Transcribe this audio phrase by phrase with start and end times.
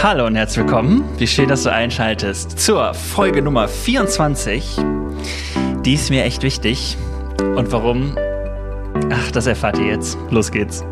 [0.00, 1.02] Hallo und herzlich willkommen.
[1.18, 4.76] Wie schön, dass du einschaltest zur Folge Nummer 24.
[5.84, 6.96] Die ist mir echt wichtig.
[7.40, 8.16] Und warum?
[9.10, 10.16] Ach, das erfahrt ihr jetzt.
[10.30, 10.84] Los geht's.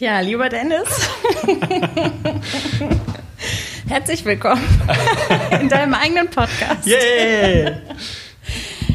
[0.00, 1.10] Ja, lieber Dennis.
[3.94, 4.60] Herzlich willkommen
[5.60, 6.84] in deinem eigenen Podcast.
[6.84, 7.76] Yay!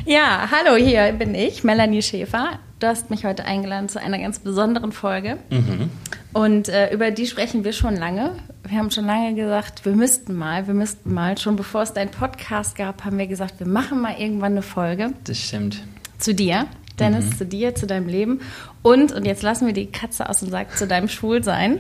[0.06, 2.60] Ja, hallo, hier bin ich, Melanie Schäfer.
[2.80, 5.38] Du hast mich heute eingeladen zu einer ganz besonderen Folge.
[5.52, 5.90] Mhm.
[6.34, 8.36] Und äh, über die sprechen wir schon lange.
[8.68, 11.38] Wir haben schon lange gesagt, wir müssten mal, wir müssten mal.
[11.38, 15.14] Schon bevor es deinen Podcast gab, haben wir gesagt, wir machen mal irgendwann eine Folge
[15.24, 15.82] Das stimmt.
[16.18, 16.68] zu dir.
[17.00, 18.42] Dennis, zu dir, zu deinem Leben.
[18.82, 21.80] Und, und jetzt lassen wir die Katze aus dem Sack, zu deinem Schwulsein.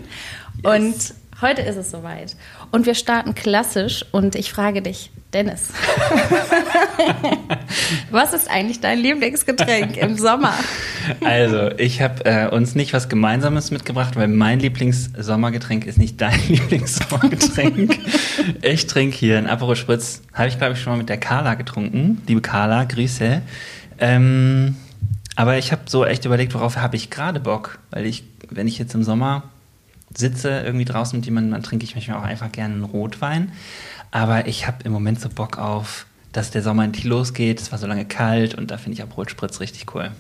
[0.64, 0.96] Und
[1.42, 2.38] heute ist es soweit.
[2.72, 5.70] Und wir starten klassisch und ich frage dich, Dennis,
[8.12, 10.54] was ist eigentlich dein Lieblingsgetränk im Sommer?
[11.24, 16.40] Also, ich habe äh, uns nicht was Gemeinsames mitgebracht, weil mein Lieblingssommergetränk ist nicht dein
[16.48, 18.00] Lieblingssommergetränk.
[18.64, 20.22] ich trinke hier einen Aperol Spritz.
[20.34, 22.22] Habe ich, glaube ich, schon mal mit der Carla getrunken.
[22.28, 23.44] Liebe Carla, Grüße.
[24.00, 24.78] Ähm,
[25.36, 27.78] aber ich habe so echt überlegt, worauf habe ich gerade Bock?
[27.92, 29.44] Weil ich, wenn ich jetzt im Sommer
[30.16, 33.52] sitze, irgendwie draußen mit jemandem, dann trinke ich manchmal auch einfach gerne einen Rotwein.
[34.12, 37.60] Aber ich habe im Moment so Bock auf, dass der Sommer endlich losgeht.
[37.62, 40.12] Es war so lange kalt und da finde ich Aperol Spritz richtig cool.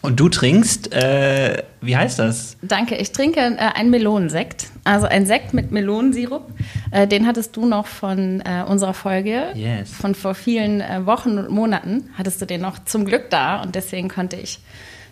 [0.00, 2.56] Und du trinkst, äh, wie heißt das?
[2.62, 6.46] Danke, ich trinke äh, einen Melonensekt, also ein Sekt mit Melonensirup.
[6.92, 9.90] Äh, den hattest du noch von äh, unserer Folge, Yes.
[9.90, 13.74] von vor vielen äh, Wochen und Monaten, hattest du den noch zum Glück da und
[13.74, 14.60] deswegen konnte ich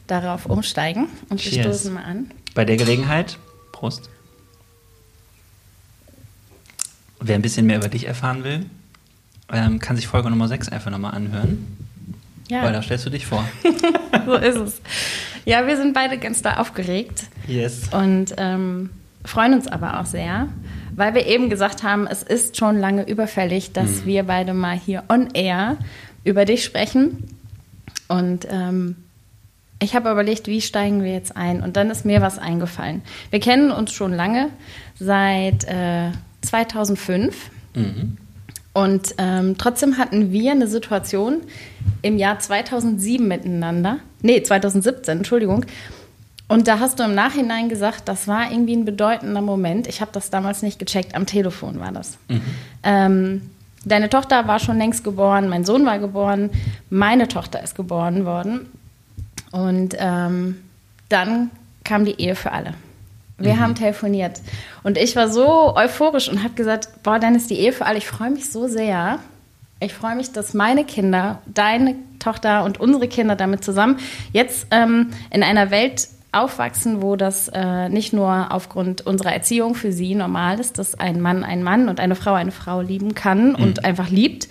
[0.07, 1.09] darauf umsteigen.
[1.31, 1.67] Und wir Cheers.
[1.67, 2.31] stoßen mal an.
[2.55, 3.39] Bei der Gelegenheit,
[3.77, 4.09] Prost.
[7.21, 8.67] Wer ein bisschen mehr über dich erfahren will,
[9.53, 11.77] ähm, kann sich Folge Nummer 6 einfach nochmal anhören.
[12.49, 13.45] Ja, Weil da stellst du dich vor.
[14.27, 14.81] so ist es.
[15.45, 17.89] Ja, wir sind beide ganz da aufgeregt Yes.
[17.93, 18.91] und ähm,
[19.25, 20.49] freuen uns aber auch sehr,
[20.95, 25.05] weil wir eben gesagt haben, es ist schon lange überfällig, dass wir beide mal hier
[25.09, 25.77] on air
[26.25, 27.25] über dich sprechen.
[28.09, 28.97] Und ähm,
[29.79, 31.63] ich habe überlegt, wie steigen wir jetzt ein?
[31.63, 33.03] Und dann ist mir was eingefallen.
[33.31, 34.51] Wir kennen uns schon lange,
[34.99, 37.51] seit äh, 2005.
[37.75, 38.17] Mhm.
[38.73, 41.43] Und ähm, trotzdem hatten wir eine Situation
[42.03, 43.99] im Jahr 2007 miteinander.
[44.23, 45.65] Nee, 2017, Entschuldigung.
[46.49, 49.87] Und da hast du im Nachhinein gesagt, das war irgendwie ein bedeutender Moment.
[49.89, 51.15] Ich habe das damals nicht gecheckt.
[51.15, 52.19] Am Telefon war das.
[52.83, 53.51] Ähm,
[53.85, 56.51] deine Tochter war schon längst geboren, mein Sohn war geboren,
[56.89, 58.69] meine Tochter ist geboren worden.
[59.57, 60.57] Und ähm,
[61.09, 61.51] dann
[61.83, 62.75] kam die Ehe für alle.
[63.39, 64.41] Wir haben telefoniert.
[64.83, 67.99] Und ich war so euphorisch und habe gesagt, boah, dann ist die Ehe für alle.
[67.99, 69.19] Ich freue mich so sehr.
[69.81, 73.99] Ich freue mich, dass meine Kinder, deine Tochter und unsere Kinder damit zusammen
[74.33, 79.93] jetzt ähm, in einer Welt aufwachsen, wo das äh, nicht nur aufgrund unserer Erziehung für
[79.93, 83.55] sie normal ist, dass ein Mann einen Mann und eine Frau eine Frau lieben kann
[83.55, 84.49] und einfach liebt,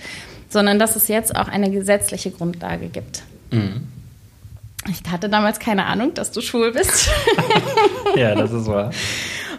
[0.49, 3.23] sondern dass es jetzt auch eine gesetzliche Grundlage gibt.
[3.51, 3.87] Mhm.
[4.89, 7.09] Ich hatte damals keine Ahnung, dass du schwul bist.
[8.15, 8.91] Ja, das ist wahr.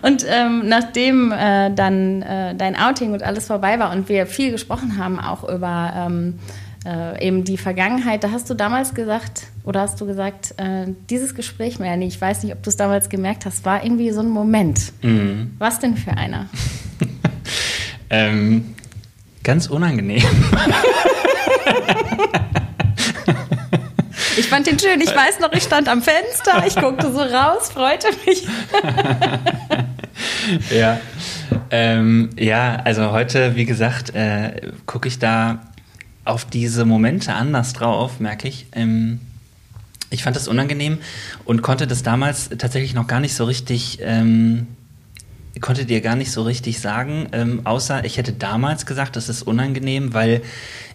[0.00, 4.50] Und ähm, nachdem äh, dann äh, dein Outing und alles vorbei war und wir viel
[4.50, 6.38] gesprochen haben, auch über ähm,
[6.86, 11.34] äh, eben die Vergangenheit, da hast du damals gesagt, oder hast du gesagt, äh, dieses
[11.34, 14.30] Gespräch, Melanie, ich weiß nicht, ob du es damals gemerkt hast, war irgendwie so ein
[14.30, 14.92] Moment.
[15.02, 15.52] Mhm.
[15.58, 16.46] Was denn für einer?
[18.08, 18.76] Ähm,
[19.42, 20.22] ganz unangenehm.
[24.36, 25.00] Ich fand den schön.
[25.00, 28.46] Ich weiß noch, ich stand am Fenster, ich guckte so raus, freute mich.
[30.70, 31.00] ja.
[31.70, 35.60] Ähm, ja, also heute, wie gesagt, äh, gucke ich da
[36.24, 38.66] auf diese Momente anders drauf, merke ich.
[38.72, 39.20] Ähm,
[40.10, 40.98] ich fand das unangenehm
[41.44, 44.66] und konnte das damals tatsächlich noch gar nicht so richtig, ähm,
[45.60, 49.42] konnte dir gar nicht so richtig sagen, ähm, außer ich hätte damals gesagt, das ist
[49.42, 50.42] unangenehm, weil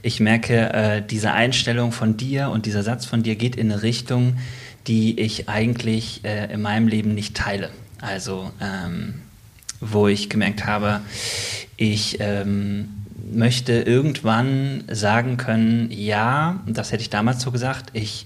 [0.02, 3.82] ich merke, äh, diese Einstellung von dir und dieser Satz von dir geht in eine
[3.82, 4.38] Richtung,
[4.88, 7.70] die ich eigentlich äh, in meinem Leben nicht teile.
[8.00, 9.22] Also, ähm,
[9.80, 11.02] wo ich gemerkt habe,
[11.78, 12.90] ich ähm,
[13.32, 18.26] möchte irgendwann sagen können, ja, das hätte ich damals so gesagt, ich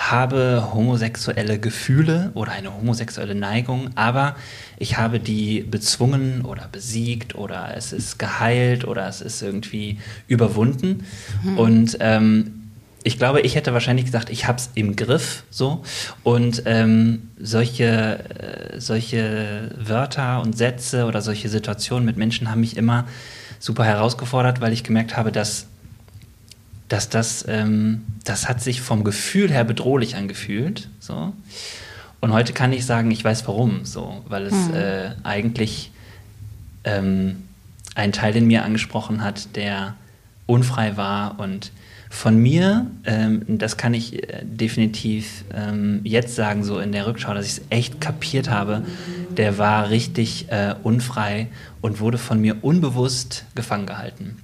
[0.00, 4.34] habe homosexuelle Gefühle oder eine homosexuelle Neigung, aber
[4.78, 11.04] ich habe die bezwungen oder besiegt oder es ist geheilt oder es ist irgendwie überwunden.
[11.56, 12.60] Und ähm,
[13.02, 15.82] ich glaube, ich hätte wahrscheinlich gesagt, ich habe es im Griff so.
[16.22, 22.76] Und ähm, solche, äh, solche Wörter und Sätze oder solche Situationen mit Menschen haben mich
[22.76, 23.06] immer
[23.58, 25.66] super herausgefordert, weil ich gemerkt habe, dass,
[26.90, 30.88] dass das, ähm, das hat sich vom Gefühl her bedrohlich angefühlt.
[30.98, 31.32] So.
[32.20, 34.74] Und heute kann ich sagen, ich weiß warum, so, weil es mhm.
[34.74, 35.92] äh, eigentlich
[36.84, 37.44] ähm,
[37.94, 39.94] einen Teil in mir angesprochen hat, der
[40.46, 41.70] unfrei war und
[42.10, 47.34] von mir, ähm, das kann ich äh, definitiv ähm, jetzt sagen, so in der Rückschau,
[47.34, 48.82] dass ich es echt kapiert habe,
[49.36, 51.46] der war richtig äh, unfrei
[51.80, 54.38] und wurde von mir unbewusst gefangen gehalten.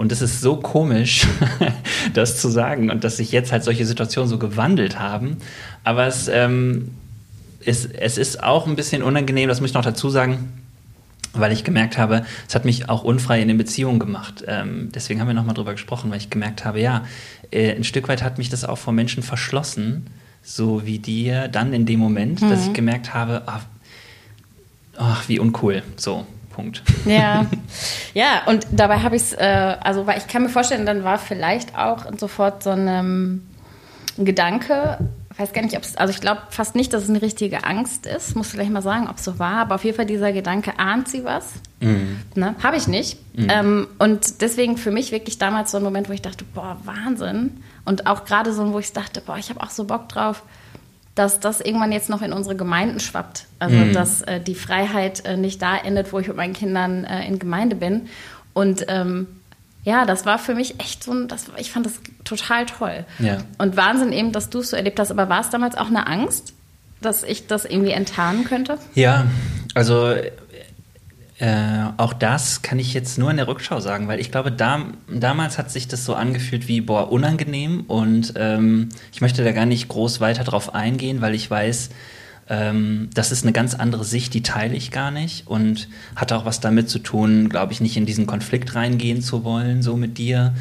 [0.00, 1.26] Und es ist so komisch,
[2.14, 5.36] das zu sagen und dass sich jetzt halt solche Situationen so gewandelt haben.
[5.84, 6.92] Aber es, ähm,
[7.66, 10.54] es, es ist auch ein bisschen unangenehm, das muss ich noch dazu sagen
[11.32, 14.42] weil ich gemerkt habe, es hat mich auch unfrei in den Beziehungen gemacht.
[14.48, 17.04] Ähm, deswegen haben wir nochmal drüber gesprochen, weil ich gemerkt habe, ja,
[17.52, 20.08] äh, ein Stück weit hat mich das auch vor Menschen verschlossen,
[20.42, 22.50] so wie dir dann in dem Moment, mhm.
[22.50, 23.64] dass ich gemerkt habe, ach,
[24.96, 26.26] ach, wie uncool, so.
[26.50, 26.82] Punkt.
[27.06, 27.46] Ja,
[28.14, 31.18] ja, und dabei habe ich es, äh, also weil ich kann mir vorstellen, dann war
[31.18, 33.46] vielleicht auch sofort so ein, ähm,
[34.18, 34.98] ein Gedanke,
[35.40, 38.06] weiß gar nicht, ob es, also ich glaube fast nicht, dass es eine richtige Angst
[38.06, 38.36] ist.
[38.36, 41.08] Muss vielleicht mal sagen, ob es so war, aber auf jeden Fall dieser Gedanke, ahnt
[41.08, 41.54] sie was?
[41.80, 42.20] Mhm.
[42.34, 42.54] Ne?
[42.62, 43.18] Habe ich nicht.
[43.36, 43.48] Mhm.
[43.50, 47.62] Ähm, und deswegen für mich wirklich damals so ein Moment, wo ich dachte, boah, Wahnsinn.
[47.84, 50.42] Und auch gerade so, wo ich dachte, boah, ich habe auch so Bock drauf,
[51.14, 53.46] dass das irgendwann jetzt noch in unsere Gemeinden schwappt.
[53.58, 53.92] Also, mhm.
[53.92, 57.38] dass äh, die Freiheit äh, nicht da endet, wo ich mit meinen Kindern äh, in
[57.38, 58.08] Gemeinde bin.
[58.52, 59.26] Und ähm,
[59.84, 63.04] ja, das war für mich echt so ein, das, ich fand das total toll.
[63.18, 63.38] Ja.
[63.58, 65.10] Und Wahnsinn eben, dass du es so erlebt hast.
[65.10, 66.52] Aber war es damals auch eine Angst,
[67.00, 68.78] dass ich das irgendwie enttarnen könnte?
[68.94, 69.26] Ja,
[69.74, 70.14] also
[71.40, 74.84] äh, auch das kann ich jetzt nur in der Rückschau sagen, weil ich glaube, da,
[75.08, 79.64] damals hat sich das so angefühlt wie, boah, unangenehm und ähm, ich möchte da gar
[79.64, 81.88] nicht groß weiter drauf eingehen, weil ich weiß,
[82.50, 86.44] ähm, das ist eine ganz andere Sicht, die teile ich gar nicht und hat auch
[86.44, 90.18] was damit zu tun, glaube ich, nicht in diesen Konflikt reingehen zu wollen, so mit
[90.18, 90.52] dir.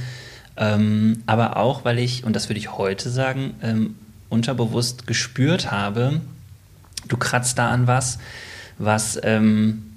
[0.56, 3.96] Ähm, aber auch, weil ich, und das würde ich heute sagen, ähm,
[4.30, 6.22] unterbewusst gespürt habe,
[7.10, 8.18] du kratzt da an was,
[8.78, 9.88] was, ähm,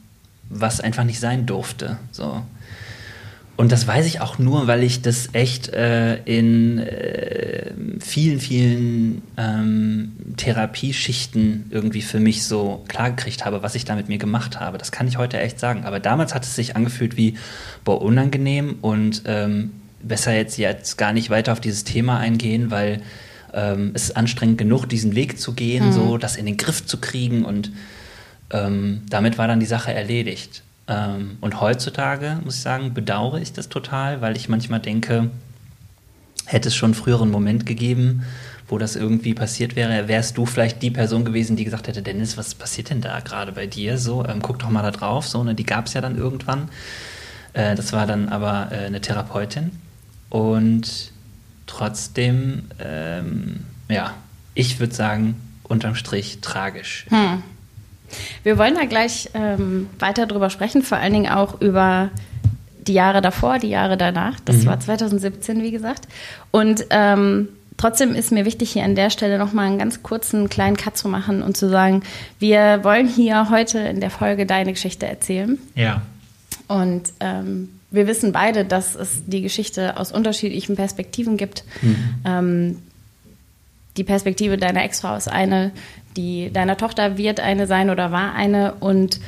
[0.52, 1.98] was einfach nicht sein durfte.
[2.10, 2.42] So.
[3.56, 9.22] Und das weiß ich auch nur, weil ich das echt äh, in äh, vielen, vielen
[9.36, 14.78] ähm, Therapieschichten irgendwie für mich so klargekriegt habe, was ich da mit mir gemacht habe.
[14.78, 15.84] Das kann ich heute echt sagen.
[15.84, 17.36] Aber damals hat es sich angefühlt wie,
[17.84, 19.72] boah, unangenehm und ähm,
[20.02, 23.02] besser jetzt, jetzt gar nicht weiter auf dieses Thema eingehen, weil
[23.52, 25.92] ähm, es ist anstrengend genug, diesen Weg zu gehen, mhm.
[25.92, 27.70] so das in den Griff zu kriegen und
[28.52, 30.62] ähm, damit war dann die Sache erledigt.
[30.88, 35.30] Ähm, und heutzutage, muss ich sagen, bedauere ich das total, weil ich manchmal denke,
[36.46, 38.24] hätte es schon einen früheren Moment gegeben,
[38.68, 42.36] wo das irgendwie passiert wäre, wärst du vielleicht die Person gewesen, die gesagt hätte, Dennis,
[42.36, 43.98] was passiert denn da gerade bei dir?
[43.98, 45.28] So, ähm, guck doch mal da drauf.
[45.28, 46.68] So, ne, die gab es ja dann irgendwann.
[47.52, 49.72] Äh, das war dann aber äh, eine Therapeutin.
[50.30, 51.12] Und
[51.66, 54.14] trotzdem, ähm, ja,
[54.54, 57.06] ich würde sagen, unterm Strich tragisch.
[57.08, 57.42] Hm.
[58.42, 62.10] Wir wollen da gleich ähm, weiter drüber sprechen, vor allen Dingen auch über
[62.86, 64.40] die Jahre davor, die Jahre danach.
[64.44, 64.66] Das mhm.
[64.66, 66.08] war 2017, wie gesagt.
[66.50, 70.76] Und ähm, trotzdem ist mir wichtig, hier an der Stelle nochmal einen ganz kurzen kleinen
[70.76, 72.02] Cut zu machen und zu sagen,
[72.38, 75.58] wir wollen hier heute in der Folge deine Geschichte erzählen.
[75.74, 76.02] Ja.
[76.68, 81.64] Und ähm, wir wissen beide, dass es die Geschichte aus unterschiedlichen Perspektiven gibt.
[81.82, 82.14] Mhm.
[82.24, 82.78] Ähm,
[83.96, 85.70] die Perspektive deiner Ex-Frau ist eine,
[86.16, 89.20] die deiner Tochter wird eine sein oder war eine und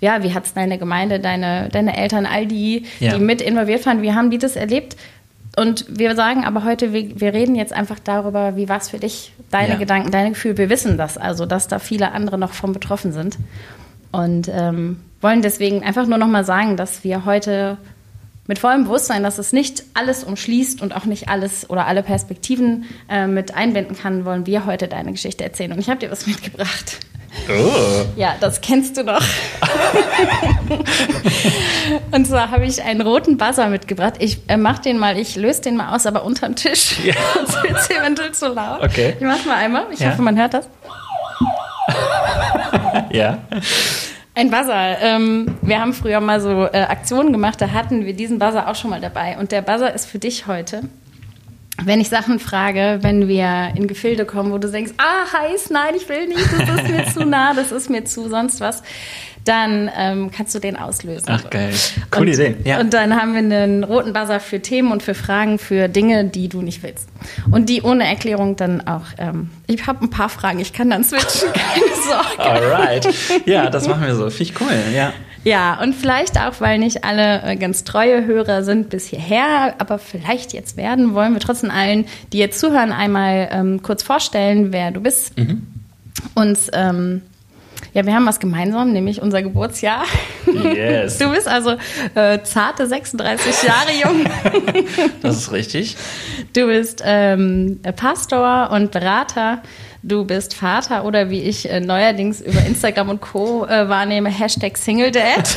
[0.00, 3.14] ja, wie hat es deine Gemeinde, deine, deine Eltern, all die, ja.
[3.14, 4.96] die mit involviert waren, wie haben die das erlebt?
[5.56, 8.98] Und wir sagen aber heute, wir, wir reden jetzt einfach darüber, wie war es für
[8.98, 9.78] dich, deine ja.
[9.78, 10.58] Gedanken, deine Gefühle.
[10.58, 13.38] Wir wissen das also, dass da viele andere noch von betroffen sind.
[14.10, 17.78] Und ähm, wollen deswegen einfach nur noch mal sagen, dass wir heute
[18.46, 22.86] mit vollem Bewusstsein, dass es nicht alles umschließt und auch nicht alles oder alle Perspektiven
[23.08, 25.72] äh, mit einbinden kann, wollen wir heute deine Geschichte erzählen.
[25.72, 26.98] Und ich habe dir was mitgebracht.
[27.48, 28.04] Oh.
[28.16, 29.22] Ja, das kennst du doch.
[32.10, 34.14] und zwar habe ich einen roten Buzzer mitgebracht.
[34.18, 36.98] Ich äh, mach den mal, ich löse den mal aus, aber unterm Tisch.
[37.02, 37.14] Ja.
[37.34, 38.82] Sonst wird es eventuell zu laut.
[38.82, 39.14] Okay.
[39.18, 39.86] Ich mach mal einmal.
[39.92, 40.10] Ich ja.
[40.10, 40.68] hoffe, man hört das.
[43.10, 43.38] ja.
[44.34, 44.98] Ein Buzzer.
[45.00, 48.74] Ähm, wir haben früher mal so äh, Aktionen gemacht, da hatten wir diesen Buzzer auch
[48.74, 49.36] schon mal dabei.
[49.38, 50.82] Und der Buzzer ist für dich heute.
[51.84, 55.94] Wenn ich Sachen frage, wenn wir in Gefilde kommen, wo du denkst, ah, heiß, nein,
[55.96, 58.82] ich will nicht, das ist mir zu nah, das ist mir zu sonst was,
[59.44, 61.26] dann ähm, kannst du den auslösen.
[61.28, 61.72] Ach geil,
[62.10, 62.56] coole und, Idee.
[62.64, 62.78] Ja.
[62.78, 66.48] Und dann haben wir einen roten Buzzer für Themen und für Fragen, für Dinge, die
[66.48, 67.08] du nicht willst.
[67.50, 69.06] Und die ohne Erklärung dann auch.
[69.18, 72.38] Ähm, ich habe ein paar Fragen, ich kann dann switchen, keine Sorge.
[72.38, 73.08] Alright,
[73.46, 74.30] ja, das machen wir so.
[74.30, 75.12] Finde ich cool, ja.
[75.44, 79.98] Ja, und vielleicht auch, weil nicht alle äh, ganz treue Hörer sind bis hierher, aber
[79.98, 84.92] vielleicht jetzt werden, wollen wir trotzdem allen, die jetzt zuhören, einmal ähm, kurz vorstellen, wer
[84.92, 85.36] du bist.
[85.36, 85.66] Mhm.
[86.34, 87.22] Uns, ähm,
[87.92, 90.04] ja, wir haben was gemeinsam, nämlich unser Geburtsjahr.
[90.46, 91.18] Yes.
[91.22, 91.76] Du bist also
[92.14, 94.24] äh, zarte 36 Jahre jung.
[95.22, 95.96] das ist richtig.
[96.54, 99.62] Du bist ähm, Pastor und Berater
[100.02, 103.66] du bist Vater oder wie ich äh, neuerdings über Instagram und Co.
[103.66, 105.56] Äh, wahrnehme, Hashtag SingleDad.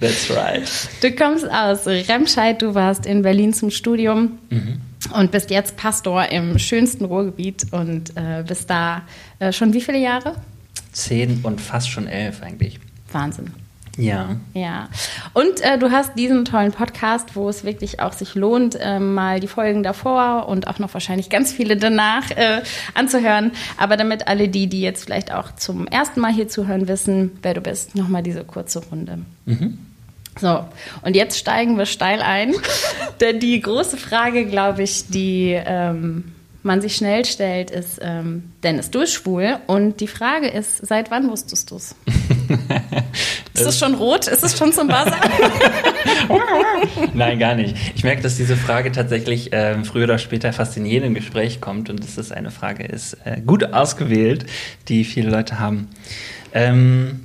[0.00, 0.68] That's right.
[1.00, 4.80] Du kommst aus Remscheid, du warst in Berlin zum Studium mhm.
[5.16, 9.02] und bist jetzt Pastor im schönsten Ruhrgebiet und äh, bist da
[9.38, 10.34] äh, schon wie viele Jahre?
[10.90, 12.80] Zehn und fast schon elf eigentlich.
[13.12, 13.52] Wahnsinn.
[13.98, 14.36] Ja.
[14.54, 14.88] Ja.
[15.34, 19.40] Und äh, du hast diesen tollen Podcast, wo es wirklich auch sich lohnt, äh, mal
[19.40, 22.62] die Folgen davor und auch noch wahrscheinlich ganz viele danach äh,
[22.94, 23.52] anzuhören.
[23.76, 27.54] Aber damit alle die, die jetzt vielleicht auch zum ersten Mal hier zuhören, wissen, wer
[27.54, 29.18] du bist, nochmal diese kurze Runde.
[29.44, 29.78] Mhm.
[30.38, 30.64] So,
[31.02, 32.54] und jetzt steigen wir steil ein.
[33.20, 36.32] Denn die große Frage, glaube ich, die ähm,
[36.62, 39.58] man sich schnell stellt, ist, ähm, Dennis, du bist schwul.
[39.66, 41.94] Und die Frage ist, seit wann wusstest du es?
[43.54, 44.26] ist es schon rot?
[44.28, 45.16] Ist es schon zum Buzzer?
[47.14, 47.76] Nein, gar nicht.
[47.94, 51.90] Ich merke, dass diese Frage tatsächlich ähm, früher oder später fast in jedem Gespräch kommt
[51.90, 54.46] und dass das eine Frage ist, äh, gut ausgewählt,
[54.88, 55.88] die viele Leute haben.
[56.52, 57.20] Ähm,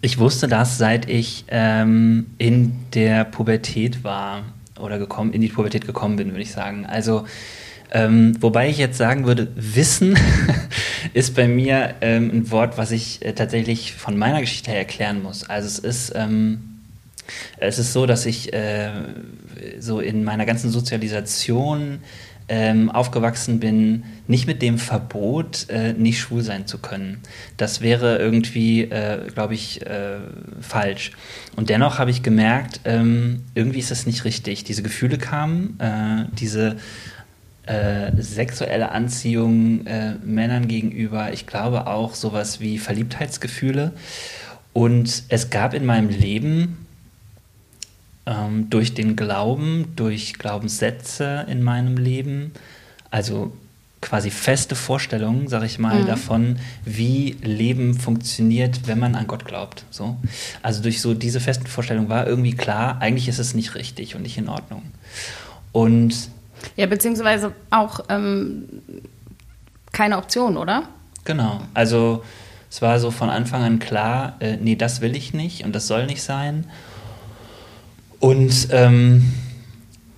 [0.00, 4.42] ich wusste das, seit ich ähm, in der Pubertät war
[4.78, 6.86] oder gekommen, in die Pubertät gekommen bin, würde ich sagen.
[6.86, 7.24] Also
[7.94, 10.16] ähm, wobei ich jetzt sagen würde, Wissen
[11.12, 15.22] ist bei mir ähm, ein Wort, was ich äh, tatsächlich von meiner Geschichte her erklären
[15.22, 15.48] muss.
[15.48, 16.80] Also es ist, ähm,
[17.58, 18.92] es ist so, dass ich äh,
[19.78, 21.98] so in meiner ganzen Sozialisation
[22.48, 27.20] ähm, aufgewachsen bin, nicht mit dem Verbot, äh, nicht schwul sein zu können.
[27.58, 30.16] Das wäre irgendwie, äh, glaube ich, äh,
[30.62, 31.12] falsch.
[31.56, 34.64] Und dennoch habe ich gemerkt, ähm, irgendwie ist das nicht richtig.
[34.64, 35.78] Diese Gefühle kamen,
[36.38, 36.76] diese
[37.72, 43.92] äh, sexuelle Anziehung äh, Männern gegenüber, ich glaube auch sowas wie Verliebtheitsgefühle.
[44.74, 46.86] Und es gab in meinem Leben
[48.26, 52.52] ähm, durch den Glauben, durch Glaubenssätze in meinem Leben,
[53.10, 53.52] also
[54.02, 56.06] quasi feste Vorstellungen, sag ich mal, mhm.
[56.06, 59.84] davon, wie Leben funktioniert, wenn man an Gott glaubt.
[59.90, 60.16] So.
[60.60, 64.22] Also durch so diese festen Vorstellungen war irgendwie klar, eigentlich ist es nicht richtig und
[64.22, 64.82] nicht in Ordnung.
[65.70, 66.28] Und
[66.76, 68.64] ja, beziehungsweise auch ähm,
[69.92, 70.84] keine Option, oder?
[71.24, 71.60] Genau.
[71.74, 72.22] Also
[72.70, 75.86] es war so von Anfang an klar, äh, nee, das will ich nicht und das
[75.86, 76.66] soll nicht sein.
[78.18, 79.32] Und ähm,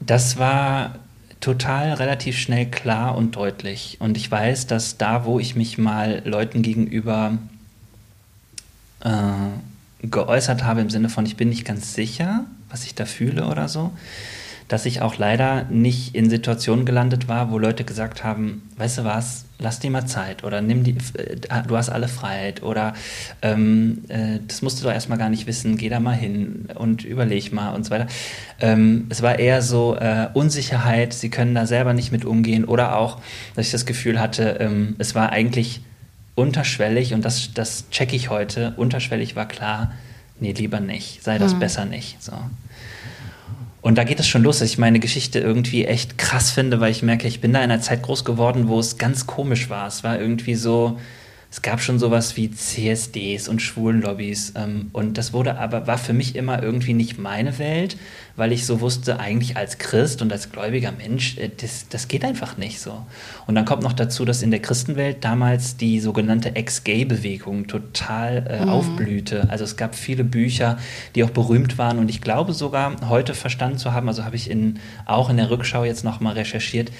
[0.01, 0.97] das war
[1.41, 3.97] total relativ schnell klar und deutlich.
[4.01, 7.39] Und ich weiß, dass da, wo ich mich mal Leuten gegenüber
[9.01, 9.11] äh,
[10.07, 13.69] geäußert habe, im Sinne von, ich bin nicht ganz sicher, was ich da fühle oder
[13.69, 13.93] so,
[14.69, 19.05] dass ich auch leider nicht in Situationen gelandet war, wo Leute gesagt haben, weißt du
[19.05, 22.95] was, lass dir mal Zeit oder nimm die, äh, du hast alle Freiheit oder
[23.43, 27.05] ähm, äh, das musst du doch erstmal gar nicht wissen, geh da mal hin und
[27.05, 28.07] überleg mal und so weiter.
[28.61, 32.97] Ähm, es war eher so äh, Unsicherheit, sie können da selber nicht mit umgehen oder
[32.97, 33.21] auch,
[33.55, 35.83] dass ich das Gefühl hatte, ähm, es war eigentlich
[36.35, 39.93] unterschwellig und das, das checke ich heute, unterschwellig war klar,
[40.41, 41.59] nee, lieber nicht, sei das mhm.
[41.61, 42.23] besser nicht.
[42.23, 42.33] So.
[43.85, 46.91] Und da geht es schon los, dass ich meine Geschichte irgendwie echt krass finde, weil
[46.91, 49.87] ich merke, ich bin da in einer Zeit groß geworden, wo es ganz komisch war.
[49.87, 50.99] Es war irgendwie so,
[51.55, 54.55] es gab schon sowas wie CSDs und Schwulenlobbys.
[54.57, 57.97] Ähm, und das wurde aber, war für mich immer irgendwie nicht meine Welt,
[58.35, 62.25] weil ich so wusste, eigentlich als Christ und als gläubiger Mensch, äh, das, das geht
[62.25, 63.07] einfach nicht so.
[63.47, 68.65] Und dann kommt noch dazu, dass in der Christenwelt damals die sogenannte Ex-Gay-Bewegung total äh,
[68.65, 68.71] mhm.
[68.71, 69.49] aufblühte.
[69.49, 70.77] Also es gab viele Bücher,
[71.15, 74.51] die auch berühmt waren und ich glaube sogar heute verstanden zu haben, also habe ich
[74.51, 76.91] in, auch in der Rückschau jetzt nochmal recherchiert,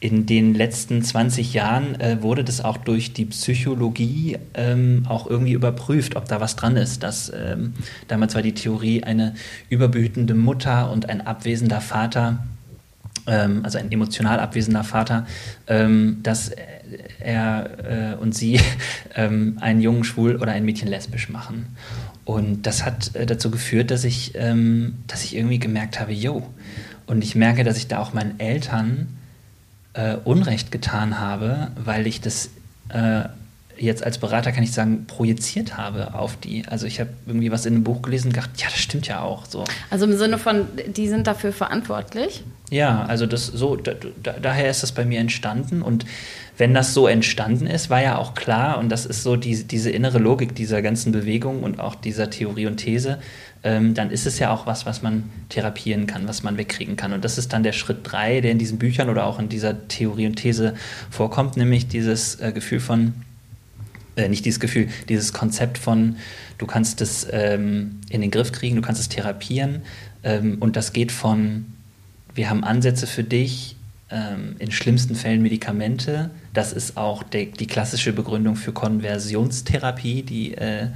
[0.00, 5.52] in den letzten 20 Jahren äh, wurde das auch durch die Psychologie ähm, auch irgendwie
[5.52, 7.02] überprüft, ob da was dran ist.
[7.02, 7.72] Dass, ähm,
[8.08, 9.34] damals war die Theorie, eine
[9.70, 12.44] überbehütende Mutter und ein abwesender Vater,
[13.26, 15.26] ähm, also ein emotional abwesender Vater,
[15.68, 16.50] ähm, dass
[17.18, 18.60] er äh, und sie
[19.14, 21.76] ähm, einen Jungen schwul oder ein Mädchen lesbisch machen.
[22.24, 26.46] Und das hat äh, dazu geführt, dass ich, ähm, dass ich irgendwie gemerkt habe, yo,
[27.06, 29.08] Und ich merke, dass ich da auch meinen Eltern
[29.94, 32.50] äh, Unrecht getan habe, weil ich das
[32.90, 33.24] äh,
[33.78, 36.64] jetzt als Berater, kann ich sagen, projiziert habe auf die.
[36.66, 39.20] Also ich habe irgendwie was in einem Buch gelesen und gedacht, ja, das stimmt ja
[39.20, 39.64] auch so.
[39.90, 42.42] Also im Sinne von, die sind dafür verantwortlich?
[42.70, 46.06] Ja, also das so, da, da, daher ist das bei mir entstanden und
[46.56, 49.90] wenn das so entstanden ist, war ja auch klar, und das ist so die, diese
[49.90, 53.18] innere Logik dieser ganzen Bewegung und auch dieser Theorie und These,
[53.64, 57.12] ähm, dann ist es ja auch was, was man therapieren kann, was man wegkriegen kann.
[57.12, 59.88] Und das ist dann der Schritt drei, der in diesen Büchern oder auch in dieser
[59.88, 60.74] Theorie und These
[61.10, 63.14] vorkommt, nämlich dieses äh, Gefühl von,
[64.16, 66.16] äh, nicht dieses Gefühl, dieses Konzept von,
[66.58, 69.82] du kannst es ähm, in den Griff kriegen, du kannst es therapieren.
[70.22, 71.66] Ähm, und das geht von,
[72.34, 73.76] wir haben Ansätze für dich,
[74.10, 76.30] ähm, in schlimmsten Fällen Medikamente.
[76.52, 80.88] Das ist auch der, die klassische Begründung für Konversionstherapie, die äh,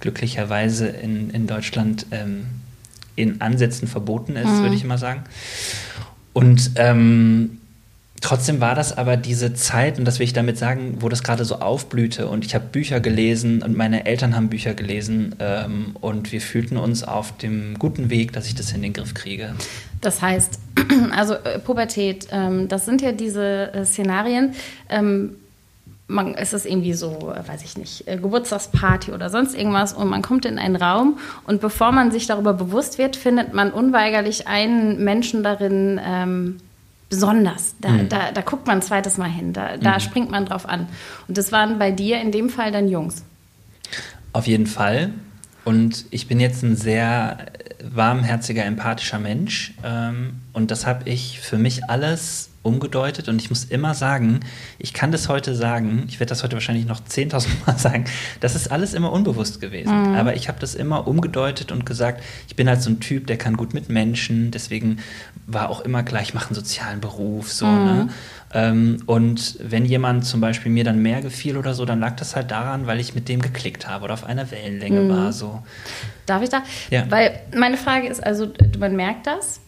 [0.00, 2.46] glücklicherweise in, in Deutschland ähm,
[3.16, 4.62] in Ansätzen verboten ist, mhm.
[4.62, 5.24] würde ich mal sagen.
[6.32, 7.57] Und ähm,
[8.20, 11.44] trotzdem war das aber diese Zeit, und das will ich damit sagen, wo das gerade
[11.44, 12.28] so aufblühte.
[12.28, 16.76] Und ich habe Bücher gelesen und meine Eltern haben Bücher gelesen ähm, und wir fühlten
[16.76, 19.54] uns auf dem guten Weg, dass ich das in den Griff kriege.
[20.00, 20.58] Das heißt,
[21.16, 24.54] also äh, Pubertät, ähm, das sind ja diese äh, Szenarien.
[24.88, 25.36] Ähm,
[26.08, 30.22] man, es ist irgendwie so, weiß ich nicht, äh, Geburtstagsparty oder sonst irgendwas und man
[30.22, 35.04] kommt in einen Raum und bevor man sich darüber bewusst wird, findet man unweigerlich einen
[35.04, 36.56] Menschen darin ähm,
[37.08, 37.74] besonders.
[37.80, 38.08] Da, mhm.
[38.08, 40.00] da, da, guckt man ein zweites Mal hin, da, da mhm.
[40.00, 40.88] springt man drauf an.
[41.26, 43.24] Und das waren bei dir in dem Fall dann Jungs.
[44.32, 45.10] Auf jeden Fall.
[45.64, 47.38] Und ich bin jetzt ein sehr
[47.82, 49.74] warmherziger, empathischer Mensch.
[49.84, 54.40] Ähm, und das habe ich für mich alles umgedeutet und ich muss immer sagen,
[54.78, 58.04] ich kann das heute sagen, ich werde das heute wahrscheinlich noch 10.000 Mal sagen,
[58.40, 60.10] das ist alles immer unbewusst gewesen.
[60.10, 60.14] Mhm.
[60.14, 63.38] Aber ich habe das immer umgedeutet und gesagt, ich bin halt so ein Typ, der
[63.38, 64.98] kann gut mit Menschen, deswegen
[65.48, 67.84] war auch immer klar, ich mache einen sozialen Beruf, so, mhm.
[67.84, 68.08] ne?
[68.54, 72.36] Ähm, und wenn jemand zum Beispiel mir dann mehr gefiel oder so, dann lag das
[72.36, 75.08] halt daran, weil ich mit dem geklickt habe oder auf einer Wellenlänge mhm.
[75.10, 75.62] war, so.
[76.26, 76.62] Darf ich da?
[76.90, 77.10] Ja.
[77.10, 79.60] Weil meine Frage ist also, man merkt das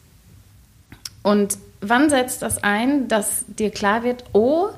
[1.22, 4.68] und wann setzt das ein, dass dir klar wird, oh,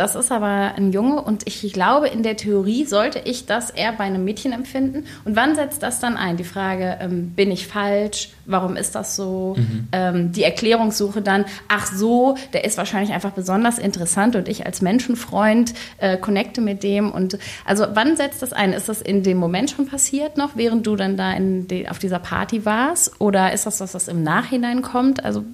[0.00, 3.92] das ist aber ein Junge und ich glaube, in der Theorie sollte ich das eher
[3.92, 5.04] bei einem Mädchen empfinden.
[5.26, 6.38] Und wann setzt das dann ein?
[6.38, 8.30] Die Frage, ähm, bin ich falsch?
[8.46, 9.56] Warum ist das so?
[9.58, 9.88] Mhm.
[9.92, 14.80] Ähm, die Erklärungssuche dann, ach so, der ist wahrscheinlich einfach besonders interessant und ich als
[14.80, 17.12] Menschenfreund äh, connecte mit dem.
[17.12, 17.36] Und
[17.66, 18.72] also wann setzt das ein?
[18.72, 22.20] Ist das in dem Moment schon passiert noch, während du dann da die, auf dieser
[22.20, 23.20] Party warst?
[23.20, 25.22] Oder ist das was, was im Nachhinein kommt?
[25.26, 25.44] Also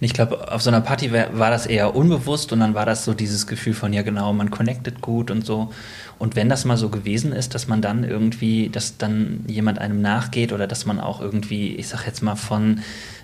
[0.00, 3.04] ich glaube, auf so einer Party war, war, das eher unbewusst und dann war das
[3.04, 5.70] so dieses Gefühl von, ja genau, man connectet gut und so.
[6.18, 10.00] Und wenn das mal so gewesen ist, dass man dann irgendwie, dass dann jemand einem
[10.00, 12.80] nachgeht oder dass man auch irgendwie, ich sag jetzt mal von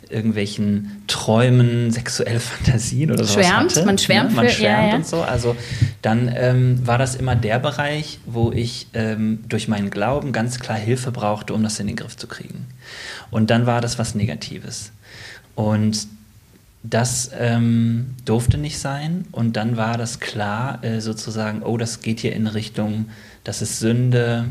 [0.09, 3.85] irgendwelchen Träumen, sexuelle Fantasien oder so hatte.
[3.85, 4.37] Man schwärmt, ne?
[4.37, 4.95] man schwärmt ja, ja.
[4.97, 5.23] und so.
[5.23, 5.57] Also
[6.03, 10.79] dann ähm, war das immer der Bereich, wo ich ähm, durch meinen Glauben ganz klar
[10.79, 12.67] Hilfe brauchte, um das in den Griff zu kriegen.
[13.31, 14.93] Und dann war das was Negatives.
[15.55, 16.07] Und
[16.90, 19.27] das ähm, durfte nicht sein.
[19.33, 23.07] Und dann war das klar, äh, sozusagen, oh, das geht hier in Richtung,
[23.44, 24.46] das ist Sünde.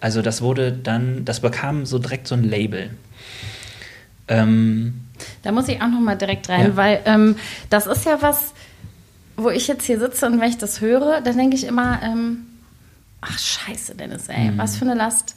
[0.00, 2.90] Also das wurde dann, das bekam so direkt so ein Label.
[4.28, 5.00] Ähm,
[5.42, 6.76] da muss ich auch noch mal direkt rein, ja.
[6.76, 7.36] weil ähm,
[7.70, 8.54] das ist ja was,
[9.36, 12.46] wo ich jetzt hier sitze und wenn ich das höre, dann denke ich immer, ähm,
[13.20, 14.58] ach scheiße, Dennis, ey, mhm.
[14.58, 15.36] was für eine Last.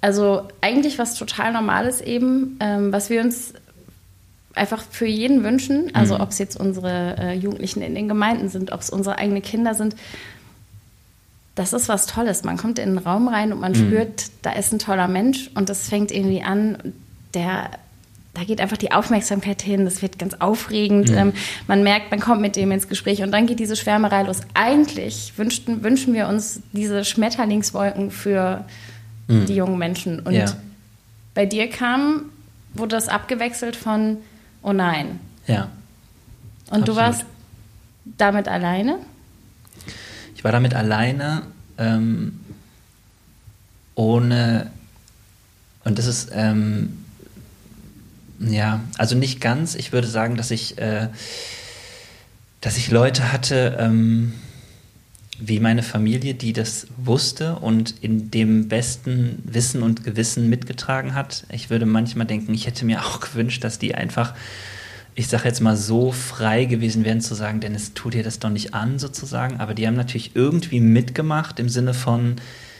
[0.00, 3.52] Also eigentlich was total Normales eben, ähm, was wir uns
[4.54, 6.20] einfach für jeden wünschen, also mhm.
[6.22, 9.74] ob es jetzt unsere äh, Jugendlichen in den Gemeinden sind, ob es unsere eigenen Kinder
[9.74, 9.94] sind.
[11.54, 12.44] Das ist was Tolles.
[12.44, 13.76] Man kommt in den Raum rein und man mhm.
[13.76, 16.78] spürt, da ist ein toller Mensch und das fängt irgendwie an,
[17.34, 17.70] der
[18.34, 21.10] da geht einfach die Aufmerksamkeit hin, das wird ganz aufregend.
[21.10, 21.16] Mhm.
[21.16, 21.32] Ähm,
[21.66, 24.40] man merkt, man kommt mit dem ins Gespräch und dann geht diese Schwärmerei los.
[24.54, 28.64] Eigentlich wünschten, wünschen wir uns diese Schmetterlingswolken für
[29.26, 29.46] mhm.
[29.46, 30.20] die jungen Menschen.
[30.20, 30.46] Und ja.
[31.34, 32.26] bei dir kam,
[32.72, 34.18] wurde das abgewechselt von
[34.62, 35.20] oh nein.
[35.46, 35.70] Ja.
[36.66, 36.88] Und absolut.
[36.88, 37.24] du warst
[38.04, 38.98] damit alleine?
[40.34, 41.42] Ich war damit alleine,
[41.78, 42.40] ähm,
[43.94, 44.70] ohne,
[45.84, 47.04] und das ist, ähm,
[48.38, 49.74] ja, also nicht ganz.
[49.74, 51.08] Ich würde sagen, dass ich, äh,
[52.60, 54.32] dass ich Leute hatte, ähm,
[55.40, 61.44] wie meine Familie, die das wusste und in dem besten Wissen und Gewissen mitgetragen hat.
[61.50, 64.34] Ich würde manchmal denken, ich hätte mir auch gewünscht, dass die einfach,
[65.14, 68.50] ich sage jetzt mal so frei gewesen wären zu sagen, Dennis, tu dir das doch
[68.50, 69.60] nicht an sozusagen.
[69.60, 72.36] Aber die haben natürlich irgendwie mitgemacht im Sinne von,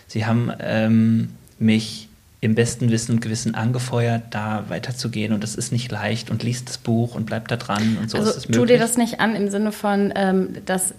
[0.06, 2.08] sie haben ähm, mich
[2.42, 6.70] im besten Wissen und Gewissen angefeuert, da weiterzugehen und das ist nicht leicht und liest
[6.70, 8.56] das Buch und bleibt da dran und so also ist es möglich.
[8.56, 10.94] Tu dir das nicht an im Sinne von, ähm, dass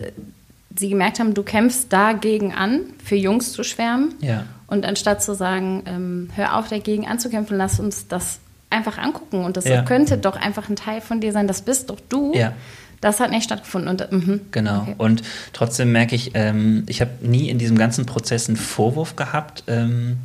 [0.78, 4.16] sie gemerkt haben, du kämpfst dagegen an, für Jungs zu schwärmen.
[4.22, 4.46] Ja.
[4.68, 9.44] Und anstatt zu sagen, ähm, hör auf dagegen anzukämpfen, lass uns das einfach angucken.
[9.44, 9.82] Und das Ja.
[9.84, 12.34] könnte doch einfach ein Teil von dir sein, das bist doch du.
[12.34, 12.54] Ja.
[13.02, 13.90] Das hat nicht stattgefunden.
[13.90, 14.42] Und, mhm.
[14.52, 14.82] Genau.
[14.84, 14.96] Okay.
[14.98, 19.64] Und trotzdem merke ich, ähm, ich habe nie in diesem ganzen Prozess einen Vorwurf gehabt.
[19.68, 20.18] Ähm,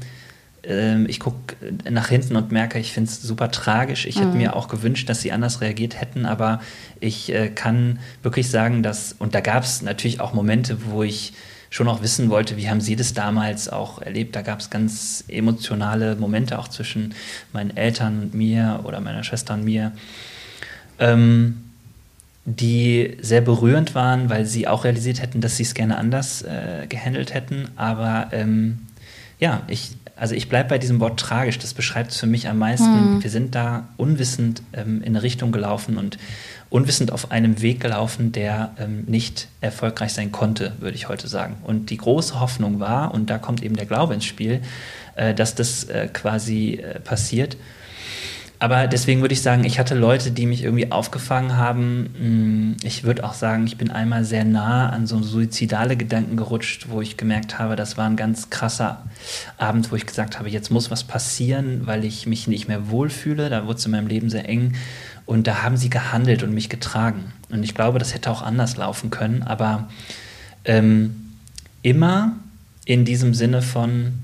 [0.66, 1.56] ähm, ich gucke
[1.88, 4.06] nach hinten und merke, ich finde es super tragisch.
[4.06, 6.60] Ich hätte mir auch gewünscht, dass sie anders reagiert hätten, aber
[7.00, 11.32] ich äh, kann wirklich sagen, dass, und da gab es natürlich auch Momente, wo ich
[11.70, 14.36] schon auch wissen wollte, wie haben Sie das damals auch erlebt?
[14.36, 17.14] Da gab es ganz emotionale Momente auch zwischen
[17.52, 19.92] meinen Eltern und mir oder meiner Schwester und mir.
[20.98, 21.62] Ähm,
[22.46, 26.86] die sehr berührend waren, weil sie auch realisiert hätten, dass sie es gerne anders äh,
[26.88, 27.68] gehandelt hätten.
[27.74, 28.86] Aber ähm,
[29.40, 31.58] ja, ich, also ich bleibe bei diesem Wort tragisch.
[31.58, 33.22] Das beschreibt es für mich am meisten.
[33.22, 36.18] Wir sind da unwissend ähm, in eine Richtung gelaufen und
[36.70, 41.56] unwissend auf einem Weg gelaufen, der ähm, nicht erfolgreich sein konnte, würde ich heute sagen.
[41.62, 44.62] Und die große Hoffnung war, und da kommt eben der Glaube ins Spiel,
[45.14, 47.56] äh, dass das äh, quasi äh, passiert.
[48.58, 52.72] Aber deswegen würde ich sagen, ich hatte Leute, die mich irgendwie aufgefangen haben.
[52.72, 56.86] Mm, Ich würde auch sagen, ich bin einmal sehr nah an so suizidale Gedanken gerutscht,
[56.88, 59.04] wo ich gemerkt habe, das war ein ganz krasser
[59.58, 63.50] Abend, wo ich gesagt habe, jetzt muss was passieren, weil ich mich nicht mehr wohlfühle.
[63.50, 64.74] Da wurde es in meinem Leben sehr eng.
[65.26, 67.32] Und da haben sie gehandelt und mich getragen.
[67.50, 69.42] Und ich glaube, das hätte auch anders laufen können.
[69.42, 69.88] Aber
[70.64, 71.32] ähm,
[71.82, 72.36] immer
[72.86, 74.14] in diesem Sinne von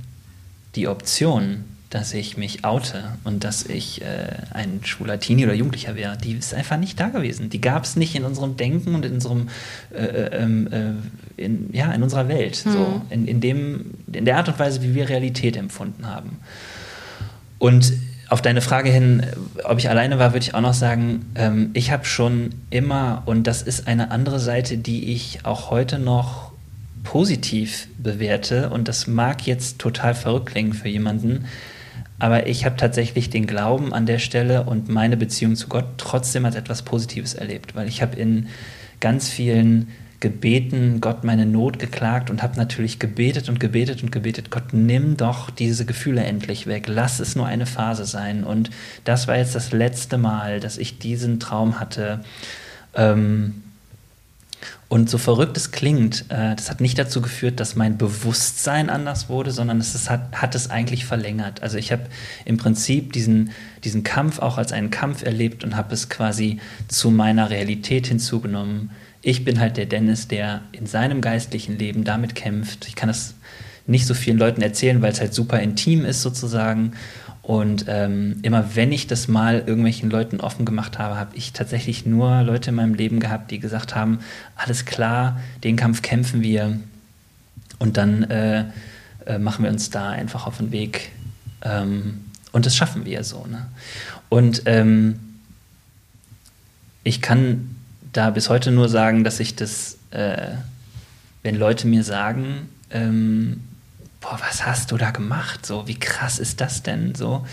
[0.74, 5.94] die Option, dass ich mich oute und dass ich äh, ein schwuler Teenie oder Jugendlicher
[5.94, 7.50] wäre, die ist einfach nicht da gewesen.
[7.50, 9.48] Die gab es nicht in unserem Denken und in unserem
[9.94, 12.56] äh, ähm, äh, in, ja, in unserer Welt.
[12.56, 16.38] So, in, in, dem, in der Art und Weise, wie wir Realität empfunden haben.
[17.58, 17.92] Und
[18.30, 19.26] auf deine Frage hin,
[19.64, 23.46] ob ich alleine war, würde ich auch noch sagen, ähm, ich habe schon immer, und
[23.46, 26.52] das ist eine andere Seite, die ich auch heute noch
[27.04, 31.44] positiv bewerte, und das mag jetzt total verrückt klingen für jemanden,
[32.22, 36.44] aber ich habe tatsächlich den Glauben an der Stelle und meine Beziehung zu Gott trotzdem
[36.44, 38.46] als etwas Positives erlebt, weil ich habe in
[39.00, 39.88] ganz vielen
[40.20, 45.16] gebeten, Gott meine Not geklagt und habe natürlich gebetet und gebetet und gebetet, Gott, nimm
[45.16, 48.44] doch diese Gefühle endlich weg, lass es nur eine Phase sein.
[48.44, 48.70] Und
[49.02, 52.20] das war jetzt das letzte Mal, dass ich diesen Traum hatte.
[52.94, 53.64] Ähm,
[54.92, 59.30] und so verrückt es klingt, äh, das hat nicht dazu geführt, dass mein Bewusstsein anders
[59.30, 61.62] wurde, sondern es hat, hat es eigentlich verlängert.
[61.62, 62.02] Also ich habe
[62.44, 63.52] im Prinzip diesen,
[63.84, 68.90] diesen Kampf auch als einen Kampf erlebt und habe es quasi zu meiner Realität hinzugenommen.
[69.22, 72.86] Ich bin halt der Dennis, der in seinem geistlichen Leben damit kämpft.
[72.86, 73.32] Ich kann das
[73.86, 76.92] nicht so vielen Leuten erzählen, weil es halt super intim ist sozusagen.
[77.42, 82.06] Und ähm, immer wenn ich das mal irgendwelchen Leuten offen gemacht habe, habe ich tatsächlich
[82.06, 84.20] nur Leute in meinem Leben gehabt, die gesagt haben,
[84.54, 86.78] alles klar, den Kampf kämpfen wir
[87.80, 88.66] und dann äh,
[89.26, 91.10] äh, machen wir uns da einfach auf den Weg
[91.62, 93.44] ähm, und das schaffen wir so.
[93.46, 93.66] Ne?
[94.28, 95.18] Und ähm,
[97.02, 97.74] ich kann
[98.12, 100.52] da bis heute nur sagen, dass ich das, äh,
[101.42, 103.60] wenn Leute mir sagen, ähm,
[104.22, 105.66] boah, was hast du da gemacht?
[105.66, 107.44] So, wie krass ist das denn so?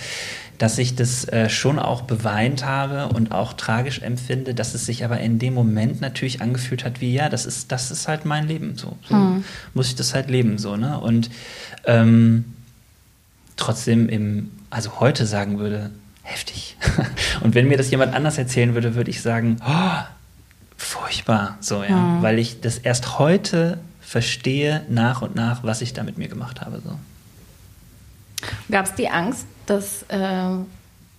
[0.57, 5.03] Dass ich das äh, schon auch beweint habe und auch tragisch empfinde, dass es sich
[5.03, 8.47] aber in dem Moment natürlich angefühlt hat, wie ja, das ist, das ist halt mein
[8.47, 8.77] Leben.
[8.77, 9.43] So, so Mhm.
[9.73, 10.99] muss ich das halt leben, so, ne?
[10.99, 11.29] Und
[11.85, 12.45] ähm,
[13.55, 15.89] trotzdem im, also heute sagen würde,
[16.23, 16.77] heftig.
[17.41, 20.03] und wenn mir das jemand anders erzählen würde, würde ich sagen, oh,
[20.77, 21.95] furchtbar, so, ja.
[21.95, 22.21] Mhm.
[22.21, 23.79] Weil ich das erst heute
[24.09, 26.81] verstehe nach und nach, was ich da mit mir gemacht habe.
[26.83, 26.97] So.
[28.71, 30.49] Gab es die Angst, dass äh,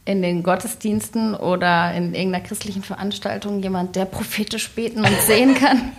[0.07, 5.93] in den Gottesdiensten oder in irgendeiner christlichen Veranstaltung jemand, der prophetisch beten und sehen kann,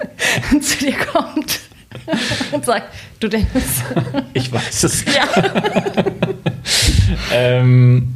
[0.61, 1.61] zu dir kommt
[2.51, 3.83] und sagt, du Dennis.
[4.33, 5.05] Ich weiß es.
[5.05, 5.23] ja.
[7.31, 8.15] ähm,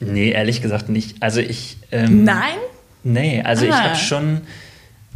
[0.00, 1.22] nee, ehrlich gesagt nicht.
[1.22, 1.78] Also ich.
[1.92, 2.58] Ähm, Nein?
[3.04, 3.84] Nee, also ich Ah.
[3.84, 4.42] habe schon,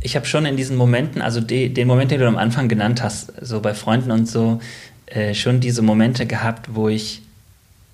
[0.04, 3.02] ich habe schon in diesen Momenten, also de, den Moment, den du am Anfang genannt
[3.02, 4.60] hast, so bei Freunden und so,
[5.06, 7.22] äh, schon diese Momente gehabt, wo ich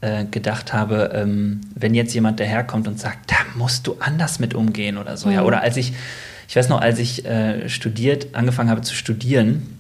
[0.01, 4.55] äh, gedacht habe, ähm, wenn jetzt jemand daherkommt und sagt, da musst du anders mit
[4.55, 5.43] umgehen oder so, ja.
[5.43, 5.47] Mhm.
[5.47, 5.93] Oder als ich,
[6.49, 9.79] ich weiß noch, als ich äh, studiert, angefangen habe zu studieren,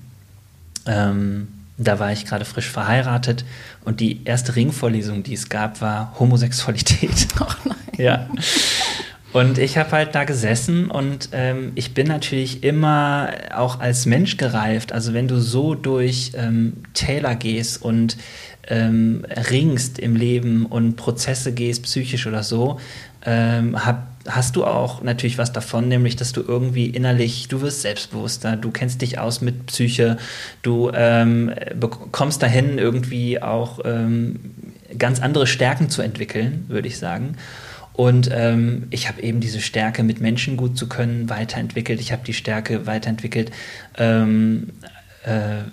[0.86, 3.44] ähm, da war ich gerade frisch verheiratet
[3.84, 7.26] und die erste Ringvorlesung, die es gab, war Homosexualität.
[7.40, 7.76] Ach nein.
[7.96, 8.28] Ja.
[9.32, 14.36] Und ich habe halt da gesessen und ähm, ich bin natürlich immer auch als Mensch
[14.36, 14.92] gereift.
[14.92, 18.16] Also wenn du so durch ähm, Täler gehst und
[18.68, 22.80] ähm, ringst im Leben und Prozesse gehst, psychisch oder so,
[23.24, 27.82] ähm, hab, hast du auch natürlich was davon, nämlich dass du irgendwie innerlich, du wirst
[27.82, 30.16] selbstbewusster, du kennst dich aus mit Psyche,
[30.62, 31.52] du ähm,
[32.10, 34.40] kommst dahin, irgendwie auch ähm,
[34.98, 37.36] ganz andere Stärken zu entwickeln, würde ich sagen.
[38.00, 42.00] Und ähm, ich habe eben diese Stärke, mit Menschen gut zu können, weiterentwickelt.
[42.00, 43.50] Ich habe die Stärke weiterentwickelt,
[43.98, 44.70] ähm,
[45.26, 45.64] äh,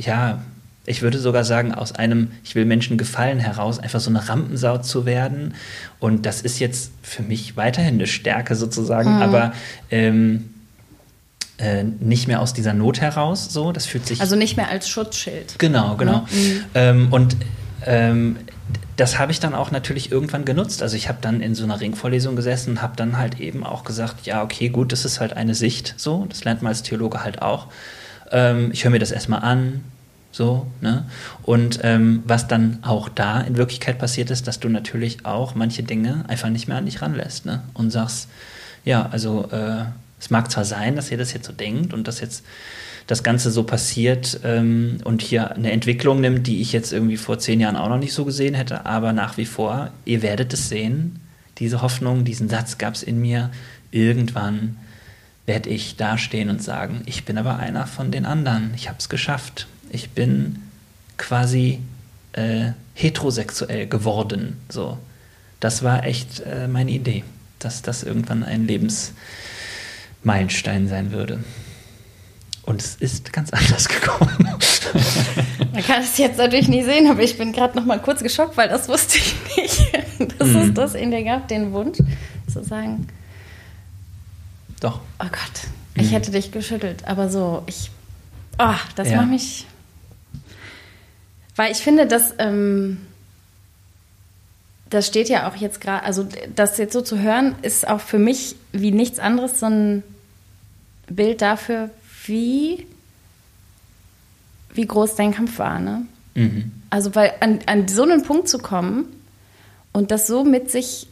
[0.00, 0.44] ja,
[0.84, 4.78] ich würde sogar sagen, aus einem Ich will Menschen gefallen heraus, einfach so eine Rampensau
[4.78, 5.54] zu werden.
[5.98, 9.22] Und das ist jetzt für mich weiterhin eine Stärke sozusagen, mhm.
[9.22, 9.52] aber
[9.90, 10.54] ähm,
[11.58, 13.52] äh, nicht mehr aus dieser Not heraus.
[13.52, 14.20] So, das fühlt sich.
[14.20, 15.58] Also nicht mehr als Schutzschild.
[15.58, 16.28] Genau, genau.
[16.30, 16.64] Mhm.
[16.76, 17.36] Ähm, und
[17.84, 18.36] ähm,
[18.96, 20.82] das habe ich dann auch natürlich irgendwann genutzt.
[20.82, 23.84] Also ich habe dann in so einer Ringvorlesung gesessen und habe dann halt eben auch
[23.84, 27.22] gesagt, ja, okay, gut, das ist halt eine Sicht, so, das lernt man als Theologe
[27.22, 27.66] halt auch.
[28.32, 29.84] Ähm, ich höre mir das erstmal an,
[30.32, 31.06] so, ne?
[31.42, 35.82] Und ähm, was dann auch da in Wirklichkeit passiert ist, dass du natürlich auch manche
[35.82, 37.62] Dinge einfach nicht mehr an dich ranlässt, ne?
[37.74, 38.28] Und sagst,
[38.84, 39.84] ja, also äh,
[40.18, 42.44] es mag zwar sein, dass ihr das jetzt so denkt und dass jetzt
[43.06, 47.38] das Ganze so passiert ähm, und hier eine Entwicklung nimmt, die ich jetzt irgendwie vor
[47.38, 50.68] zehn Jahren auch noch nicht so gesehen hätte, aber nach wie vor, ihr werdet es
[50.68, 51.20] sehen,
[51.58, 53.50] diese Hoffnung, diesen Satz gab es in mir,
[53.90, 54.76] irgendwann
[55.46, 59.08] werde ich dastehen und sagen, ich bin aber einer von den anderen, ich habe es
[59.08, 60.62] geschafft, ich bin
[61.16, 61.78] quasi
[62.32, 64.98] äh, heterosexuell geworden, so.
[65.58, 67.24] Das war echt äh, meine Idee,
[67.60, 68.66] dass das irgendwann ein
[70.24, 71.42] Lebensmeilenstein sein würde.
[72.62, 74.36] Und es ist ganz anders gekommen.
[75.72, 78.56] Man kann es jetzt natürlich nicht sehen, aber ich bin gerade noch mal kurz geschockt,
[78.56, 80.56] weil das wusste ich nicht, dass mhm.
[80.56, 81.98] es das in dir gab, den Wunsch
[82.52, 83.06] zu sagen.
[84.80, 85.00] Doch.
[85.18, 86.10] Oh Gott, ich mhm.
[86.10, 87.90] hätte dich geschüttelt, aber so, ich.
[88.58, 89.16] Oh, das ja.
[89.18, 89.66] macht mich.
[91.54, 92.34] Weil ich finde, dass.
[92.38, 92.98] Ähm,
[94.90, 98.18] das steht ja auch jetzt gerade, also das jetzt so zu hören, ist auch für
[98.18, 100.02] mich wie nichts anderes so ein
[101.08, 101.90] Bild dafür,
[102.26, 102.86] wie,
[104.72, 105.80] wie groß dein Kampf war.
[105.80, 106.06] Ne?
[106.34, 106.72] Mhm.
[106.90, 109.06] Also, weil an, an so einen Punkt zu kommen
[109.92, 111.08] und das so mit sich,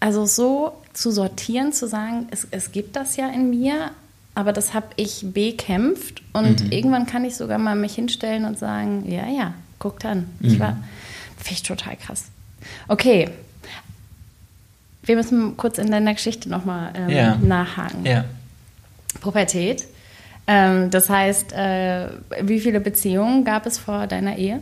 [0.00, 3.90] also so zu sortieren, zu sagen, es, es gibt das ja in mir,
[4.34, 6.72] aber das habe ich bekämpft und mhm.
[6.72, 10.28] irgendwann kann ich sogar mal mich hinstellen und sagen, ja, ja, guckt an.
[10.40, 10.48] Mhm.
[10.48, 10.76] Ich war,
[11.46, 12.24] finde ich total krass.
[12.88, 13.28] Okay,
[15.04, 17.36] wir müssen kurz in deiner Geschichte nochmal ähm, ja.
[17.36, 18.04] nachhaken.
[18.04, 18.24] Ja.
[19.20, 19.86] Pubertät.
[20.48, 22.08] Ähm, das heißt, äh,
[22.42, 24.60] wie viele Beziehungen gab es vor deiner Ehe?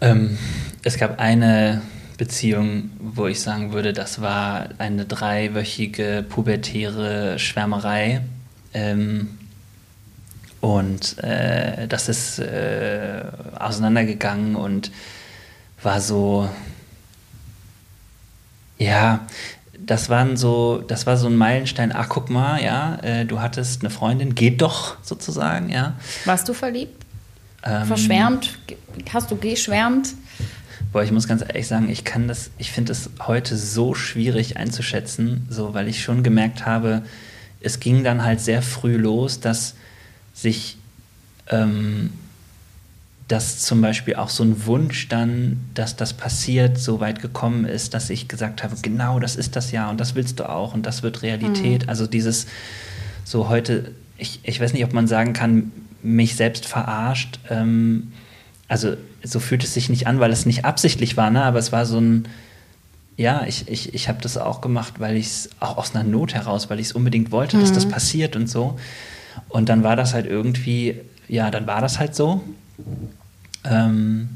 [0.00, 0.36] Ähm,
[0.82, 1.82] es gab eine
[2.18, 8.20] Beziehung, wo ich sagen würde, das war eine dreiwöchige pubertäre Schwärmerei.
[8.74, 9.38] Ähm,
[10.60, 13.22] und äh, das ist äh,
[13.58, 14.90] auseinandergegangen und
[15.82, 16.48] war so,
[18.78, 19.26] ja,
[19.78, 21.92] das waren so, das war so ein Meilenstein.
[21.94, 25.94] Ach, guck mal, ja, äh, du hattest eine Freundin, geht doch sozusagen, ja.
[26.26, 27.04] Warst du verliebt?
[27.62, 28.58] Ähm, Verschwärmt?
[29.12, 30.14] Hast du geschwärmt?
[30.92, 34.56] Boah, ich muss ganz ehrlich sagen, ich kann das, ich finde es heute so schwierig
[34.56, 37.02] einzuschätzen, so, weil ich schon gemerkt habe,
[37.60, 39.74] es ging dann halt sehr früh los, dass
[40.40, 40.78] sich
[41.48, 42.10] ähm,
[43.30, 47.94] dass zum Beispiel auch so ein Wunsch dann, dass das passiert, so weit gekommen ist,
[47.94, 50.84] dass ich gesagt habe, genau, das ist das ja und das willst du auch und
[50.84, 51.84] das wird Realität.
[51.84, 51.88] Mhm.
[51.88, 52.46] Also dieses
[53.24, 55.70] so heute, ich, ich weiß nicht, ob man sagen kann,
[56.02, 57.38] mich selbst verarscht.
[57.48, 58.10] Ähm,
[58.66, 61.44] also so fühlt es sich nicht an, weil es nicht absichtlich war, ne?
[61.44, 62.26] aber es war so ein,
[63.16, 66.34] ja, ich, ich, ich habe das auch gemacht, weil ich es auch aus einer Not
[66.34, 67.60] heraus, weil ich es unbedingt wollte, mhm.
[67.60, 68.76] dass das passiert und so.
[69.48, 72.42] Und dann war das halt irgendwie, ja, dann war das halt so.
[73.64, 74.28] Ähm,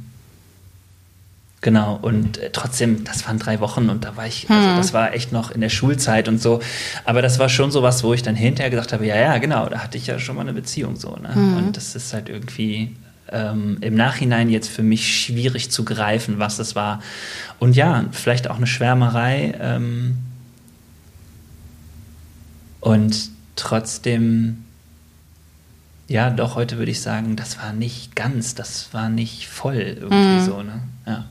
[1.61, 4.77] genau, und äh, trotzdem, das waren drei Wochen und da war ich, also hm.
[4.77, 6.61] das war echt noch in der Schulzeit und so.
[7.05, 9.69] Aber das war schon so was, wo ich dann hinterher gesagt habe, ja, ja, genau,
[9.69, 11.17] da hatte ich ja schon mal eine Beziehung so.
[11.17, 11.35] Ne?
[11.35, 11.57] Hm.
[11.57, 12.95] Und das ist halt irgendwie
[13.31, 17.01] ähm, im Nachhinein jetzt für mich schwierig zu greifen, was das war.
[17.59, 19.55] Und ja, vielleicht auch eine Schwärmerei.
[19.61, 20.17] Ähm,
[22.81, 24.64] und trotzdem
[26.09, 30.41] ja, doch, heute würde ich sagen, das war nicht ganz, das war nicht voll irgendwie
[30.41, 30.45] mhm.
[30.45, 30.81] so, ne?
[31.07, 31.25] Ja.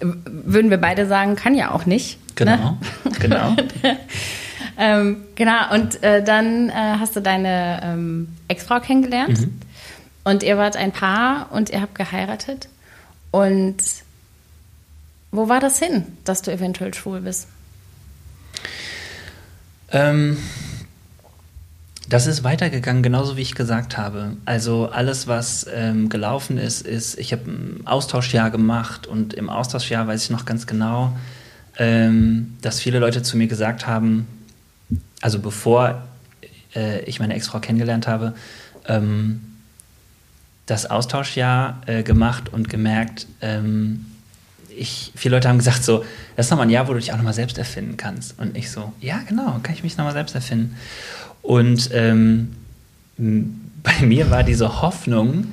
[0.00, 2.18] Würden wir beide sagen, kann ja auch nicht.
[2.34, 2.78] Genau, ne?
[3.18, 3.56] genau.
[4.78, 9.60] ähm, genau, und äh, dann äh, hast du deine ähm, Ex-Frau kennengelernt mhm.
[10.24, 12.68] und ihr wart ein Paar und ihr habt geheiratet
[13.30, 13.76] und
[15.32, 17.46] wo war das hin, dass du eventuell schwul bist?
[19.92, 20.36] Ähm,
[22.10, 24.36] das ist weitergegangen, genauso wie ich gesagt habe.
[24.44, 30.08] Also alles, was ähm, gelaufen ist, ist, ich habe ein Austauschjahr gemacht und im Austauschjahr
[30.08, 31.16] weiß ich noch ganz genau,
[31.78, 34.26] ähm, dass viele Leute zu mir gesagt haben,
[35.20, 36.02] also bevor
[36.74, 38.34] äh, ich meine Ex-Frau kennengelernt habe,
[38.88, 39.42] ähm,
[40.66, 44.06] das Austauschjahr äh, gemacht und gemerkt, ähm,
[44.76, 46.04] ich, viele Leute haben gesagt so,
[46.36, 48.38] das ist nochmal ein Jahr, wo du dich auch nochmal selbst erfinden kannst.
[48.38, 50.76] Und ich so, ja genau, kann ich mich nochmal selbst erfinden.
[51.42, 52.56] Und ähm,
[53.16, 55.46] bei mir war diese Hoffnung,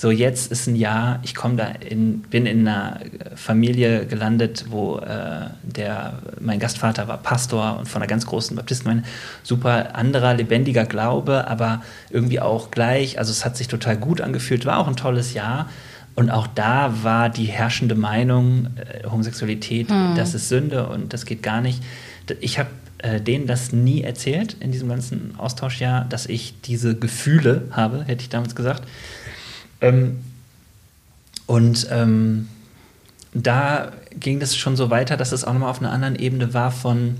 [0.00, 3.00] so jetzt ist ein Jahr, ich komme da in, bin in einer
[3.34, 9.06] Familie gelandet, wo äh, der, mein Gastvater war Pastor und von einer ganz großen Baptistengemeinde,
[9.42, 14.64] super anderer, lebendiger Glaube, aber irgendwie auch gleich, also es hat sich total gut angefühlt,
[14.64, 15.68] war auch ein tolles Jahr.
[16.20, 20.16] Und auch da war die herrschende Meinung, äh, Homosexualität, hm.
[20.16, 21.82] das ist Sünde und das geht gar nicht.
[22.40, 27.68] Ich habe äh, denen das nie erzählt in diesem ganzen Austauschjahr, dass ich diese Gefühle
[27.70, 28.82] habe, hätte ich damals gesagt.
[29.80, 30.18] Ähm,
[31.46, 32.48] und ähm,
[33.32, 36.70] da ging das schon so weiter, dass es auch nochmal auf einer anderen Ebene war
[36.70, 37.16] von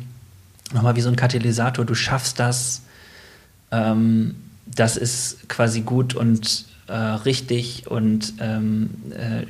[0.74, 2.82] nochmal wie so ein Katalysator, du schaffst das,
[3.70, 4.34] ähm,
[4.66, 9.46] das ist quasi gut und äh, richtig und ähm, äh,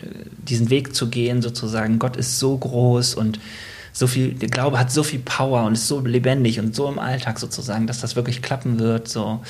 [0.46, 3.40] diesen Weg zu gehen, sozusagen, Gott ist so groß und
[3.92, 6.98] so viel, der Glaube hat so viel Power und ist so lebendig und so im
[6.98, 9.08] Alltag sozusagen, dass das wirklich klappen wird.
[9.08, 9.40] So.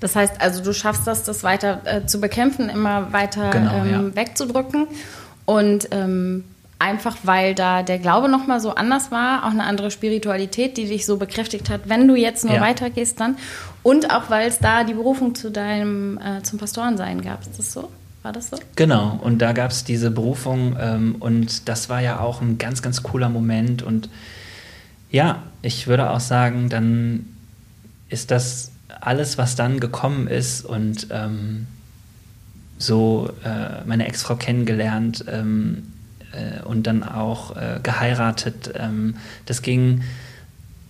[0.00, 3.90] Das heißt also, du schaffst das, das weiter äh, zu bekämpfen, immer weiter genau, ähm,
[3.90, 4.16] ja.
[4.16, 4.86] wegzudrücken.
[5.44, 6.44] Und ähm,
[6.78, 11.06] einfach weil da der Glaube nochmal so anders war, auch eine andere Spiritualität, die dich
[11.06, 12.60] so bekräftigt hat, wenn du jetzt nur ja.
[12.60, 13.36] weitergehst dann.
[13.86, 17.42] Und auch weil es da die Berufung zu deinem, äh, zum Pastorensein gab.
[17.42, 17.88] Ist das so?
[18.24, 18.58] War das so?
[18.74, 22.82] Genau, und da gab es diese Berufung ähm, und das war ja auch ein ganz,
[22.82, 23.84] ganz cooler Moment.
[23.84, 24.08] Und
[25.08, 27.26] ja, ich würde auch sagen, dann
[28.08, 31.68] ist das alles, was dann gekommen ist und ähm,
[32.78, 35.92] so äh, meine Ex-Frau kennengelernt ähm,
[36.32, 38.72] äh, und dann auch äh, geheiratet.
[38.74, 40.02] Ähm, das ging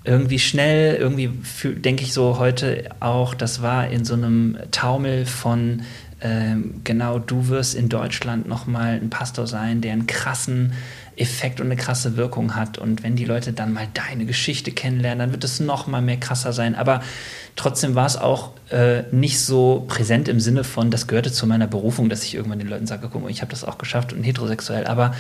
[0.07, 1.31] irgendwie schnell, irgendwie
[1.65, 5.83] denke ich so heute auch, das war in so einem Taumel von
[6.23, 10.73] ähm, genau, du wirst in Deutschland nochmal ein Pastor sein, der einen krassen
[11.17, 12.79] Effekt und eine krasse Wirkung hat.
[12.79, 16.53] Und wenn die Leute dann mal deine Geschichte kennenlernen, dann wird es nochmal mehr krasser
[16.53, 16.75] sein.
[16.75, 17.03] Aber
[17.55, 21.67] trotzdem war es auch äh, nicht so präsent im Sinne von, das gehörte zu meiner
[21.67, 24.23] Berufung, dass ich irgendwann den Leuten sage, guck mal, ich habe das auch geschafft und
[24.23, 24.87] heterosexuell.
[24.87, 25.15] Aber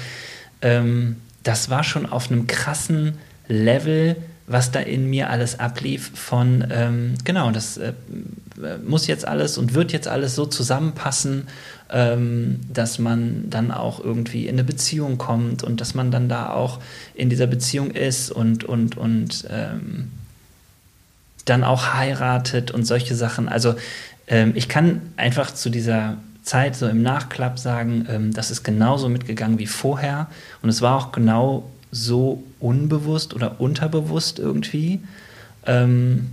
[0.62, 3.18] ähm, das war schon auf einem krassen
[3.48, 7.92] Level, was da in mir alles ablief von, ähm, genau, das äh,
[8.86, 11.48] muss jetzt alles und wird jetzt alles so zusammenpassen,
[11.90, 16.50] ähm, dass man dann auch irgendwie in eine Beziehung kommt und dass man dann da
[16.50, 16.80] auch
[17.14, 20.12] in dieser Beziehung ist und, und, und ähm,
[21.44, 23.48] dann auch heiratet und solche Sachen.
[23.48, 23.74] Also
[24.28, 29.08] ähm, ich kann einfach zu dieser Zeit so im Nachklapp sagen, ähm, das ist genauso
[29.08, 30.28] mitgegangen wie vorher
[30.62, 35.00] und es war auch genau so unbewusst oder unterbewusst irgendwie.
[35.64, 36.30] Ähm,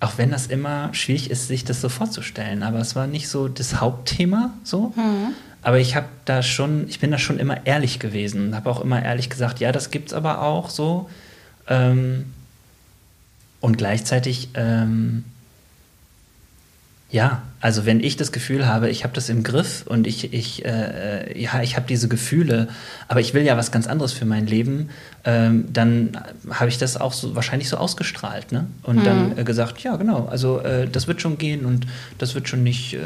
[0.00, 2.62] auch wenn das immer schwierig ist, sich das so vorzustellen.
[2.62, 4.92] Aber es war nicht so das Hauptthema so.
[4.96, 5.34] Mhm.
[5.62, 8.80] Aber ich habe da schon, ich bin da schon immer ehrlich gewesen und habe auch
[8.80, 11.10] immer ehrlich gesagt, ja, das gibt's aber auch so.
[11.68, 12.26] Ähm,
[13.60, 15.24] und gleichzeitig ähm,
[17.10, 20.64] ja, also wenn ich das Gefühl habe, ich habe das im Griff und ich, ich,
[20.64, 22.68] äh, ja, ich habe diese Gefühle,
[23.08, 24.90] aber ich will ja was ganz anderes für mein Leben,
[25.24, 26.16] ähm, dann
[26.50, 28.66] habe ich das auch so wahrscheinlich so ausgestrahlt, ne?
[28.84, 29.04] Und hm.
[29.04, 31.86] dann äh, gesagt, ja, genau, also äh, das wird schon gehen und
[32.18, 32.94] das wird schon nicht.
[32.94, 33.00] Äh,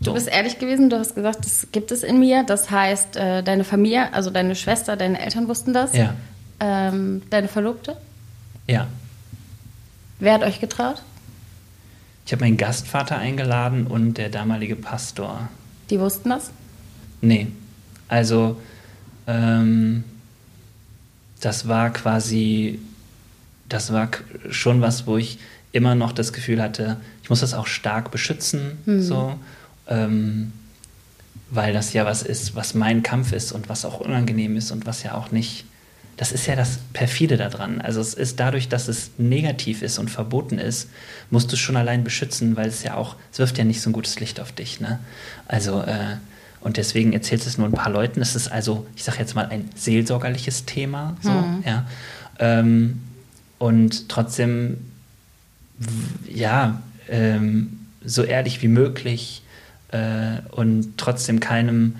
[0.00, 0.10] so.
[0.10, 2.44] Du bist ehrlich gewesen, du hast gesagt, das gibt es in mir.
[2.44, 5.92] Das heißt, äh, deine Familie, also deine Schwester, deine Eltern wussten das.
[5.92, 6.14] Ja.
[6.60, 7.96] Ähm, deine Verlobte?
[8.68, 8.86] Ja.
[10.20, 11.02] Wer hat euch getraut?
[12.28, 15.48] Ich habe meinen Gastvater eingeladen und der damalige Pastor.
[15.88, 16.50] Die wussten das?
[17.22, 17.46] Nee.
[18.06, 18.60] Also,
[19.26, 20.04] ähm,
[21.40, 22.80] das war quasi,
[23.70, 24.10] das war
[24.50, 25.38] schon was, wo ich
[25.72, 29.00] immer noch das Gefühl hatte, ich muss das auch stark beschützen, mhm.
[29.00, 29.38] so,
[29.88, 30.52] ähm,
[31.48, 34.84] weil das ja was ist, was mein Kampf ist und was auch unangenehm ist und
[34.84, 35.64] was ja auch nicht
[36.18, 37.80] das ist ja das Perfide daran.
[37.80, 40.90] Also es ist dadurch, dass es negativ ist und verboten ist,
[41.30, 43.88] musst du es schon allein beschützen, weil es ja auch, es wirft ja nicht so
[43.88, 44.80] ein gutes Licht auf dich.
[44.80, 44.98] Ne?
[45.46, 46.16] Also, äh,
[46.60, 48.20] und deswegen erzählst du es nur ein paar Leuten.
[48.20, 51.16] Es ist also, ich sage jetzt mal, ein seelsorgerliches Thema.
[51.22, 51.62] So, mhm.
[51.64, 51.86] ja.
[52.40, 53.00] Ähm,
[53.58, 54.78] und trotzdem,
[56.28, 59.42] ja, ähm, so ehrlich wie möglich
[59.92, 61.94] äh, und trotzdem keinem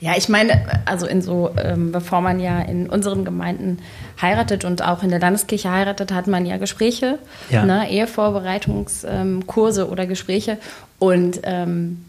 [0.00, 3.78] Ja, ich meine, also in so, ähm, bevor man ja in unseren Gemeinden
[4.20, 7.18] heiratet und auch in der Landeskirche heiratet, hat man ja Gespräche,
[7.50, 7.64] Ja.
[7.64, 10.58] Ne, Ehevorbereitungskurse ähm, oder Gespräche.
[10.98, 12.04] Und ähm,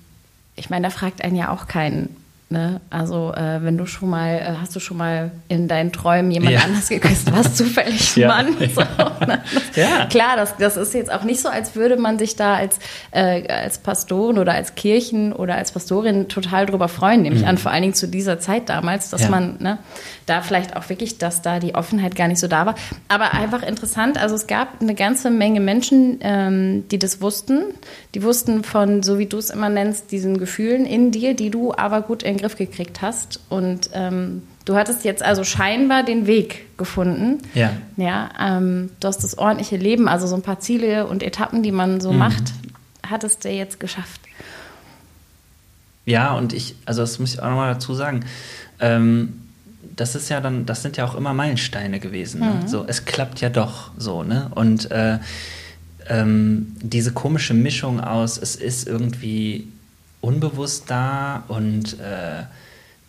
[0.55, 2.16] ich meine, da fragt einen ja auch keinen.
[2.50, 2.80] Ne?
[2.89, 6.54] Also äh, wenn du schon mal, äh, hast du schon mal in deinen Träumen jemand
[6.54, 6.62] Ja.
[6.62, 8.30] anders geküsst, warst zufällig Ja.
[8.30, 8.56] Mann.
[8.74, 8.82] So,
[9.26, 9.41] ne?
[9.76, 10.06] Ja.
[10.06, 12.80] Klar, das, das ist jetzt auch nicht so, als würde man sich da als,
[13.12, 17.58] äh, als Pastoren oder als Kirchen oder als Pastorin total drüber freuen, nehme ich an,
[17.58, 19.26] vor allen Dingen zu dieser Zeit damals, dass Mhm.
[19.26, 19.32] Ja.
[19.32, 19.78] man ne,
[20.26, 22.76] da vielleicht auch wirklich, dass da die Offenheit gar nicht so da war.
[23.10, 27.64] Aber einfach interessant, also es gab eine ganze Menge Menschen, ähm, die das wussten.
[28.16, 31.74] Die wussten von, so wie du es immer nennst, diesen Gefühlen in dir, die du
[31.76, 33.40] aber gut in den Griff gekriegt hast.
[33.50, 37.40] Und ähm, du hattest jetzt also scheinbar den Weg gefunden.
[37.54, 37.72] Ja.
[37.98, 41.72] Ja, ähm, du hast das ordentliche Leben, also so ein paar Ziele und Etappen, die
[41.72, 42.54] man so macht,
[43.10, 44.22] hattest du jetzt geschafft.
[46.06, 48.24] Ja, und ich, also das muss ich auch nochmal dazu sagen,
[48.80, 49.42] ähm,
[49.96, 52.42] das ist ja dann, das sind ja auch immer Meilensteine gewesen.
[52.42, 52.64] Ne?
[52.66, 54.52] So, es klappt ja doch so, ne?
[54.54, 55.18] Und äh,
[56.08, 59.68] ähm, diese komische Mischung aus, es ist irgendwie
[60.22, 62.43] unbewusst da und äh,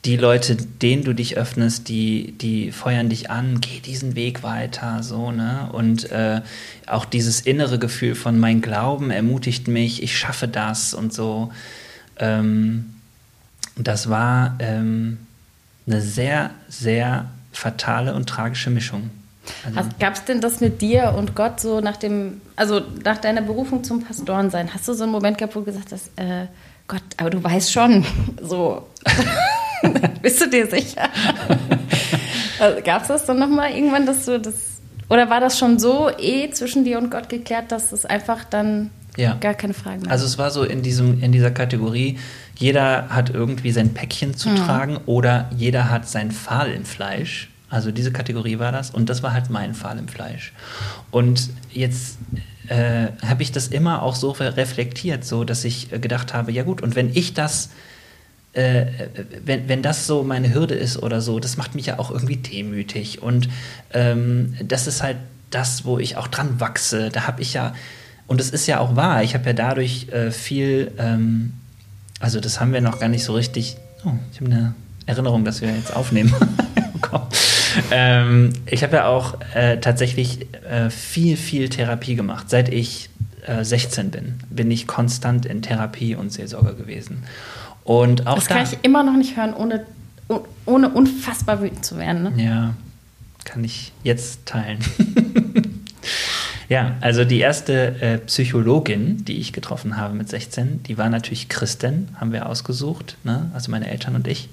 [0.04, 5.02] die Leute, denen du dich öffnest, die, die feuern dich an, geh diesen Weg weiter,
[5.02, 5.68] so, ne?
[5.72, 6.40] Und äh,
[6.86, 11.52] auch dieses innere Gefühl von mein Glauben ermutigt mich, ich schaffe das und so.
[12.16, 12.94] Ähm,
[13.76, 15.18] das war ähm,
[15.86, 19.10] eine sehr, sehr fatale und tragische Mischung.
[19.74, 23.40] Also, Gab es denn das mit dir und Gott so nach dem, also nach deiner
[23.40, 24.72] Berufung zum Pastorensein?
[24.74, 26.46] Hast du so einen Moment gehabt, wo du gesagt hast, äh,
[26.88, 28.04] Gott, aber du weißt schon,
[28.42, 28.86] so.
[30.22, 31.08] Bist du dir sicher?
[32.58, 34.54] also, Gab es das dann nochmal irgendwann, dass du das,
[35.08, 38.90] oder war das schon so eh zwischen dir und Gott geklärt, dass es einfach dann
[39.16, 39.34] Ja.
[39.34, 42.18] gar keine Fragen mehr also es war so in, diesem, in dieser Kategorie,
[42.56, 47.50] jeder hat irgendwie sein Päckchen zu tragen oder jeder hat sein Pfahl im Fleisch.
[47.70, 50.52] Also diese Kategorie war das und das war halt mein Pfahl im Fleisch.
[51.10, 52.18] Und jetzt
[52.68, 56.62] äh, habe ich das immer auch so reflektiert, so dass ich äh, gedacht habe, ja
[56.62, 57.70] gut, und wenn ich das
[58.52, 58.86] äh,
[59.44, 62.36] wenn, wenn das so meine Hürde ist oder so, das macht mich ja auch irgendwie
[62.36, 63.22] demütig.
[63.22, 63.48] Und
[63.92, 65.18] ähm, das ist halt
[65.50, 67.10] das, wo ich auch dran wachse.
[67.10, 67.74] Da habe ich ja,
[68.26, 71.52] und es ist ja auch wahr, ich habe ja dadurch äh, viel, ähm,
[72.20, 73.76] also das haben wir noch gar nicht so richtig.
[74.04, 74.74] Oh, ich habe eine
[75.06, 76.34] Erinnerung, dass wir jetzt aufnehmen.
[77.00, 77.22] Komm.
[77.90, 82.50] Ähm, ich habe ja auch äh, tatsächlich äh, viel, viel Therapie gemacht.
[82.50, 83.10] Seit ich
[83.46, 87.24] äh, 16 bin, bin ich konstant in Therapie und Seelsorge gewesen.
[87.84, 89.86] Und auch Das da, kann ich immer noch nicht hören, ohne,
[90.28, 92.22] oh- ohne unfassbar wütend zu werden.
[92.24, 92.44] Ne?
[92.44, 92.74] Ja,
[93.44, 94.78] kann ich jetzt teilen.
[96.68, 101.48] ja, also die erste äh, Psychologin, die ich getroffen habe mit 16, die war natürlich
[101.48, 103.50] Christin, haben wir ausgesucht, ne?
[103.54, 104.50] also meine Eltern und ich.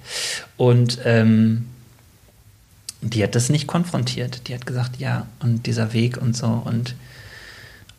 [0.56, 1.66] Und ähm,
[3.14, 4.48] die hat das nicht konfrontiert.
[4.48, 6.48] Die hat gesagt, ja, und dieser Weg und so.
[6.48, 6.96] Und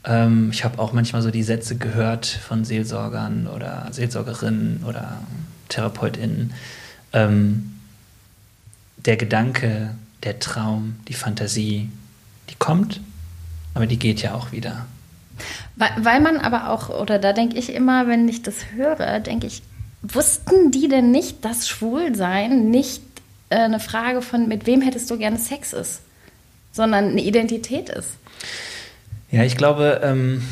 [0.04, 5.18] ähm, ich habe auch manchmal so die Sätze gehört von Seelsorgern oder Seelsorgerinnen oder
[5.68, 6.52] TherapeutInnen.
[7.12, 7.74] Ähm,
[8.96, 9.94] der Gedanke,
[10.24, 11.88] der Traum, die Fantasie,
[12.50, 13.00] die kommt,
[13.74, 14.86] aber die geht ja auch wieder.
[15.76, 19.46] Weil, weil man aber auch, oder da denke ich immer, wenn ich das höre, denke
[19.46, 19.62] ich,
[20.02, 23.02] wussten die denn nicht, dass Schwulsein nicht
[23.50, 26.00] eine Frage von, mit wem hättest du gerne Sex ist,
[26.72, 28.10] sondern eine Identität ist?
[29.30, 30.42] Ja, ich glaube, ähm,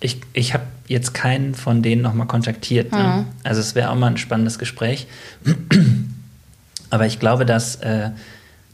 [0.00, 2.92] ich, ich habe jetzt keinen von denen nochmal kontaktiert.
[2.92, 2.98] Ne?
[2.98, 3.26] Mhm.
[3.42, 5.06] Also es wäre auch mal ein spannendes Gespräch.
[6.90, 8.10] Aber ich glaube, dass äh,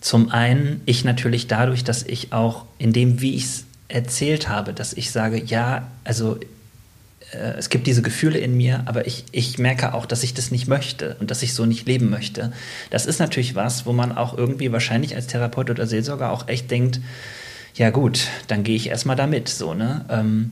[0.00, 4.72] zum einen ich natürlich dadurch, dass ich auch in dem, wie ich es erzählt habe,
[4.72, 6.38] dass ich sage, ja, also
[7.32, 10.50] äh, es gibt diese Gefühle in mir, aber ich, ich merke auch, dass ich das
[10.50, 12.52] nicht möchte und dass ich so nicht leben möchte.
[12.90, 16.70] Das ist natürlich was, wo man auch irgendwie wahrscheinlich als Therapeut oder Seelsorger auch echt
[16.70, 17.00] denkt,
[17.74, 20.04] ja gut, dann gehe ich erstmal damit, so, ne?
[20.10, 20.50] Ähm,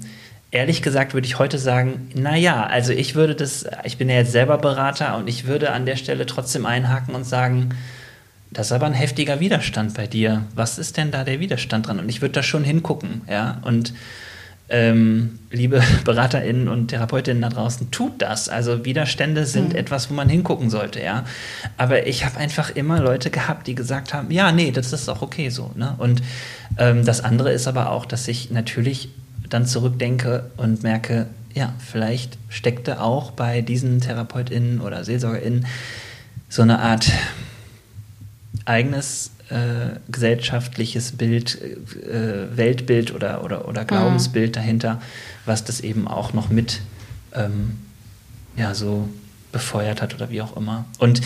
[0.51, 4.33] ehrlich gesagt würde ich heute sagen, naja, also ich würde das, ich bin ja jetzt
[4.33, 7.71] selber Berater und ich würde an der Stelle trotzdem einhaken und sagen,
[8.51, 10.45] das ist aber ein heftiger Widerstand bei dir.
[10.55, 11.99] Was ist denn da der Widerstand dran?
[11.99, 13.61] Und ich würde da schon hingucken, ja.
[13.63, 13.93] Und
[14.69, 18.49] ähm, liebe BeraterInnen und TherapeutInnen da draußen, tut das.
[18.49, 21.25] Also Widerstände sind etwas, wo man hingucken sollte, ja.
[21.77, 25.23] Aber ich habe einfach immer Leute gehabt, die gesagt haben, ja, nee, das ist auch
[25.23, 25.71] okay so.
[25.75, 25.95] Ne?
[25.99, 26.23] Und
[26.77, 29.09] ähm, das andere ist aber auch, dass ich natürlich
[29.49, 35.67] dann zurückdenke und merke, ja, vielleicht steckte auch bei diesen TherapeutInnen oder SeelsorgerInnen
[36.49, 37.11] so eine Art
[38.65, 45.01] eigenes äh, gesellschaftliches Bild, äh, Weltbild oder, oder, oder Glaubensbild dahinter,
[45.47, 46.81] was das eben auch noch mit
[47.35, 47.79] ähm,
[48.57, 49.09] ja, so
[49.53, 50.85] befeuert hat oder wie auch immer.
[50.99, 51.21] Und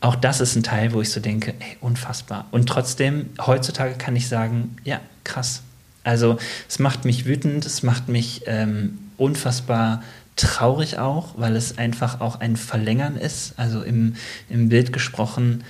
[0.00, 2.46] auch das ist ein Teil, wo ich so denke, ey, unfassbar.
[2.50, 5.62] Und trotzdem, heutzutage kann ich sagen, ja, krass.
[6.04, 6.38] Also
[6.68, 10.02] es macht mich wütend, es macht mich ähm, unfassbar
[10.36, 13.54] traurig auch, weil es einfach auch ein Verlängern ist.
[13.56, 14.16] Also im,
[14.50, 15.64] im Bild gesprochen,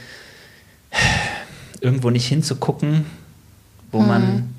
[1.80, 3.06] irgendwo nicht hinzugucken,
[3.92, 4.06] wo, hm.
[4.06, 4.54] man,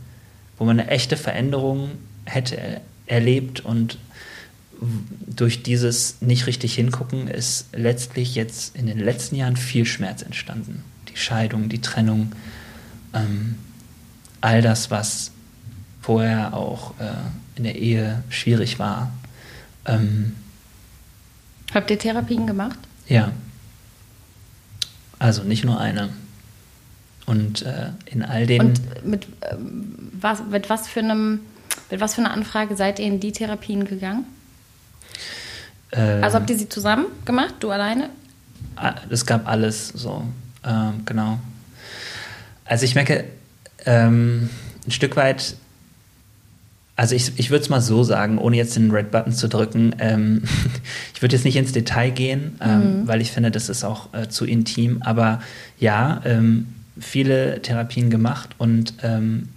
[0.58, 1.92] wo man eine echte Veränderung
[2.26, 3.98] hätte erlebt und
[5.28, 10.84] durch dieses nicht richtig hingucken ist letztlich jetzt in den letzten Jahren viel Schmerz entstanden.
[11.10, 12.34] Die Scheidung, die Trennung,
[13.14, 13.56] ähm,
[14.42, 15.32] all das, was
[16.02, 17.14] vorher auch äh,
[17.56, 19.12] in der Ehe schwierig war.
[19.86, 20.36] Ähm,
[21.74, 22.78] Habt ihr Therapien gemacht?
[23.08, 23.32] Ja.
[25.20, 26.10] Also nicht nur eine.
[27.26, 28.62] Und äh, in all den.
[28.62, 29.56] Und mit, äh,
[30.20, 31.40] was, mit, was für einem,
[31.90, 34.26] mit was für einer Anfrage seid ihr in die Therapien gegangen?
[35.92, 38.10] Äh, also habt ihr sie zusammen gemacht, du alleine?
[38.76, 40.24] Ah, es gab alles so,
[40.66, 41.40] ähm, genau.
[42.66, 43.26] Also ich merke,
[43.86, 44.50] ähm,
[44.86, 45.56] ein Stück weit,
[46.96, 49.96] also ich, ich würde es mal so sagen, ohne jetzt den Red Button zu drücken,
[50.00, 50.44] ähm,
[51.14, 53.08] ich würde jetzt nicht ins Detail gehen, ähm, mhm.
[53.08, 55.42] weil ich finde, das ist auch äh, zu intim, aber
[55.80, 56.68] ja, ähm,
[57.00, 59.50] viele Therapien gemacht und ähm,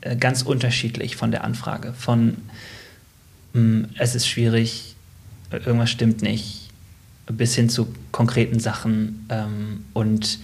[0.00, 1.92] äh, ganz unterschiedlich von der Anfrage.
[1.92, 2.36] Von
[3.52, 4.96] mh, mm, es ist schwierig,
[5.50, 6.70] irgendwas stimmt nicht,
[7.26, 10.38] bis hin zu konkreten Sachen ähm, und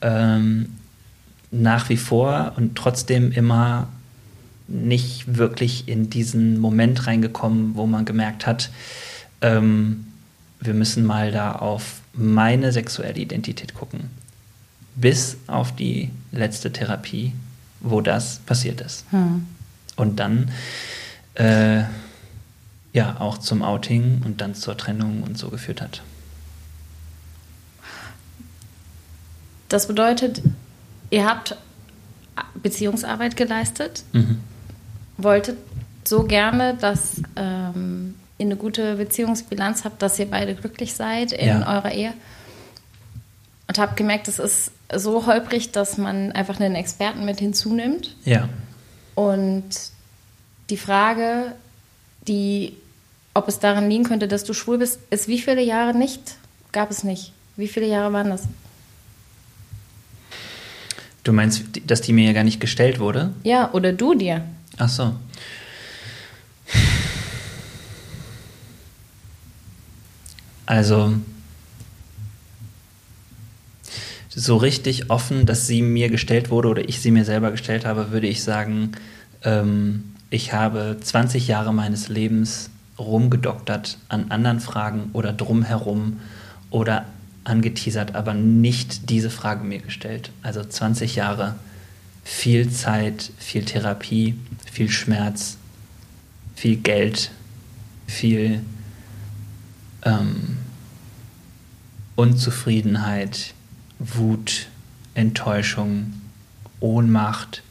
[0.00, 0.70] ähm,
[1.50, 3.88] nach wie vor und trotzdem immer
[4.66, 8.70] nicht wirklich in diesen Moment reingekommen, wo man gemerkt hat,
[9.40, 10.06] ähm,
[10.60, 14.10] wir müssen mal da auf meine sexuelle Identität gucken.
[15.00, 17.32] Bis auf die letzte Therapie,
[17.80, 19.04] wo das passiert ist.
[19.10, 19.46] Hm.
[19.96, 20.50] Und dann
[21.34, 21.84] äh,
[22.92, 26.02] ja auch zum Outing und dann zur Trennung und so geführt hat.
[29.68, 30.42] Das bedeutet,
[31.10, 31.56] ihr habt
[32.54, 34.40] Beziehungsarbeit geleistet, mhm.
[35.16, 35.58] wolltet
[36.04, 41.48] so gerne, dass ähm, ihr eine gute Beziehungsbilanz habt, dass ihr beide glücklich seid in
[41.48, 41.76] ja.
[41.76, 42.14] eurer Ehe.
[43.68, 48.16] Und habt gemerkt, es ist so holprig, dass man einfach einen Experten mit hinzunimmt.
[48.24, 48.48] Ja.
[49.14, 49.68] Und
[50.70, 51.52] die Frage,
[52.26, 52.74] die
[53.38, 56.36] ob es daran liegen könnte, dass du schwul bist, ist wie viele Jahre nicht?
[56.72, 57.32] Gab es nicht.
[57.56, 58.42] Wie viele Jahre waren das?
[61.22, 63.32] Du meinst, dass die mir ja gar nicht gestellt wurde?
[63.44, 64.44] Ja, oder du dir.
[64.76, 65.14] Ach so.
[70.66, 71.14] Also,
[74.38, 78.12] so richtig offen, dass sie mir gestellt wurde oder ich sie mir selber gestellt habe,
[78.12, 78.92] würde ich sagen,
[79.42, 86.20] ähm, ich habe 20 Jahre meines Lebens rumgedoktert an anderen Fragen oder drumherum
[86.70, 87.06] oder
[87.42, 90.30] angeteasert, aber nicht diese Frage mir gestellt.
[90.42, 91.56] Also 20 Jahre,
[92.22, 94.36] viel Zeit, viel Therapie,
[94.70, 95.56] viel Schmerz,
[96.54, 97.32] viel Geld,
[98.06, 98.60] viel
[100.04, 100.58] ähm,
[102.14, 103.54] Unzufriedenheit,
[103.98, 104.68] Wut,
[105.14, 106.14] Enttäuschung,
[106.80, 107.62] Ohnmacht.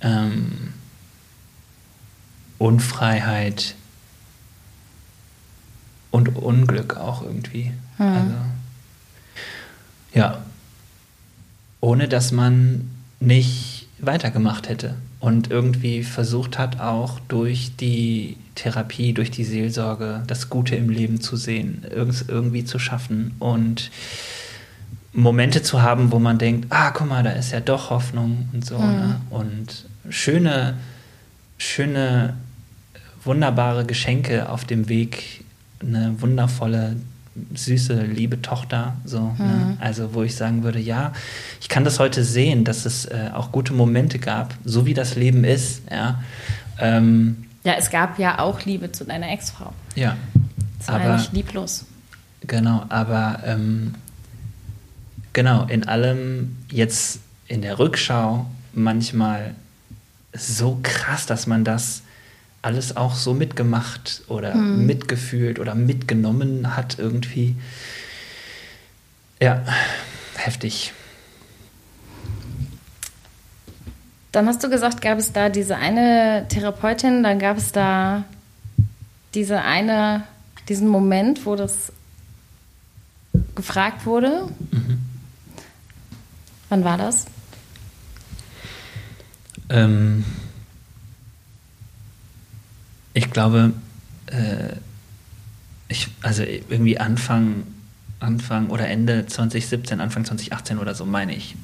[0.00, 0.72] Ähm,
[2.58, 3.74] Unfreiheit
[6.10, 7.72] und Unglück auch irgendwie.
[7.96, 8.06] Hm.
[8.06, 8.34] Also,
[10.14, 10.42] ja.
[11.80, 19.30] Ohne dass man nicht weitergemacht hätte und irgendwie versucht hat, auch durch die Therapie, durch
[19.30, 23.90] die Seelsorge das Gute im Leben zu sehen, irgendwie zu schaffen und
[25.12, 28.64] Momente zu haben, wo man denkt, ah, guck mal, da ist ja doch Hoffnung und
[28.64, 28.78] so.
[28.78, 28.94] Mhm.
[28.94, 29.20] Ne?
[29.30, 30.74] Und schöne,
[31.58, 32.34] schöne
[33.24, 35.44] wunderbare Geschenke auf dem Weg,
[35.80, 36.96] eine wundervolle,
[37.54, 38.96] süße, liebe Tochter.
[39.04, 39.34] So, ne?
[39.38, 39.44] mhm.
[39.44, 39.76] ne?
[39.80, 41.12] Also, wo ich sagen würde, ja,
[41.60, 45.16] ich kann das heute sehen, dass es äh, auch gute Momente gab, so wie das
[45.16, 45.82] Leben ist.
[45.90, 46.22] Ja,
[46.78, 49.72] ähm, ja es gab ja auch Liebe zu deiner Ex-Frau.
[49.94, 50.16] Ja.
[50.78, 51.86] Das war aber, nicht lieblos.
[52.46, 53.94] Genau, aber ähm,
[55.32, 59.54] genau, in allem jetzt in der Rückschau manchmal
[60.32, 62.02] so krass, dass man das
[62.62, 64.86] alles auch so mitgemacht oder hm.
[64.86, 67.56] mitgefühlt oder mitgenommen hat irgendwie.
[69.40, 69.64] Ja,
[70.36, 70.92] heftig.
[74.32, 78.24] Dann hast du gesagt, gab es da diese eine Therapeutin, dann gab es da
[79.34, 80.24] diese eine,
[80.68, 81.92] diesen Moment, wo das
[83.54, 84.48] gefragt wurde.
[84.70, 85.00] Mhm.
[86.68, 87.26] Wann war das?
[89.68, 90.24] Ähm,
[93.14, 93.72] ich glaube,
[94.26, 94.76] äh,
[95.88, 97.64] ich, also irgendwie Anfang,
[98.20, 101.56] Anfang oder Ende 2017, Anfang 2018 oder so, meine ich.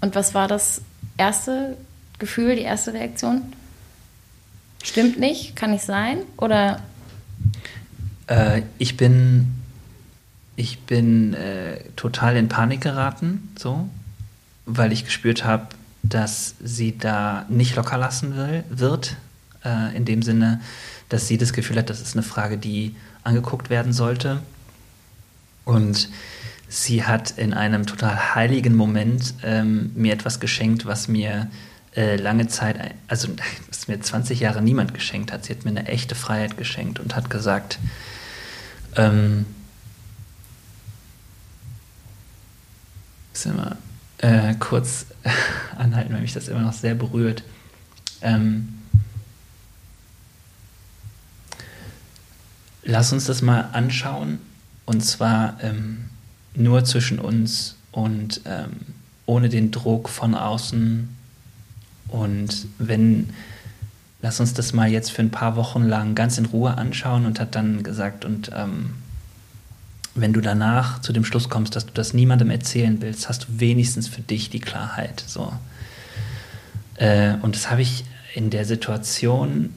[0.00, 0.82] Und was war das
[1.16, 1.76] erste
[2.18, 3.42] Gefühl, die erste Reaktion?
[4.82, 6.18] Stimmt nicht, kann nicht sein?
[6.36, 6.80] Oder?
[8.28, 9.48] Äh, ich bin,
[10.54, 13.88] ich bin äh, total in Panik geraten, so,
[14.66, 15.66] weil ich gespürt habe,
[16.04, 19.16] dass sie da nicht locker lassen will, wird.
[19.64, 20.60] Äh, in dem Sinne,
[21.08, 22.94] dass sie das Gefühl hat, das ist eine Frage, die
[23.24, 24.40] angeguckt werden sollte.
[25.64, 26.08] Und
[26.68, 31.48] sie hat in einem total heiligen Moment ähm, mir etwas geschenkt, was mir
[31.96, 33.28] äh, lange Zeit, also
[33.68, 35.44] was mir 20 Jahre niemand geschenkt hat.
[35.44, 37.78] Sie hat mir eine echte Freiheit geschenkt und hat gesagt,
[38.96, 39.46] ähm,
[43.46, 43.76] mal,
[44.18, 45.06] äh, kurz
[45.76, 47.42] anhalten, weil mich das immer noch sehr berührt.
[48.20, 48.77] Ähm,
[52.88, 54.38] lass uns das mal anschauen
[54.86, 56.06] und zwar ähm,
[56.54, 58.70] nur zwischen uns und ähm,
[59.26, 61.14] ohne den Druck von außen.
[62.08, 63.28] Und wenn,
[64.22, 67.38] lass uns das mal jetzt für ein paar Wochen lang ganz in Ruhe anschauen und
[67.38, 68.94] hat dann gesagt, und ähm,
[70.14, 73.60] wenn du danach zu dem Schluss kommst, dass du das niemandem erzählen willst, hast du
[73.60, 75.22] wenigstens für dich die Klarheit.
[75.26, 75.52] So.
[76.94, 79.74] Äh, und das habe ich in der Situation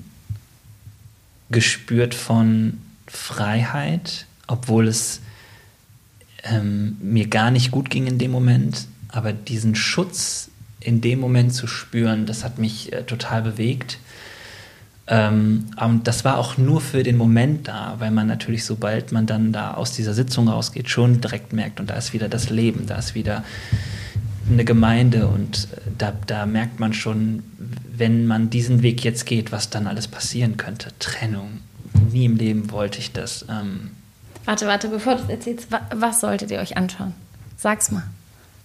[1.49, 2.79] gespürt von
[3.11, 5.21] Freiheit, obwohl es
[6.43, 8.87] ähm, mir gar nicht gut ging in dem Moment.
[9.09, 10.49] Aber diesen Schutz
[10.79, 13.99] in dem Moment zu spüren, das hat mich äh, total bewegt.
[15.07, 19.25] Ähm, und das war auch nur für den Moment da, weil man natürlich, sobald man
[19.25, 22.87] dann da aus dieser Sitzung rausgeht, schon direkt merkt, und da ist wieder das Leben,
[22.87, 23.43] da ist wieder
[24.49, 27.43] eine Gemeinde und äh, da, da merkt man schon,
[27.95, 30.89] wenn man diesen Weg jetzt geht, was dann alles passieren könnte.
[30.97, 31.59] Trennung.
[32.11, 33.45] Nie im Leben wollte ich das.
[33.49, 33.91] Ähm
[34.45, 37.13] warte, warte, bevor du es erzählst, was solltet ihr euch anschauen?
[37.57, 38.03] Sag's mal.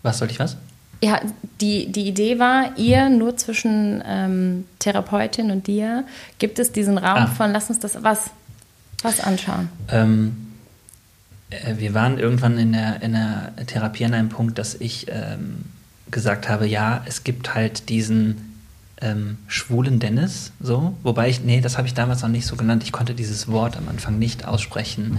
[0.03, 0.57] Was sollte ich was?
[1.03, 1.21] Ja,
[1.61, 6.05] die, die Idee war, ihr nur zwischen ähm, Therapeutin und dir
[6.39, 7.27] gibt es diesen Raum ah.
[7.27, 8.31] von, lass uns das was,
[9.03, 9.69] was anschauen.
[9.91, 10.47] Ähm,
[11.51, 15.67] äh, wir waren irgendwann in der, in der Therapie an einem Punkt, dass ich ähm,
[16.11, 18.56] gesagt habe, ja, es gibt halt diesen
[19.01, 22.83] ähm, schwulen Dennis, so, wobei ich, nee, das habe ich damals noch nicht so genannt,
[22.83, 25.19] ich konnte dieses Wort am Anfang nicht aussprechen.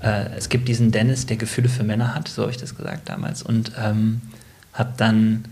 [0.00, 3.08] Äh, es gibt diesen Dennis, der Gefühle für Männer hat, so habe ich das gesagt
[3.08, 4.20] damals, und ähm,
[4.72, 5.44] habe dann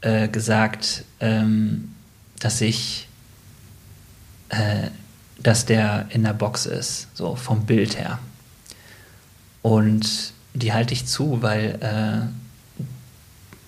[0.00, 1.92] äh, gesagt, ähm,
[2.40, 3.06] dass ich,
[4.48, 4.88] äh,
[5.38, 8.18] dass der in der Box ist, so vom Bild her.
[9.62, 12.82] Und die halte ich zu, weil äh,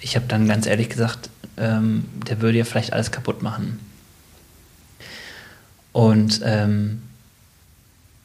[0.00, 3.78] ich habe dann ganz ehrlich gesagt, ähm, der würde ja vielleicht alles kaputt machen.
[5.92, 7.02] Und ähm,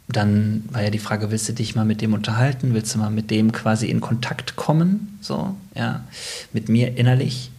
[0.08, 2.74] dann war ja die Frage, willst du dich mal mit dem unterhalten?
[2.74, 5.20] Willst du mal mit dem quasi in Kontakt kommen?
[5.22, 6.06] So, ja,
[6.54, 7.52] mit mir innerlich.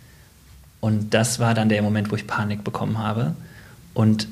[0.80, 3.34] Und das war dann der Moment, wo ich Panik bekommen habe.
[3.92, 4.28] Und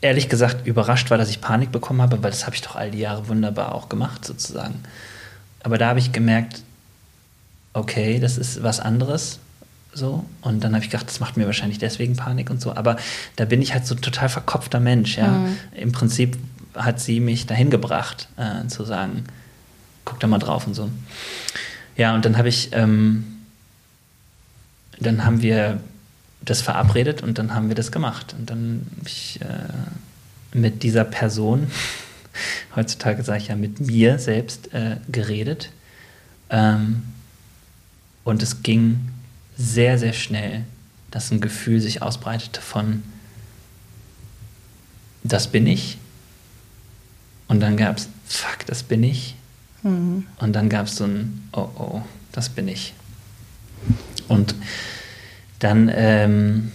[0.00, 2.90] ehrlich gesagt überrascht war, dass ich Panik bekommen habe, weil das habe ich doch all
[2.90, 4.82] die Jahre wunderbar auch gemacht, sozusagen.
[5.62, 6.62] Aber da habe ich gemerkt,
[7.72, 9.38] okay, das ist was anderes.
[9.98, 10.24] So.
[10.42, 12.74] Und dann habe ich gedacht, das macht mir wahrscheinlich deswegen Panik und so.
[12.74, 12.96] Aber
[13.34, 15.28] da bin ich halt so ein total verkopfter Mensch, ja.
[15.28, 15.56] Mhm.
[15.74, 16.38] Im Prinzip
[16.74, 19.24] hat sie mich dahin gebracht, äh, zu sagen,
[20.04, 20.88] guck da mal drauf und so.
[21.96, 23.24] Ja, und dann habe ich, ähm,
[25.00, 25.80] dann haben wir
[26.40, 28.36] das verabredet und dann haben wir das gemacht.
[28.38, 31.66] Und dann habe ich äh, mit dieser Person,
[32.76, 35.70] heutzutage sage ich ja mit mir selbst, äh, geredet.
[36.50, 37.02] Ähm,
[38.22, 39.08] und es ging
[39.58, 40.64] sehr, sehr schnell,
[41.10, 43.02] dass ein Gefühl sich ausbreitete von,
[45.24, 45.98] das bin ich,
[47.48, 49.34] und dann gab es, fuck, das bin ich.
[49.82, 50.26] Mhm.
[50.38, 52.94] Und dann gab es so ein, oh, oh, das bin ich.
[54.28, 54.54] Und
[55.58, 56.70] dann ähm,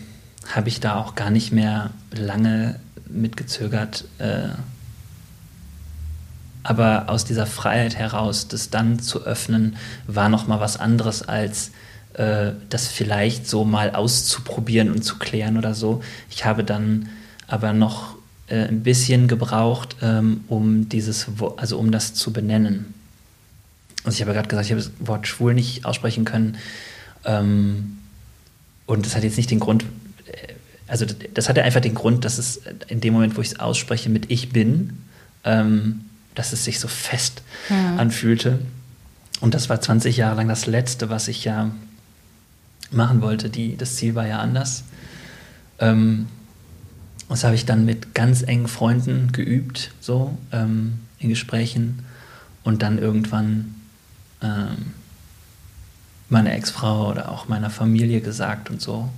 [0.52, 4.06] habe ich da auch gar nicht mehr lange mitgezögert.
[4.18, 4.50] Äh,
[6.64, 9.76] aber aus dieser Freiheit heraus, das dann zu öffnen,
[10.08, 11.72] war noch mal was anderes als
[12.14, 16.04] äh, das vielleicht so mal auszuprobieren und zu klären oder so.
[16.30, 17.10] Ich habe dann
[17.48, 18.16] aber noch
[18.48, 22.94] äh, ein bisschen gebraucht, ähm, um dieses, also um das zu benennen.
[24.04, 26.58] Also ich habe gerade gesagt, ich habe das Wort schwul nicht aussprechen können.
[27.26, 27.98] Ähm,
[28.86, 29.84] und das hat jetzt nicht den Grund,
[30.26, 30.54] äh,
[30.88, 34.10] also das hatte einfach den Grund, dass es in dem Moment, wo ich es ausspreche
[34.10, 35.00] mit ich bin,
[35.46, 36.02] ähm,
[36.36, 37.96] dass es sich so fest ja.
[37.96, 38.60] anfühlte.
[39.40, 41.72] Und das war 20 Jahre lang das Letzte, was ich ja
[42.94, 43.50] machen wollte.
[43.50, 44.84] Die, das Ziel war ja anders.
[45.80, 46.28] Ähm,
[47.30, 52.06] Das habe ich dann mit ganz engen Freunden geübt, so ähm, in Gesprächen.
[52.64, 53.76] Und dann irgendwann
[54.42, 54.94] ähm,
[56.30, 59.10] meiner Ex-Frau oder auch meiner Familie gesagt und so.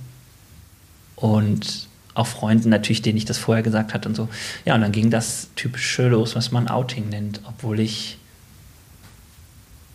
[1.14, 4.28] Und auch Freunden natürlich, denen ich das vorher gesagt hatte und so.
[4.64, 8.18] Ja, und dann ging das typische los, was man Outing nennt, obwohl ich,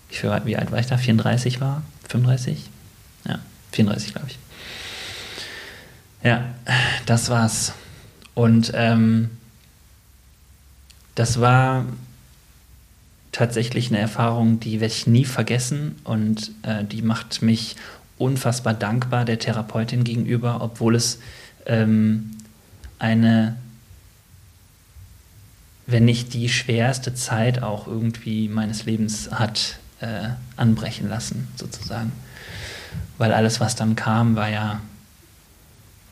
[0.10, 0.98] ich wie alt war ich da?
[0.98, 1.82] 34 war?
[2.10, 2.70] 35?
[3.72, 4.40] Ja, 34, glaube ich.
[6.24, 6.54] Ja,
[7.06, 7.74] das war's.
[8.34, 9.30] Und ähm,
[11.16, 11.86] das war
[13.32, 17.76] tatsächlich eine Erfahrung, die werde ich nie vergessen und äh, die macht mich
[18.18, 21.20] unfassbar dankbar der Therapeutin gegenüber, obwohl es
[21.66, 22.32] ähm,
[23.00, 23.56] eine,
[25.88, 32.12] wenn nicht die schwerste Zeit auch irgendwie meines Lebens hat äh, anbrechen lassen, sozusagen.
[33.18, 34.80] Weil alles, was dann kam, war ja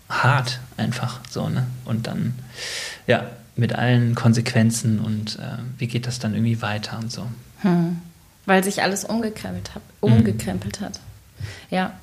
[0.10, 1.68] hart einfach so, ne?
[1.86, 2.34] Und dann,
[3.08, 3.26] ja,
[3.56, 7.28] mit allen Konsequenzen und äh, wie geht das dann irgendwie weiter und so.
[7.62, 8.02] Hm.
[8.46, 10.86] Weil sich alles umgekrempelt hat, umgekrempelt mhm.
[10.86, 11.00] hat.
[11.70, 11.94] Ja.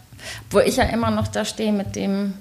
[0.50, 2.34] Wo ich ja immer noch da stehe mit dem,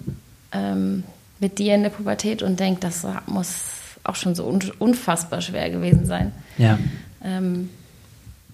[0.52, 1.04] ähm,
[1.40, 3.64] mit dir in der Pubertät und denke, das muss
[4.04, 4.46] auch schon so
[4.80, 6.32] unfassbar schwer gewesen sein.
[6.58, 6.78] Ja.
[7.24, 7.70] Ähm,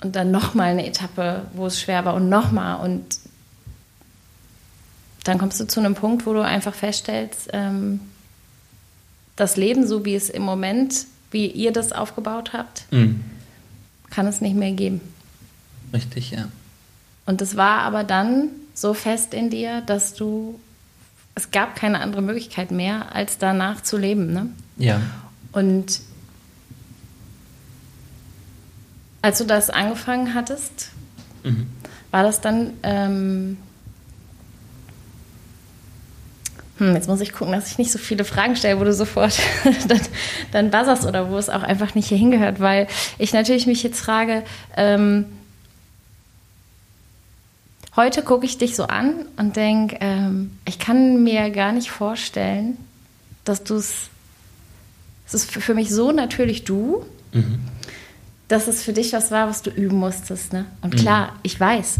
[0.01, 3.03] und dann nochmal eine Etappe, wo es schwer war und nochmal und
[5.24, 7.99] dann kommst du zu einem Punkt, wo du einfach feststellst, ähm,
[9.36, 13.24] das Leben, so wie es im Moment, wie ihr das aufgebaut habt, mhm.
[14.09, 15.01] kann es nicht mehr geben.
[15.93, 16.47] Richtig, ja.
[17.26, 20.59] Und es war aber dann so fest in dir, dass du,
[21.36, 24.34] es gab keine andere Möglichkeit mehr, als danach zu leben.
[24.34, 24.49] Ne?
[24.78, 25.01] Ja.
[25.51, 26.01] Und
[29.22, 30.89] als du das angefangen hattest,
[31.43, 31.67] mhm.
[32.09, 33.57] war das dann ähm,
[36.82, 39.39] hm, jetzt muss ich gucken, dass ich nicht so viele Fragen stelle, wo du sofort
[39.88, 40.01] dann,
[40.51, 42.88] dann buzzerst oder wo es auch einfach nicht hier hingehört, weil
[43.19, 44.41] ich natürlich mich jetzt frage,
[44.75, 45.25] ähm,
[47.95, 52.77] heute gucke ich dich so an und denke, ähm, ich kann mir gar nicht vorstellen,
[53.45, 54.09] dass du es,
[55.27, 57.59] es ist für mich so natürlich du, mhm.
[58.47, 60.51] dass es für dich was war, was du üben musstest.
[60.51, 60.65] Ne?
[60.82, 61.39] Und klar, mhm.
[61.43, 61.97] ich weiß,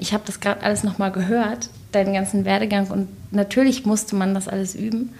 [0.00, 4.48] ich habe das gerade alles nochmal gehört, deinen ganzen Werdegang und natürlich musste man das
[4.48, 5.12] alles üben.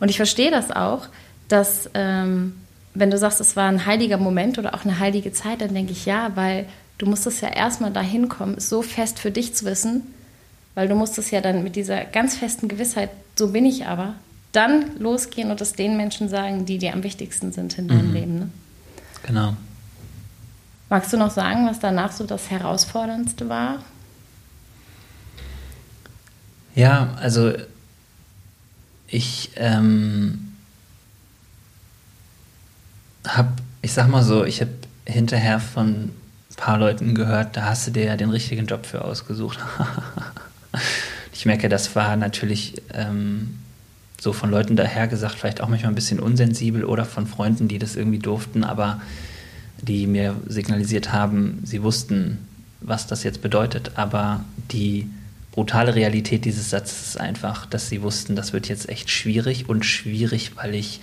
[0.00, 1.06] Und ich verstehe das auch,
[1.48, 2.54] dass ähm,
[2.94, 5.92] wenn du sagst, es war ein heiliger Moment oder auch eine heilige Zeit, dann denke
[5.92, 6.66] ich ja, weil
[6.98, 10.02] du musstest ja erstmal dahin kommen, so fest für dich zu wissen,
[10.74, 14.14] weil du musstest ja dann mit dieser ganz festen Gewissheit, so bin ich aber,
[14.52, 18.14] dann losgehen und es den Menschen sagen, die dir am wichtigsten sind in deinem mhm.
[18.14, 18.38] Leben.
[18.38, 18.48] Ne?
[19.24, 19.56] Genau.
[20.88, 23.80] Magst du noch sagen, was danach so das Herausforderndste war?
[26.74, 27.52] Ja, also
[29.06, 30.54] ich ähm,
[33.26, 33.50] habe,
[33.82, 34.72] ich sag mal so, ich habe
[35.06, 39.04] hinterher von ein paar Leuten gehört, da hast du dir ja den richtigen Job für
[39.04, 39.58] ausgesucht.
[41.32, 43.58] ich merke, das war natürlich ähm,
[44.20, 47.78] so von Leuten daher gesagt, vielleicht auch manchmal ein bisschen unsensibel oder von Freunden, die
[47.78, 49.00] das irgendwie durften, aber
[49.80, 52.48] die mir signalisiert haben, sie wussten,
[52.80, 55.08] was das jetzt bedeutet, aber die
[55.54, 59.86] brutale Realität dieses Satzes ist einfach, dass sie wussten, das wird jetzt echt schwierig und
[59.86, 61.00] schwierig, weil ich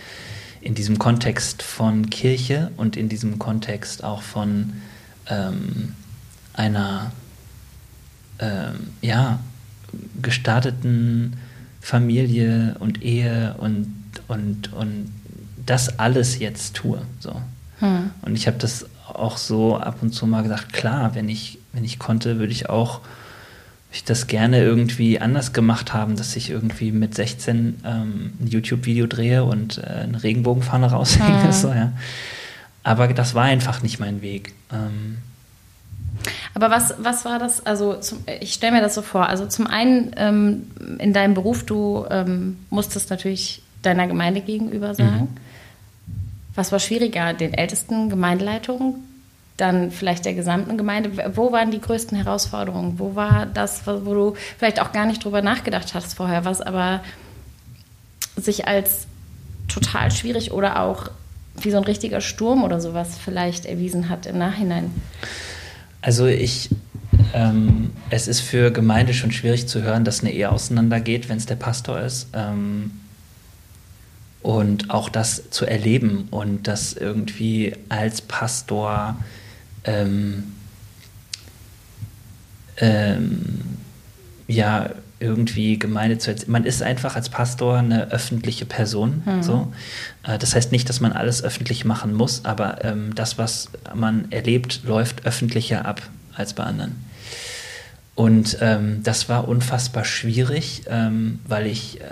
[0.60, 4.74] in diesem Kontext von Kirche und in diesem Kontext auch von
[5.30, 5.96] ähm,
[6.52, 7.14] einer
[8.40, 9.40] ähm, ja,
[10.22, 11.38] gestarteten
[11.80, 13.94] Familie und Ehe und,
[14.28, 15.14] und, und
[15.66, 17.02] das alles jetzt tue.
[17.22, 17.42] So.
[17.80, 18.12] Hm.
[18.22, 21.86] Und ich habe das auch so ab und zu mal gesagt, klar, wenn ich, wenn
[21.86, 23.00] ich konnte, würde ich auch
[23.92, 29.06] ich das gerne irgendwie anders gemacht haben, dass ich irgendwie mit 16 ähm, ein YouTube-Video
[29.06, 31.46] drehe und äh, eine Regenbogenfahne raushänge.
[31.46, 31.52] Mhm.
[31.52, 31.92] So, ja.
[32.84, 34.54] Aber das war einfach nicht mein Weg.
[34.72, 35.18] Ähm,
[36.54, 37.66] aber was, was war das?
[37.66, 39.28] Also zum, ich stelle mir das so vor.
[39.28, 45.22] Also zum einen ähm, in deinem Beruf, du ähm, musstest natürlich deiner Gemeinde gegenüber sagen.
[45.22, 45.28] Mhm.
[46.56, 48.96] Was war schwieriger, den ältesten Gemeindeleitungen
[49.62, 51.32] dann vielleicht der gesamten Gemeinde.
[51.36, 52.98] Wo waren die größten Herausforderungen?
[52.98, 57.02] Wo war das, wo du vielleicht auch gar nicht drüber nachgedacht hast vorher, was aber
[58.36, 59.06] sich als
[59.68, 61.12] total schwierig oder auch
[61.56, 64.90] wie so ein richtiger Sturm oder sowas vielleicht erwiesen hat im Nachhinein?
[66.02, 66.70] Also ich,
[67.34, 71.46] ähm, es ist für Gemeinde schon schwierig zu hören, dass eine Ehe auseinandergeht, wenn es
[71.46, 72.30] der Pastor ist.
[72.34, 72.92] Ähm,
[74.42, 79.18] und auch das zu erleben und das irgendwie als Pastor
[79.84, 80.54] ähm,
[82.78, 83.60] ähm,
[84.48, 86.52] ja, irgendwie Gemeinde zu erzählen.
[86.52, 89.22] Man ist einfach als Pastor eine öffentliche Person.
[89.26, 89.44] Mhm.
[89.44, 89.72] So.
[90.24, 94.32] Äh, das heißt nicht, dass man alles öffentlich machen muss, aber ähm, das, was man
[94.32, 96.02] erlebt, läuft öffentlicher ab
[96.34, 96.96] als bei anderen.
[98.16, 102.06] Und ähm, das war unfassbar schwierig, ähm, weil ich äh,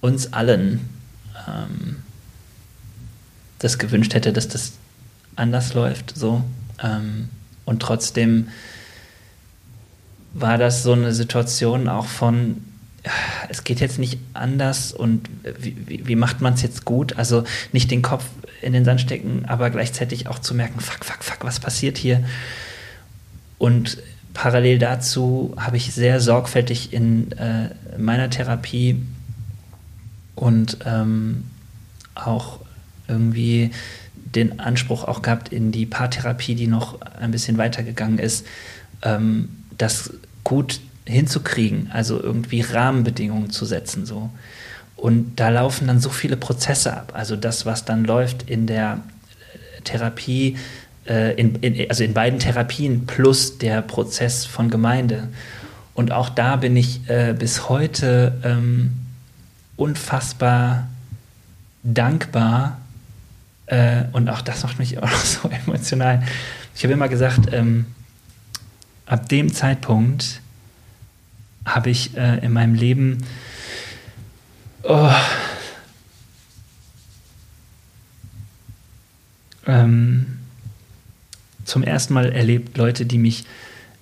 [0.00, 0.88] uns allen
[1.48, 1.96] ähm,
[3.58, 4.74] das gewünscht hätte, dass das
[5.36, 6.16] anders läuft.
[6.16, 6.42] So.
[6.82, 7.28] Ähm,
[7.64, 8.48] und trotzdem
[10.32, 12.62] war das so eine Situation auch von,
[13.48, 15.28] es geht jetzt nicht anders und
[15.58, 17.16] wie, wie, macht man es jetzt gut?
[17.16, 18.24] Also nicht den Kopf
[18.60, 22.24] in den Sand stecken, aber gleichzeitig auch zu merken, fuck, fuck, fuck, was passiert hier?
[23.58, 23.98] Und
[24.32, 29.00] parallel dazu habe ich sehr sorgfältig in äh, meiner Therapie
[30.34, 31.44] und ähm,
[32.14, 32.60] auch
[33.06, 33.70] irgendwie
[34.34, 38.46] den Anspruch auch gehabt in die Paartherapie, die noch ein bisschen weitergegangen ist,
[39.02, 40.12] ähm, das
[40.42, 44.30] gut hinzukriegen, also irgendwie Rahmenbedingungen zu setzen so.
[44.96, 47.12] Und da laufen dann so viele Prozesse ab.
[47.14, 49.00] Also das, was dann läuft in der
[49.84, 50.56] Therapie,
[51.06, 55.28] äh, in, in, also in beiden Therapien plus der Prozess von Gemeinde.
[55.94, 58.92] Und auch da bin ich äh, bis heute ähm,
[59.76, 60.88] unfassbar
[61.82, 62.80] dankbar.
[63.66, 66.22] Äh, und auch das macht mich auch so emotional.
[66.74, 67.86] Ich habe immer gesagt, ähm,
[69.06, 70.40] ab dem Zeitpunkt
[71.64, 73.24] habe ich äh, in meinem Leben
[74.82, 75.10] oh,
[79.66, 80.38] ähm,
[81.64, 83.44] zum ersten Mal erlebt Leute, die mich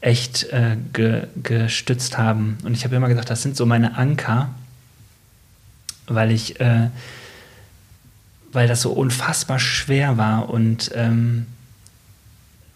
[0.00, 2.58] echt äh, ge, gestützt haben.
[2.64, 4.50] Und ich habe immer gesagt, das sind so meine Anker,
[6.06, 6.88] weil ich, äh,
[8.52, 11.46] weil das so unfassbar schwer war und ähm,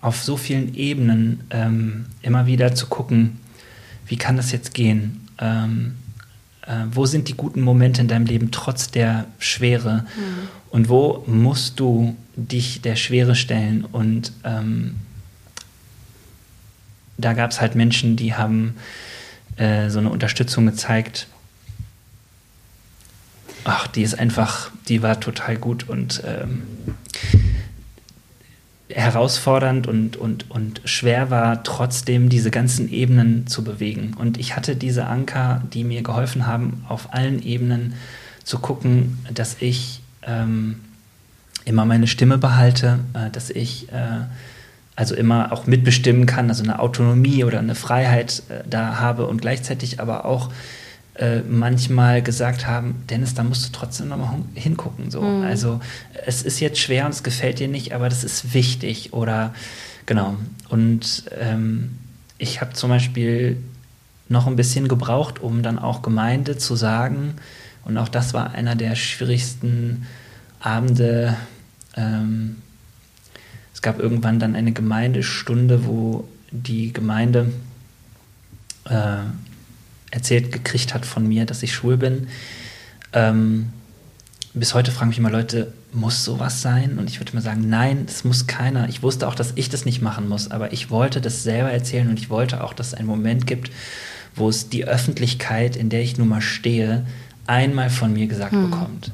[0.01, 3.41] auf so vielen Ebenen ähm, immer wieder zu gucken,
[4.07, 5.29] wie kann das jetzt gehen?
[5.39, 5.97] Ähm,
[6.63, 10.07] äh, wo sind die guten Momente in deinem Leben trotz der Schwere?
[10.17, 10.49] Mhm.
[10.71, 13.85] Und wo musst du dich der Schwere stellen?
[13.85, 14.97] Und ähm,
[17.19, 18.77] da gab es halt Menschen, die haben
[19.57, 21.29] äh, so eine Unterstützung gezeigt.
[23.69, 26.63] Ach, die ist einfach, die war total gut und ähm,
[28.89, 34.15] herausfordernd und, und, und schwer war, trotzdem diese ganzen Ebenen zu bewegen.
[34.17, 37.95] Und ich hatte diese Anker, die mir geholfen haben, auf allen Ebenen
[38.45, 40.77] zu gucken, dass ich ähm,
[41.65, 44.27] immer meine Stimme behalte, äh, dass ich äh,
[44.95, 49.41] also immer auch mitbestimmen kann, also eine Autonomie oder eine Freiheit äh, da habe und
[49.41, 50.53] gleichzeitig aber auch
[51.19, 55.11] äh, manchmal gesagt haben, Dennis, da musst du trotzdem nochmal hingucken.
[55.11, 55.23] So.
[55.23, 55.45] Mhm.
[55.45, 55.81] Also
[56.27, 59.13] es ist jetzt schwer und es gefällt dir nicht, aber das ist wichtig.
[59.13, 59.55] Oder
[60.05, 60.37] genau.
[60.69, 61.99] Und ähm,
[62.39, 63.57] ich habe zum Beispiel
[64.29, 67.35] noch ein bisschen gebraucht, um dann auch Gemeinde zu sagen.
[67.85, 70.07] Und auch das war einer der schwierigsten
[70.61, 71.37] Abende.
[71.97, 72.57] Ähm,
[73.73, 77.53] es gab irgendwann dann eine Gemeindestunde, wo die Gemeinde
[78.85, 79.19] äh,
[80.11, 82.29] erzählt gekriegt hat von mir, dass ich schwul bin.
[83.13, 83.71] Ähm,
[84.55, 86.99] bis heute fragen mich immer Leute, muss sowas sein?
[86.99, 88.89] Und ich würde mal sagen, nein, es muss keiner.
[88.89, 92.09] Ich wusste auch, dass ich das nicht machen muss, aber ich wollte das selber erzählen
[92.09, 93.71] und ich wollte auch, dass es einen Moment gibt,
[94.35, 97.07] wo es die Öffentlichkeit, in der ich nun mal stehe,
[97.47, 98.71] einmal von mir gesagt hm.
[98.71, 99.13] bekommt.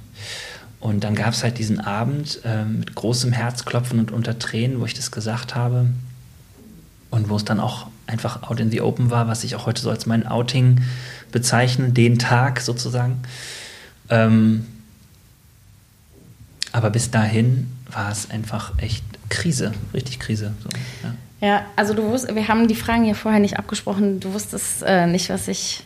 [0.80, 4.84] Und dann gab es halt diesen Abend äh, mit großem Herzklopfen und unter Tränen, wo
[4.84, 5.86] ich das gesagt habe
[7.10, 9.82] und wo es dann auch einfach out in the open war, was ich auch heute
[9.82, 10.80] so als mein Outing
[11.30, 13.22] bezeichne, den Tag sozusagen.
[14.10, 14.66] Ähm,
[16.72, 20.52] aber bis dahin war es einfach echt Krise, richtig Krise.
[20.62, 20.68] So,
[21.02, 21.48] ja.
[21.48, 21.62] ja.
[21.76, 24.20] also du wusstest, wir haben die Fragen ja vorher nicht abgesprochen.
[24.20, 25.84] Du wusstest äh, nicht, was ich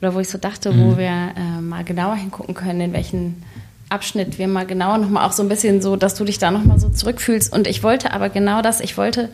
[0.00, 0.84] oder wo ich so dachte, mhm.
[0.84, 3.42] wo wir äh, mal genauer hingucken können, in welchen
[3.90, 6.78] Abschnitt wir mal genauer nochmal auch so ein bisschen so, dass du dich da nochmal
[6.78, 7.52] so zurückfühlst.
[7.52, 9.28] Und ich wollte aber genau das, ich wollte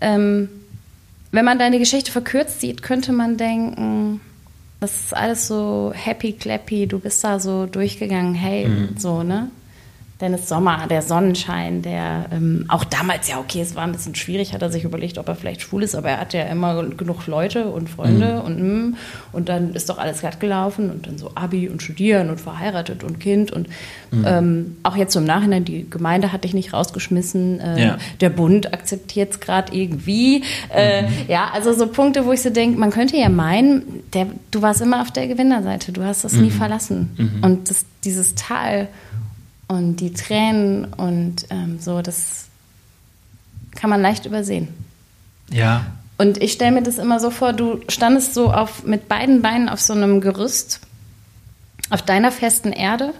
[0.00, 0.48] ähm,
[1.32, 4.20] wenn man deine Geschichte verkürzt sieht, könnte man denken,
[4.80, 8.96] das ist alles so happy clappy, du bist da so durchgegangen, hey, mhm.
[8.96, 9.50] so, ne?
[10.20, 14.52] Dennis Sommer, der Sonnenschein, der ähm, auch damals, ja, okay, es war ein bisschen schwierig,
[14.52, 17.26] hat er sich überlegt, ob er vielleicht schwul ist, aber er hat ja immer genug
[17.26, 18.40] Leute und Freunde mhm.
[18.40, 18.96] und mm,
[19.32, 23.04] und dann ist doch alles glatt gelaufen und dann so Abi und Studieren und verheiratet
[23.04, 23.68] und Kind und
[24.10, 24.24] mhm.
[24.26, 27.98] ähm, auch jetzt so im Nachhinein, die Gemeinde hat dich nicht rausgeschmissen, äh, ja.
[28.20, 30.42] der Bund akzeptiert es gerade irgendwie.
[30.74, 31.08] Äh, mhm.
[31.28, 34.80] Ja, also so Punkte, wo ich so denke, man könnte ja meinen, der, du warst
[34.80, 36.50] immer auf der Gewinnerseite, du hast das nie mhm.
[36.50, 37.10] verlassen.
[37.16, 37.44] Mhm.
[37.44, 38.88] Und das, dieses Tal,
[39.70, 42.48] und die Tränen und ähm, so, das
[43.76, 44.66] kann man leicht übersehen.
[45.48, 45.86] Ja,
[46.18, 49.68] Und ich stelle mir das immer so vor, du standest so auf, mit beiden Beinen
[49.68, 50.80] auf so einem Gerüst,
[51.88, 53.14] auf deiner festen Erde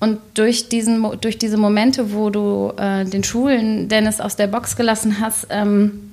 [0.00, 4.74] und durch, diesen, durch diese Momente, wo du äh, den Schulen Dennis aus der Box
[4.74, 6.10] gelassen hast, ähm,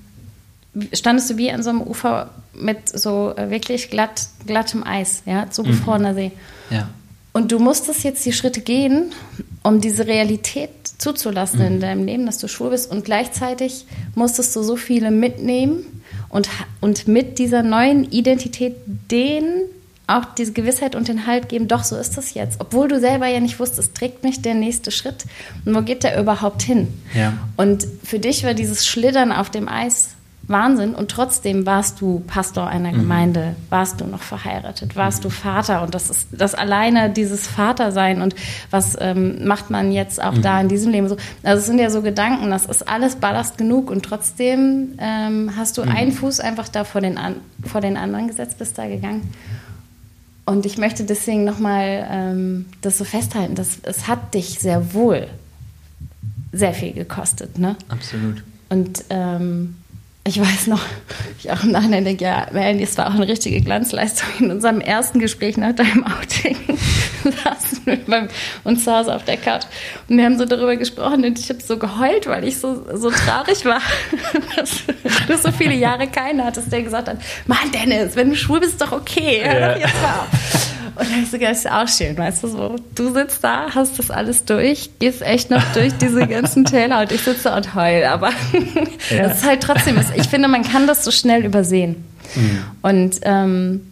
[0.94, 5.50] standest du wie an so einem Ufer mit so äh, wirklich glatt, glattem Eis, ja,
[5.50, 6.16] zugefrorener mhm.
[6.16, 6.32] See.
[6.70, 6.90] Ja.
[7.32, 9.12] Und du musstest jetzt die Schritte gehen,
[9.64, 11.66] um diese Realität zuzulassen mhm.
[11.68, 12.92] in deinem Leben, dass du schwul bist.
[12.92, 15.86] Und gleichzeitig musstest du so viele mitnehmen
[16.30, 16.50] und,
[16.82, 18.76] und mit dieser neuen Identität
[19.12, 19.64] denen
[20.08, 22.60] auch diese Gewissheit und den Halt geben, doch, so ist das jetzt.
[22.60, 25.26] Obwohl du selber ja nicht wusstest, trägt mich der nächste Schritt
[25.66, 26.88] und wo geht der überhaupt hin?
[27.14, 27.34] Ja.
[27.58, 30.16] Und für dich war dieses Schlittern auf dem Eis
[30.50, 30.96] Wahnsinn.
[30.96, 33.02] Und trotzdem warst du Pastor einer mhm.
[33.02, 35.24] Gemeinde, warst du noch verheiratet, warst mhm.
[35.24, 35.84] du Vater.
[35.84, 38.36] Und das ist das alleine dieses Vatersein und
[38.72, 40.42] was ähm, macht man jetzt auch mhm.
[40.42, 41.18] da in diesem Leben so.
[41.44, 45.78] Also es sind ja so Gedanken, das ist alles Ballast genug und trotzdem ähm, hast
[45.78, 46.14] du einen mhm.
[46.14, 47.36] Fuß einfach da vor den, an,
[47.66, 49.32] vor den anderen gesetzt, bist da gegangen.
[50.46, 55.28] Und ich möchte deswegen nochmal ähm, das so festhalten, dass es hat dich sehr wohl
[56.52, 57.60] sehr viel gekostet.
[57.60, 57.76] Ne?
[57.88, 58.44] Absolut.
[58.70, 59.76] Und ähm,
[60.30, 60.82] ich weiß noch,
[61.40, 64.28] ich auch im Nachhinein denke, ja, Melanie, es war auch eine richtige Glanzleistung.
[64.40, 66.56] In unserem ersten Gespräch nach deinem Outing
[67.24, 68.28] saßen wir bei
[68.64, 69.64] uns zu Hause auf der Couch
[70.08, 73.10] und wir haben so darüber gesprochen und ich habe so geheult, weil ich so, so
[73.10, 73.82] traurig war,
[74.56, 74.84] dass
[75.28, 77.18] du so viele Jahre keinen hattest, der gesagt hat,
[77.48, 79.42] Mann, Dennis, wenn du schwul bist, ist doch okay.
[79.44, 79.78] Ja.
[79.78, 80.79] jetzt auf.
[80.96, 83.68] Und dann habe ich so gedacht, ist auch schön, weißt du, so, du sitzt da,
[83.74, 87.76] hast das alles durch, gehst echt noch durch diese ganzen Täler und ich sitze und
[87.76, 88.30] heul, aber
[89.10, 89.24] ja.
[89.24, 92.04] das ist halt trotzdem, ich finde, man kann das so schnell übersehen.
[92.36, 92.64] Mhm.
[92.82, 93.92] Und ähm,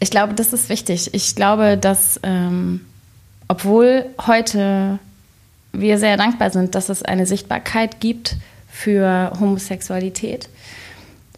[0.00, 1.14] ich glaube, das ist wichtig.
[1.14, 2.80] Ich glaube, dass, ähm,
[3.48, 4.98] obwohl heute
[5.72, 8.36] wir sehr dankbar sind, dass es eine Sichtbarkeit gibt
[8.68, 10.48] für Homosexualität,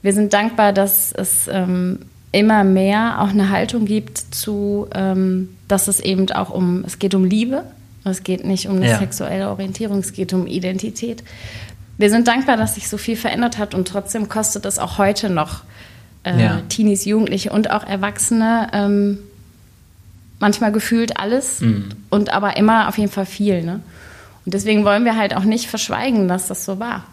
[0.04, 2.00] wir sind dankbar, dass es ähm,
[2.34, 7.14] immer mehr auch eine Haltung gibt zu, ähm, dass es eben auch um, es geht
[7.14, 7.62] um Liebe,
[8.04, 8.98] es geht nicht um eine ja.
[8.98, 11.22] sexuelle Orientierung, es geht um Identität.
[11.96, 15.30] Wir sind dankbar, dass sich so viel verändert hat und trotzdem kostet es auch heute
[15.30, 15.62] noch
[16.24, 16.60] äh, ja.
[16.68, 19.18] Teenies, Jugendliche und auch Erwachsene ähm,
[20.40, 21.90] manchmal gefühlt alles mhm.
[22.10, 23.62] und aber immer auf jeden Fall viel.
[23.62, 23.80] Ne?
[24.44, 27.04] Und deswegen wollen wir halt auch nicht verschweigen, dass das so war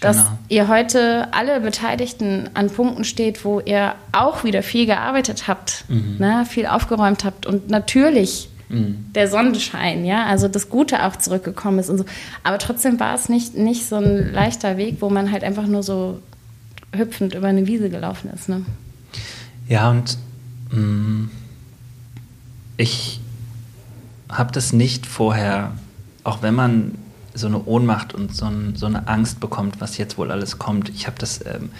[0.00, 0.38] dass genau.
[0.48, 6.16] ihr heute alle Beteiligten an Punkten steht, wo ihr auch wieder viel gearbeitet habt, mhm.
[6.18, 9.06] ne, viel aufgeräumt habt und natürlich mhm.
[9.14, 12.04] der Sonnenschein, ja, also das Gute auch zurückgekommen ist und so.
[12.42, 15.82] Aber trotzdem war es nicht, nicht so ein leichter Weg, wo man halt einfach nur
[15.82, 16.20] so
[16.94, 18.48] hüpfend über eine Wiese gelaufen ist.
[18.48, 18.66] Ne?
[19.68, 20.18] Ja, und
[20.70, 21.30] mh, mm,
[22.76, 23.20] ich
[24.28, 25.72] habe das nicht vorher,
[26.24, 26.98] auch wenn man
[27.36, 30.88] so eine Ohnmacht und so, ein, so, eine Angst bekommt, was jetzt wohl alles kommt.
[30.88, 31.70] Ich habe das ähm,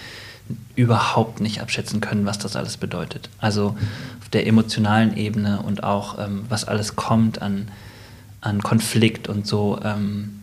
[0.75, 3.29] überhaupt nicht abschätzen können, was das alles bedeutet.
[3.39, 3.77] Also
[4.21, 7.69] auf der emotionalen Ebene und auch ähm, was alles kommt an,
[8.41, 9.79] an Konflikt und so.
[9.83, 10.39] Ähm,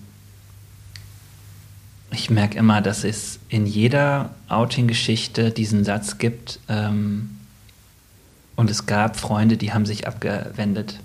[2.10, 6.60] ich merke immer, dass es in jeder Outing-Geschichte diesen Satz gibt.
[6.68, 7.30] Ähm,
[8.56, 11.00] und es gab Freunde, die haben sich abgewendet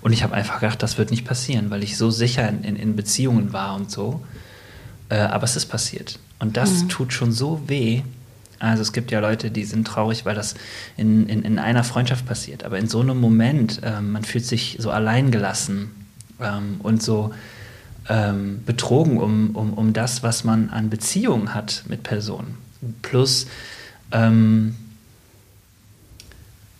[0.00, 2.76] und ich habe einfach gedacht, das wird nicht passieren, weil ich so sicher in, in,
[2.76, 4.22] in Beziehungen war und so.
[5.08, 6.18] Äh, aber es ist passiert.
[6.38, 6.88] Und das mhm.
[6.88, 8.02] tut schon so weh.
[8.58, 10.54] Also es gibt ja Leute, die sind traurig, weil das
[10.96, 12.64] in, in, in einer Freundschaft passiert.
[12.64, 15.90] Aber in so einem Moment, ähm, man fühlt sich so alleingelassen
[16.40, 17.32] ähm, und so
[18.08, 22.56] ähm, betrogen um, um, um das, was man an Beziehungen hat mit Personen.
[23.02, 23.46] Plus
[24.12, 24.76] ähm,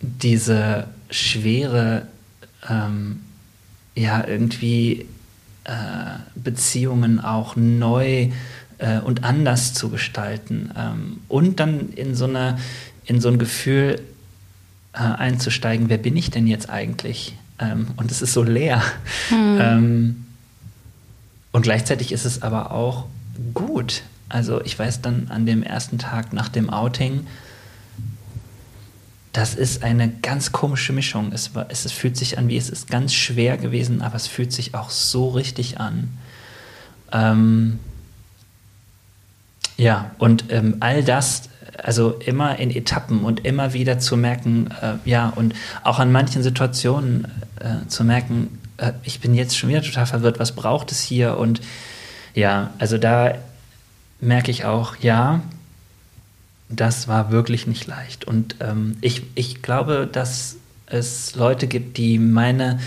[0.01, 2.07] diese schwere
[2.69, 3.21] ähm,
[3.95, 5.07] ja irgendwie
[5.65, 8.31] äh, Beziehungen auch neu
[8.79, 12.59] äh, und anders zu gestalten ähm, und dann in so eine
[13.07, 14.01] in so ein Gefühl
[14.93, 17.37] äh, einzusteigen, wer bin ich denn jetzt eigentlich?
[17.59, 18.83] Ähm, und es ist so leer.
[19.29, 20.25] Hm.
[21.53, 23.07] und gleichzeitig ist es aber auch
[23.55, 24.03] gut.
[24.29, 27.27] Also ich weiß dann an dem ersten Tag nach dem Outing,
[29.35, 31.32] das ist eine ganz komische Mischung.
[31.32, 34.53] Es, es, es, fühlt sich an, wie es ist ganz schwer gewesen, aber es fühlt
[34.53, 36.16] sich auch so richtig an.
[37.12, 37.80] Ähm,
[39.76, 41.49] ja, und ähm, all das,
[41.82, 46.45] also immer in Etappen und immer wieder zu merken, äh, ja, und auch an manchen
[46.45, 47.26] Situationen
[47.59, 51.39] äh, zu merken, äh, ich bin jetzt schon wieder total verwirrt, was braucht es hier?
[51.39, 51.61] Und
[52.35, 53.35] ja, also da
[54.20, 55.43] merke ich auch, ja,
[56.69, 58.25] das war wirklich nicht leicht.
[58.25, 60.57] Und ähm, ich, ich glaube, dass
[60.87, 62.81] es Leute gibt, die meine,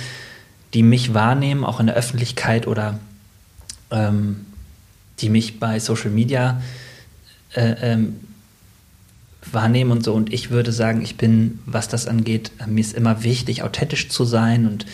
[0.74, 3.00] die mich wahrnehmen, auch in der Öffentlichkeit oder
[3.92, 4.46] ähm,
[5.20, 6.62] die mich bei Social Media
[7.54, 8.20] äh, ähm,
[9.52, 10.14] wahrnehmen und so.
[10.14, 14.10] Und ich würde sagen, ich bin, was das angeht, äh, mir ist immer wichtig, authentisch
[14.10, 14.86] zu sein und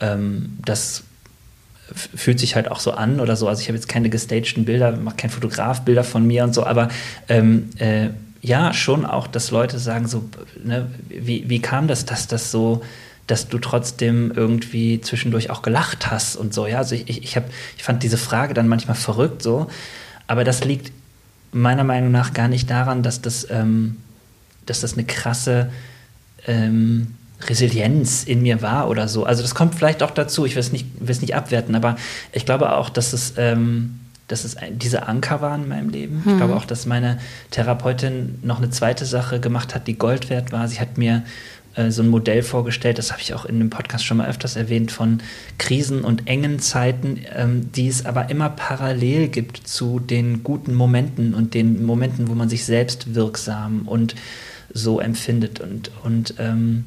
[0.00, 1.04] ähm, das
[1.92, 3.48] fühlt sich halt auch so an oder so.
[3.48, 6.64] Also ich habe jetzt keine gestagten Bilder, mache kein Fotograf Bilder von mir und so,
[6.64, 6.88] aber
[7.28, 8.08] ähm, äh,
[8.40, 10.28] ja, schon auch, dass Leute sagen so,
[10.62, 12.82] ne, wie, wie kam das, dass das so,
[13.26, 16.78] dass du trotzdem irgendwie zwischendurch auch gelacht hast und so, ja.
[16.78, 17.44] Also ich, ich, hab,
[17.76, 19.68] ich fand diese Frage dann manchmal verrückt so,
[20.26, 20.92] aber das liegt
[21.52, 23.96] meiner Meinung nach gar nicht daran, dass das, ähm,
[24.66, 25.70] dass das eine krasse
[26.46, 27.14] ähm,
[27.48, 29.24] Resilienz in mir war oder so.
[29.24, 31.96] Also das kommt vielleicht auch dazu, ich will es nicht, nicht abwerten, aber
[32.32, 36.22] ich glaube auch, dass es, ähm, dass es diese Anker waren in meinem Leben.
[36.24, 36.32] Hm.
[36.32, 37.18] Ich glaube auch, dass meine
[37.50, 40.66] Therapeutin noch eine zweite Sache gemacht hat, die Gold wert war.
[40.68, 41.24] Sie hat mir
[41.76, 44.56] äh, so ein Modell vorgestellt, das habe ich auch in dem Podcast schon mal öfters
[44.56, 45.22] erwähnt, von
[45.58, 51.34] Krisen und engen Zeiten, ähm, die es aber immer parallel gibt zu den guten Momenten
[51.34, 54.14] und den Momenten, wo man sich selbst wirksam und
[54.72, 55.60] so empfindet.
[55.60, 56.84] Und, und ähm,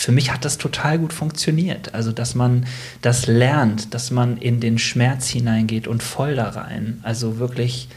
[0.00, 1.94] für mich hat das total gut funktioniert.
[1.94, 2.66] Also, dass man
[3.02, 7.00] das lernt, dass man in den Schmerz hineingeht und voll da rein.
[7.02, 7.88] Also wirklich,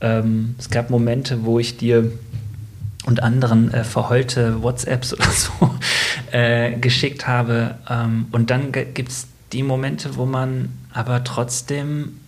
[0.00, 2.10] ähm, es gab Momente, wo ich dir
[3.06, 5.70] und anderen äh, verheulte WhatsApps oder so
[6.32, 7.76] äh, geschickt habe.
[7.88, 12.18] Ähm, und dann gibt es die Momente, wo man aber trotzdem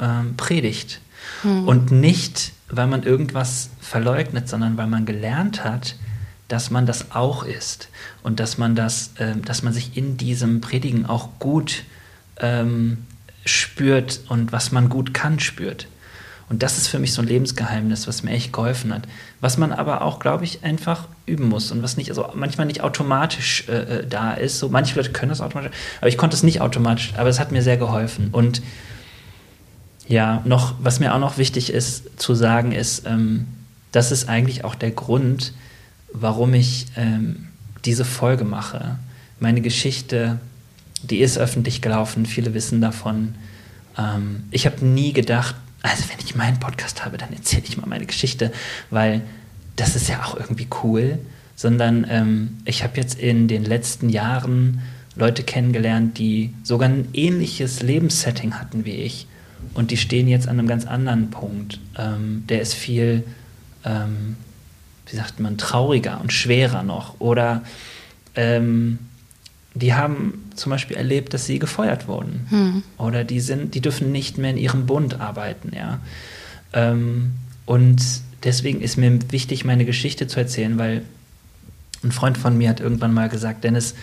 [0.00, 1.00] ähm, predigt.
[1.42, 1.68] Hm.
[1.68, 5.94] Und nicht, weil man irgendwas verleugnet, sondern weil man gelernt hat,
[6.48, 7.88] dass man das auch ist
[8.22, 11.84] und dass man das, äh, dass man sich in diesem Predigen auch gut
[12.40, 13.06] ähm,
[13.44, 15.86] spürt und was man gut kann, spürt.
[16.48, 19.02] Und das ist für mich so ein Lebensgeheimnis, was mir echt geholfen hat.
[19.40, 22.80] Was man aber auch, glaube ich, einfach üben muss und was nicht, also manchmal nicht
[22.80, 24.58] automatisch äh, äh, da ist.
[24.58, 27.12] So manche Leute können das automatisch, aber ich konnte es nicht automatisch.
[27.18, 28.28] Aber es hat mir sehr geholfen.
[28.32, 28.62] Und
[30.06, 33.46] ja, noch, was mir auch noch wichtig ist zu sagen, ist, ähm,
[33.92, 35.52] das ist eigentlich auch der Grund,
[36.12, 37.48] warum ich ähm,
[37.84, 38.98] diese Folge mache.
[39.40, 40.40] Meine Geschichte,
[41.02, 43.34] die ist öffentlich gelaufen, viele wissen davon.
[43.96, 47.86] Ähm, ich habe nie gedacht, also wenn ich meinen Podcast habe, dann erzähle ich mal
[47.86, 48.52] meine Geschichte,
[48.90, 49.22] weil
[49.76, 51.18] das ist ja auch irgendwie cool,
[51.54, 54.82] sondern ähm, ich habe jetzt in den letzten Jahren
[55.14, 59.26] Leute kennengelernt, die sogar ein ähnliches Lebenssetting hatten wie ich
[59.74, 61.80] und die stehen jetzt an einem ganz anderen Punkt.
[61.96, 63.24] Ähm, der ist viel,
[63.84, 64.36] ähm,
[65.10, 67.62] wie sagt man, trauriger und schwerer noch oder
[68.34, 68.98] ähm,
[69.74, 72.46] die haben zum Beispiel erlebt, dass sie gefeuert wurden.
[72.48, 72.82] Hm.
[72.96, 76.00] Oder die sind, die dürfen nicht mehr in ihrem Bund arbeiten, ja.
[76.72, 77.32] Ähm,
[77.64, 78.02] und
[78.44, 81.02] deswegen ist mir wichtig, meine Geschichte zu erzählen, weil
[82.02, 83.94] ein Freund von mir hat irgendwann mal gesagt, Dennis,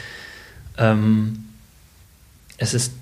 [0.78, 1.45] ähm,
[2.58, 2.93] es ist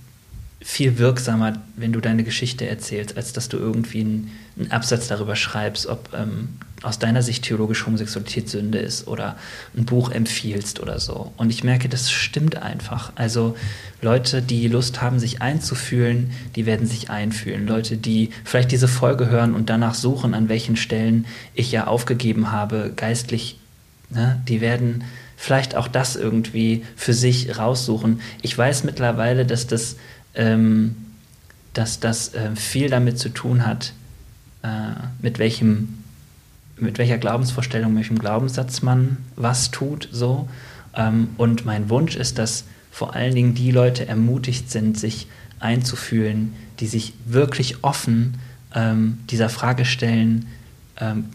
[0.62, 5.36] viel wirksamer, wenn du deine Geschichte erzählst, als dass du irgendwie einen, einen Absatz darüber
[5.36, 6.50] schreibst, ob ähm,
[6.84, 9.38] aus deiner Sicht theologisch Homosexualität Sünde ist oder
[9.76, 11.32] ein Buch empfiehlst oder so.
[11.38, 13.12] Und ich merke, das stimmt einfach.
[13.16, 13.56] Also
[14.02, 17.68] Leute, die Lust haben, sich einzufühlen, die werden sich einfühlen.
[17.68, 22.52] Leute, die vielleicht diese Folge hören und danach suchen, an welchen Stellen ich ja aufgegeben
[22.52, 23.58] habe, geistlich,
[24.10, 25.04] ne, die werden
[25.38, 28.22] vielleicht auch das irgendwie für sich raussuchen.
[28.42, 29.96] Ich weiß mittlerweile, dass das
[30.36, 30.96] ähm,
[31.74, 33.94] dass das äh, viel damit zu tun hat,
[34.62, 34.68] äh,
[35.22, 36.03] mit welchem
[36.84, 40.48] mit welcher Glaubensvorstellung, welchem Glaubenssatz man was tut, so.
[40.96, 45.28] Ähm, und mein Wunsch ist, dass vor allen Dingen die Leute ermutigt sind, sich
[45.60, 48.36] einzufühlen, die sich wirklich offen
[48.76, 50.48] ähm, dieser Frage stellen,
[51.00, 51.26] ähm,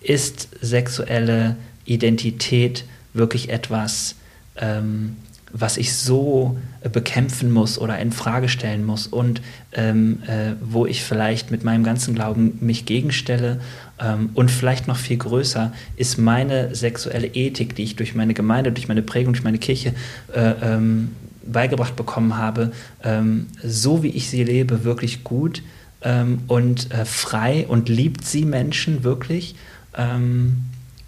[0.00, 4.14] ist sexuelle Identität wirklich etwas,
[4.56, 5.16] ähm,
[5.52, 10.86] was ich so äh, bekämpfen muss oder in Frage stellen muss und ähm, äh, wo
[10.86, 13.60] ich vielleicht mit meinem ganzen Glauben mich gegenstelle
[14.34, 18.88] und vielleicht noch viel größer ist meine sexuelle Ethik, die ich durch meine Gemeinde, durch
[18.88, 19.94] meine Prägung, durch meine Kirche
[20.34, 21.10] äh, ähm,
[21.44, 22.72] beigebracht bekommen habe,
[23.02, 25.62] ähm, so wie ich sie lebe, wirklich gut
[26.02, 29.54] ähm, und äh, frei und liebt sie Menschen wirklich.
[29.96, 30.64] Ähm,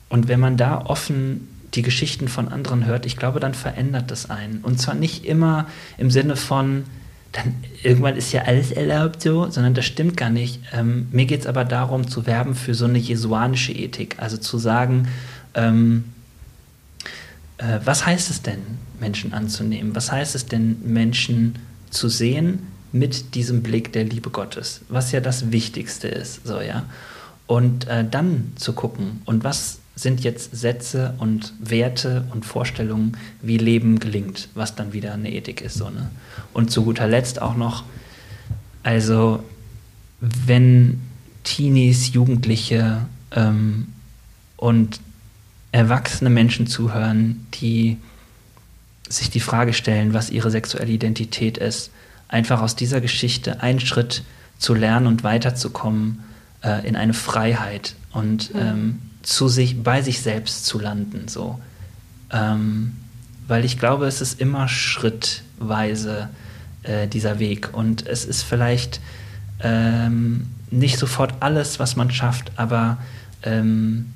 [0.08, 4.28] und wenn man da offen die Geschichten von anderen hört, ich glaube, dann verändert das
[4.28, 4.58] einen.
[4.62, 5.66] Und zwar nicht immer
[5.96, 6.84] im Sinne von,
[7.32, 10.60] dann irgendwann ist ja alles erlaubt so, sondern das stimmt gar nicht.
[10.72, 14.16] Ähm, mir geht es aber darum, zu werben für so eine jesuanische Ethik.
[14.18, 15.08] Also zu sagen,
[15.54, 16.04] ähm,
[17.56, 18.60] äh, was heißt es denn,
[19.00, 19.96] Menschen anzunehmen?
[19.96, 21.56] Was heißt es denn, Menschen
[21.90, 24.82] zu sehen mit diesem Blick der Liebe Gottes?
[24.88, 26.84] Was ja das Wichtigste ist, so ja.
[27.46, 33.58] Und äh, dann zu gucken, und was sind jetzt Sätze und Werte und Vorstellungen, wie
[33.58, 35.74] Leben gelingt, was dann wieder eine Ethik ist.
[35.74, 36.10] So, ne?
[36.52, 37.84] Und zu guter Letzt auch noch,
[38.82, 39.42] also
[40.20, 41.00] wenn
[41.44, 43.88] Teenies, Jugendliche ähm,
[44.56, 45.00] und
[45.72, 47.98] erwachsene Menschen zuhören, die
[49.08, 51.90] sich die Frage stellen, was ihre sexuelle Identität ist,
[52.28, 54.22] einfach aus dieser Geschichte einen Schritt
[54.58, 56.22] zu lernen und weiterzukommen
[56.62, 58.60] äh, in eine Freiheit und mhm.
[58.60, 61.28] ähm, zu sich, bei sich selbst zu landen.
[61.28, 61.60] So.
[62.30, 62.96] Ähm,
[63.48, 66.28] weil ich glaube, es ist immer schrittweise
[66.82, 69.00] äh, dieser Weg und es ist vielleicht
[69.60, 72.98] ähm, nicht sofort alles, was man schafft, aber
[73.42, 74.12] ähm,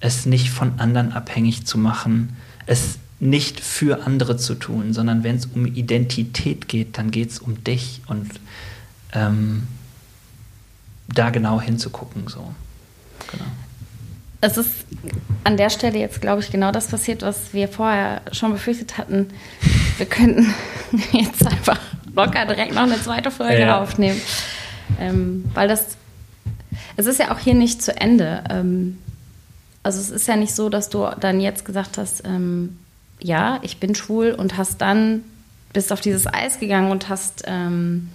[0.00, 5.36] es nicht von anderen abhängig zu machen, es nicht für andere zu tun, sondern wenn
[5.36, 8.30] es um Identität geht, dann geht es um dich und
[9.12, 9.66] ähm,
[11.08, 12.28] da genau hinzugucken.
[12.28, 12.54] So.
[14.40, 14.70] Es ist
[15.44, 19.28] an der Stelle jetzt, glaube ich, genau das passiert, was wir vorher schon befürchtet hatten.
[19.96, 20.54] Wir könnten
[21.12, 21.78] jetzt einfach
[22.14, 23.80] locker direkt noch eine zweite Folge ja.
[23.80, 24.20] aufnehmen.
[25.00, 25.96] Ähm, weil das,
[26.96, 28.44] es ist ja auch hier nicht zu Ende.
[28.50, 28.98] Ähm,
[29.82, 32.78] also es ist ja nicht so, dass du dann jetzt gesagt hast, ähm,
[33.20, 35.22] ja, ich bin schwul und hast dann
[35.72, 38.08] bist auf dieses Eis gegangen und hast ähm,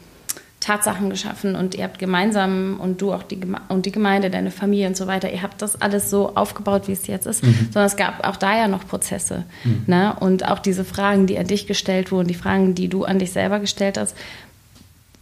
[0.62, 4.88] Tatsachen geschaffen und ihr habt gemeinsam und du auch die, und die Gemeinde, deine Familie
[4.88, 7.70] und so weiter, ihr habt das alles so aufgebaut, wie es jetzt ist, mhm.
[7.74, 9.44] sondern es gab auch da ja noch Prozesse.
[9.64, 9.84] Mhm.
[9.88, 10.16] Ne?
[10.20, 13.32] Und auch diese Fragen, die an dich gestellt wurden, die Fragen, die du an dich
[13.32, 14.16] selber gestellt hast,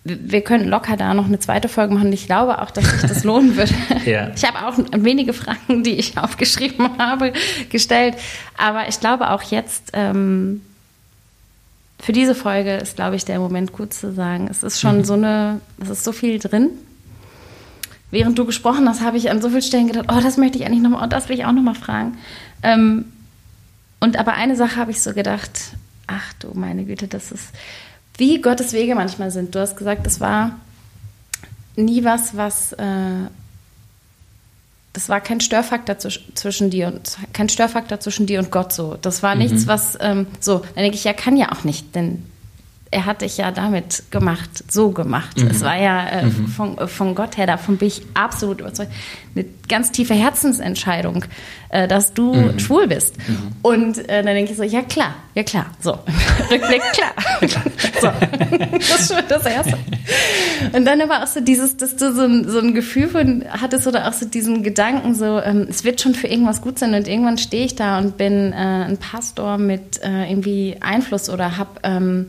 [0.04, 2.12] wir könnten locker da noch eine zweite Folge machen.
[2.12, 3.74] Ich glaube auch, dass sich das lohnen würde.
[4.06, 4.32] ja.
[4.36, 7.32] Ich habe auch wenige Fragen, die ich aufgeschrieben habe,
[7.70, 8.16] gestellt.
[8.58, 10.62] Aber ich glaube auch jetzt, ähm,
[12.00, 14.48] für diese Folge ist, glaube ich, der Moment gut zu sagen.
[14.50, 15.04] Es ist schon mhm.
[15.04, 16.70] so eine, es ist so viel drin.
[18.12, 20.66] Während du gesprochen hast, habe ich an so vielen Stellen gedacht, oh, das möchte ich
[20.66, 22.18] eigentlich nochmal, oh, das will ich auch nochmal fragen.
[22.64, 23.06] Ähm,
[24.00, 25.52] und aber eine Sache habe ich so gedacht,
[26.08, 27.50] ach du meine Güte, das ist,
[28.18, 29.54] wie Gottes Wege manchmal sind.
[29.54, 30.58] Du hast gesagt, das war
[31.76, 33.28] nie was, was äh,
[34.94, 38.98] das war kein Störfaktor zwischen dir und kein Störfaktor zwischen dir und Gott so.
[39.02, 39.68] Das war nichts, mhm.
[39.68, 40.60] was ähm, so.
[40.60, 42.26] Dann denke ich, ja, kann ja auch nicht, denn
[42.92, 45.38] er hat dich ja damit gemacht, so gemacht.
[45.38, 45.48] Mhm.
[45.48, 46.48] Es war ja äh, mhm.
[46.48, 48.92] von, von Gott her, davon bin ich absolut überzeugt,
[49.36, 51.26] eine ganz tiefe Herzensentscheidung,
[51.70, 52.58] äh, dass du mhm.
[52.58, 53.16] schwul bist.
[53.28, 53.52] Mhm.
[53.62, 55.92] Und äh, dann denke ich so, ja klar, ja klar, so.
[56.52, 57.14] Rückblick, klar.
[58.02, 58.12] so.
[58.80, 59.78] Das ist schon das Erste.
[60.74, 63.88] Und dann aber auch so dieses, dass du so ein, so ein Gefühl von hattest
[63.88, 67.08] oder auch so diesen Gedanken so, ähm, es wird schon für irgendwas gut sein und
[67.08, 71.80] irgendwann stehe ich da und bin äh, ein Pastor mit äh, irgendwie Einfluss oder hab
[71.84, 72.28] ähm,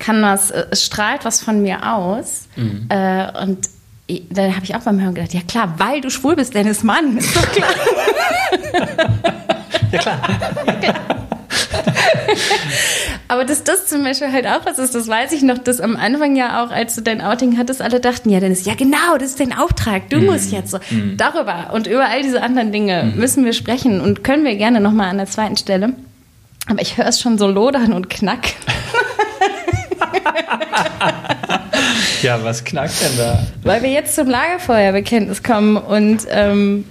[0.00, 2.48] kann was, äh, es strahlt was von mir aus.
[2.56, 2.86] Mhm.
[2.88, 3.68] Äh, und
[4.30, 7.16] da habe ich auch beim Hören gedacht, ja klar, weil du schwul bist, Dennis Mann,
[7.18, 7.70] ist doch klar.
[9.92, 10.20] ja klar.
[10.82, 10.94] Ja.
[13.28, 15.96] Aber dass das zum Beispiel halt auch was ist, das weiß ich noch, dass am
[15.96, 19.30] Anfang ja auch, als du dein Outing hattest, alle dachten, ja, Dennis, ja genau, das
[19.30, 20.26] ist dein Auftrag, du mm.
[20.26, 20.78] musst jetzt so.
[20.90, 21.16] Mm.
[21.16, 23.18] Darüber und über all diese anderen Dinge mm.
[23.18, 25.92] müssen wir sprechen und können wir gerne nochmal an der zweiten Stelle.
[26.66, 28.48] Aber ich höre es schon so lodern und knack.
[32.22, 33.38] ja, was knackt denn da?
[33.62, 36.84] Weil wir jetzt zum Lagerfeuerbekenntnis kommen und ähm,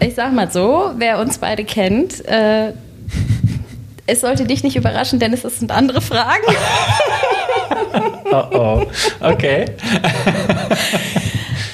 [0.00, 2.72] ich sag mal so, wer uns beide kennt, äh,
[4.06, 6.44] es sollte dich nicht überraschen, denn es sind andere Fragen.
[8.30, 8.86] oh oh,
[9.20, 9.66] okay.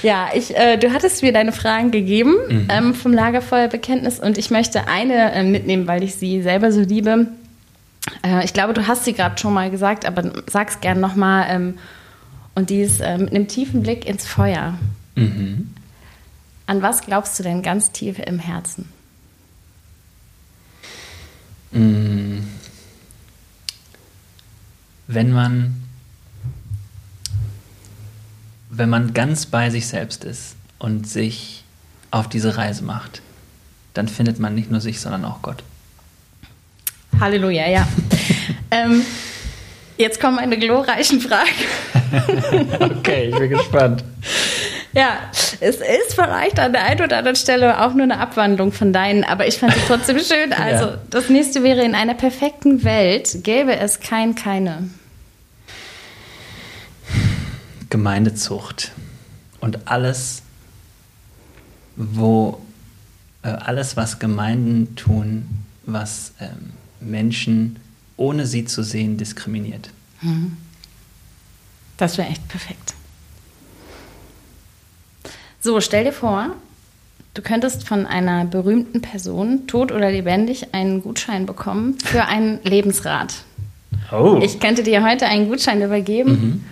[0.03, 2.69] Ja, ich, äh, du hattest mir deine Fragen gegeben mhm.
[2.71, 7.29] ähm, vom Lagerfeuerbekenntnis und ich möchte eine äh, mitnehmen, weil ich sie selber so liebe.
[8.25, 11.47] Äh, ich glaube, du hast sie gerade schon mal gesagt, aber sag's gern nochmal.
[11.49, 11.79] Ähm,
[12.55, 14.79] und die ist äh, mit einem tiefen Blick ins Feuer.
[15.15, 15.75] Mhm.
[16.67, 18.89] An was glaubst du denn ganz tief im Herzen?
[21.73, 22.39] Mm.
[25.07, 25.83] Wenn man,
[28.71, 31.65] wenn man ganz bei sich selbst ist und sich
[32.11, 33.23] auf diese Reise macht,
[33.95, 35.63] dann findet man nicht nur sich, sondern auch Gott.
[37.23, 37.87] Halleluja, ja.
[38.73, 39.07] ähm,
[39.97, 41.49] jetzt kommen meine glorreichen Fragen.
[42.99, 44.03] okay, ich bin gespannt.
[44.93, 45.19] Ja,
[45.61, 49.23] es ist vielleicht an der einen oder anderen Stelle auch nur eine Abwandlung von deinen,
[49.23, 50.53] aber ich fand es trotzdem schön.
[50.59, 50.99] Also, ja.
[51.11, 54.91] das nächste wäre: In einer perfekten Welt gäbe es kein, keine.
[57.89, 58.91] Gemeindezucht.
[59.61, 60.43] Und alles,
[61.95, 62.61] wo,
[63.45, 65.47] äh, alles, was Gemeinden tun,
[65.87, 66.73] was ähm,
[67.05, 67.77] Menschen,
[68.17, 69.91] ohne sie zu sehen, diskriminiert.
[70.21, 70.57] Mhm.
[71.97, 72.95] Das wäre echt perfekt.
[75.61, 76.57] So, stell dir vor,
[77.35, 83.45] du könntest von einer berühmten Person, tot oder lebendig, einen Gutschein bekommen für einen Lebensrat.
[84.11, 84.41] Oh.
[84.43, 86.65] Ich könnte dir heute einen Gutschein übergeben mhm.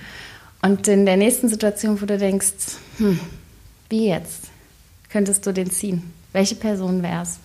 [0.63, 3.21] und in der nächsten Situation, wo du denkst, hm,
[3.89, 4.51] wie jetzt?
[5.11, 6.03] könntest du den ziehen?
[6.33, 7.39] Welche Person wär's?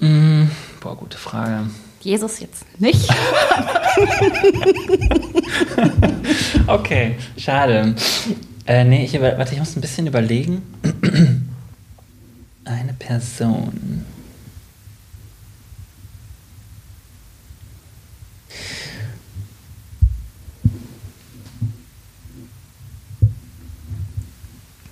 [0.00, 0.44] Mm,
[0.80, 1.68] boah, gute Frage.
[2.00, 3.08] Jesus jetzt nicht.
[6.66, 7.94] okay, schade.
[8.66, 10.62] Äh, nee, ich, warte, ich muss ein bisschen überlegen.
[12.64, 14.06] Eine Person.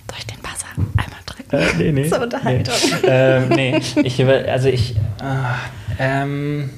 [0.07, 1.29] Soll ich den Buzzer einmal drücken?
[1.51, 2.03] Äh, nee, nee.
[2.09, 2.73] Zur Unterhaltung.
[3.01, 3.81] Nee, ähm, nee.
[4.03, 4.95] ich über, also ich.
[5.21, 5.55] ah,
[5.97, 6.69] ähm,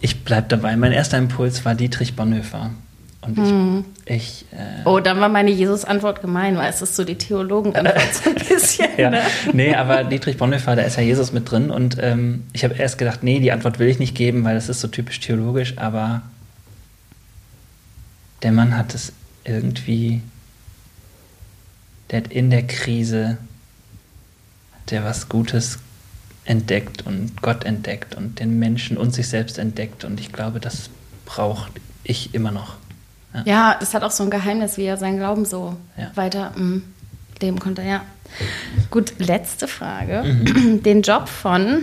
[0.00, 0.76] ich bleib dabei.
[0.76, 2.70] Mein erster Impuls war Dietrich Bonhoeffer.
[3.22, 4.14] Und ich.
[4.14, 8.30] ich äh, Oh, dann war meine Jesus-Antwort gemein, weil es ist so die Theologen-Antwort so
[8.30, 8.88] ein bisschen.
[8.96, 9.22] ja, ne?
[9.52, 11.70] nee, aber Dietrich Bonhoeffer, da ist ja Jesus mit drin.
[11.70, 14.68] Und ähm, ich habe erst gedacht, nee, die Antwort will ich nicht geben, weil das
[14.68, 15.76] ist so typisch theologisch.
[15.76, 16.22] Aber
[18.42, 19.12] der Mann hat es
[19.44, 20.20] irgendwie.
[22.10, 23.38] Der hat in der Krise
[24.72, 25.78] hat der was Gutes
[26.44, 30.04] entdeckt und Gott entdeckt und den Menschen und sich selbst entdeckt.
[30.04, 30.90] Und ich glaube, das
[31.24, 31.70] brauche
[32.04, 32.74] ich immer noch.
[33.44, 36.10] Ja, das hat auch so ein Geheimnis, wie er seinen Glauben so Ja.
[36.14, 36.82] weiter mm,
[37.42, 37.82] leben konnte.
[37.82, 38.02] Ja.
[38.90, 40.22] Gut, letzte Frage.
[40.22, 40.82] Mhm.
[40.82, 41.82] Den Job von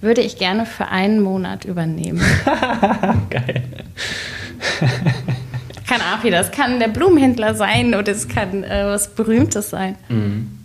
[0.00, 2.22] würde ich gerne für einen Monat übernehmen.
[3.30, 3.62] Geil.
[5.94, 6.40] Kann auch wieder.
[6.40, 9.94] Es kann der Blumenhändler sein oder es kann äh, was Berühmtes sein.
[10.08, 10.58] Mhm.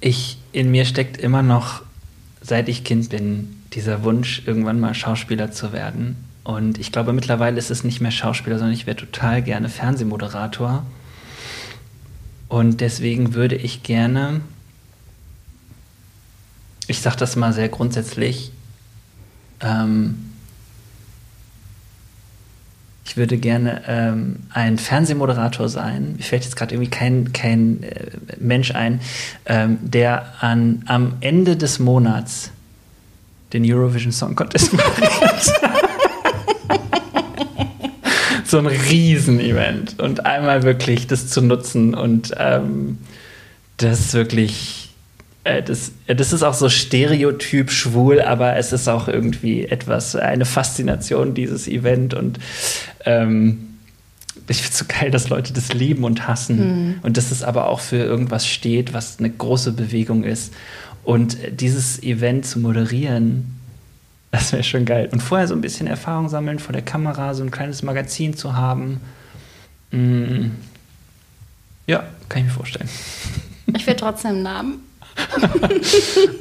[0.00, 1.82] Ich, in mir steckt immer noch,
[2.40, 6.16] seit ich Kind bin, dieser Wunsch, irgendwann mal Schauspieler zu werden.
[6.42, 10.86] Und ich glaube, mittlerweile ist es nicht mehr Schauspieler, sondern ich wäre total gerne Fernsehmoderator.
[12.48, 14.40] Und deswegen würde ich gerne,
[16.86, 18.52] ich sage das mal sehr grundsätzlich,
[19.60, 20.29] ähm,
[23.10, 26.14] ich würde gerne ähm, ein Fernsehmoderator sein.
[26.16, 29.00] Mir fällt jetzt gerade irgendwie kein, kein äh, Mensch ein,
[29.46, 32.52] ähm, der an, am Ende des Monats
[33.52, 35.52] den Eurovision Song Contest moderiert.
[38.44, 39.98] so ein Riesenevent.
[39.98, 42.98] Und einmal wirklich das zu nutzen und ähm,
[43.78, 44.79] das wirklich.
[45.44, 50.16] Äh, Das, äh, das ist auch so stereotyp schwul, aber es ist auch irgendwie etwas,
[50.16, 52.14] eine Faszination, dieses Event.
[52.14, 52.38] Und
[53.04, 53.68] ähm,
[54.48, 57.00] ich finde es so geil, dass Leute das lieben und hassen.
[57.02, 60.52] Und dass es aber auch für irgendwas steht, was eine große Bewegung ist.
[61.04, 63.56] Und äh, dieses Event zu moderieren,
[64.30, 65.08] das wäre schon geil.
[65.10, 68.54] Und vorher so ein bisschen Erfahrung sammeln vor der Kamera, so ein kleines Magazin zu
[68.54, 69.00] haben.
[69.90, 70.50] Mm.
[71.86, 72.88] Ja, kann ich mir vorstellen.
[73.76, 74.89] Ich will trotzdem einen Namen.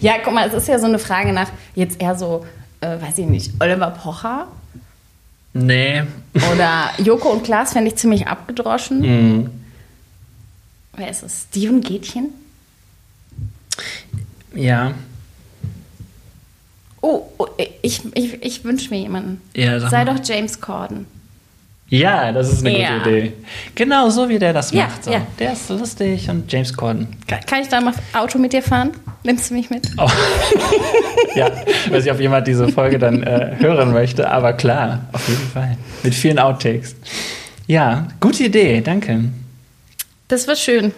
[0.00, 2.46] Ja, guck mal, es ist ja so eine Frage nach jetzt eher so,
[2.80, 4.46] äh, weiß ich nicht, Oliver Pocher
[5.52, 6.04] Nee.
[6.52, 9.00] oder Joko und Klaas fände ich ziemlich abgedroschen.
[9.42, 9.50] Mm.
[10.96, 11.46] Wer ist es?
[11.50, 12.28] Steven Gätchen?
[14.54, 14.92] Ja.
[17.00, 17.46] Oh, oh
[17.82, 19.40] ich, ich, ich wünsche mir jemanden.
[19.56, 21.06] Ja, Sei doch James Corden.
[21.90, 22.98] Ja, das ist eine Ja.
[22.98, 23.32] gute Idee.
[23.74, 25.04] Genau so, wie der das Ja, macht.
[25.04, 25.10] So.
[25.12, 25.22] ja.
[25.38, 27.08] Der ist lustig und James Corden.
[27.26, 28.92] Kann, kann ich da mal Auto mit dir fahren?
[29.24, 29.88] Nimmst du mich mit?
[29.98, 30.08] Oh.
[31.34, 31.50] ja,
[31.90, 35.76] weiß nicht, ob jemand diese Folge dann äh, hören möchte, aber klar, auf jeden Fall.
[36.02, 36.94] Mit vielen Outtakes.
[37.66, 39.24] Ja, gute Idee, danke.
[40.28, 40.92] Das war schön.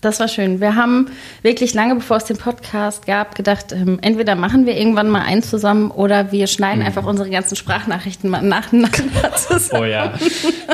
[0.00, 0.60] Das war schön.
[0.60, 1.10] Wir haben
[1.42, 5.42] wirklich lange, bevor es den Podcast gab, gedacht, ähm, entweder machen wir irgendwann mal einen
[5.42, 9.82] zusammen oder wir schneiden einfach unsere ganzen Sprachnachrichten mal nacheinander zusammen.
[9.82, 10.14] Oh ja.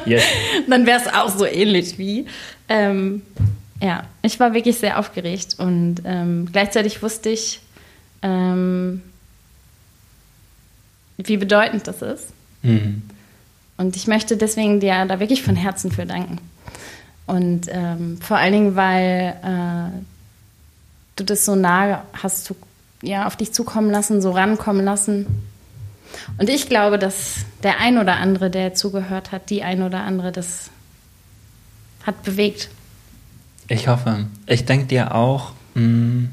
[0.04, 0.22] Yes.
[0.68, 2.26] Dann wäre es auch so ähnlich wie.
[2.68, 3.22] Ähm,
[3.80, 7.60] ja, ich war wirklich sehr aufgeregt und ähm, gleichzeitig wusste ich,
[8.22, 9.00] ähm,
[11.16, 12.28] wie bedeutend das ist.
[12.62, 13.02] Mhm.
[13.76, 16.38] Und ich möchte deswegen dir da wirklich von Herzen für danken.
[17.26, 19.98] Und ähm, vor allen Dingen, weil äh,
[21.16, 22.54] du das so nah hast zu,
[23.02, 25.26] ja, auf dich zukommen lassen, so rankommen lassen.
[26.38, 30.32] Und ich glaube, dass der ein oder andere, der zugehört hat, die ein oder andere,
[30.32, 30.70] das
[32.04, 32.68] hat bewegt.
[33.68, 34.26] Ich hoffe.
[34.46, 36.28] Ich denke dir auch, mh,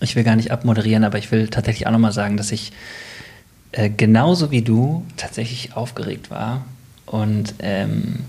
[0.00, 2.72] ich will gar nicht abmoderieren, aber ich will tatsächlich auch nochmal sagen, dass ich
[3.72, 6.64] äh, genauso wie du tatsächlich aufgeregt war
[7.06, 8.24] und ähm,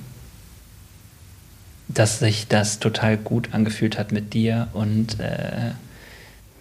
[1.88, 5.72] dass sich das total gut angefühlt hat mit dir und äh,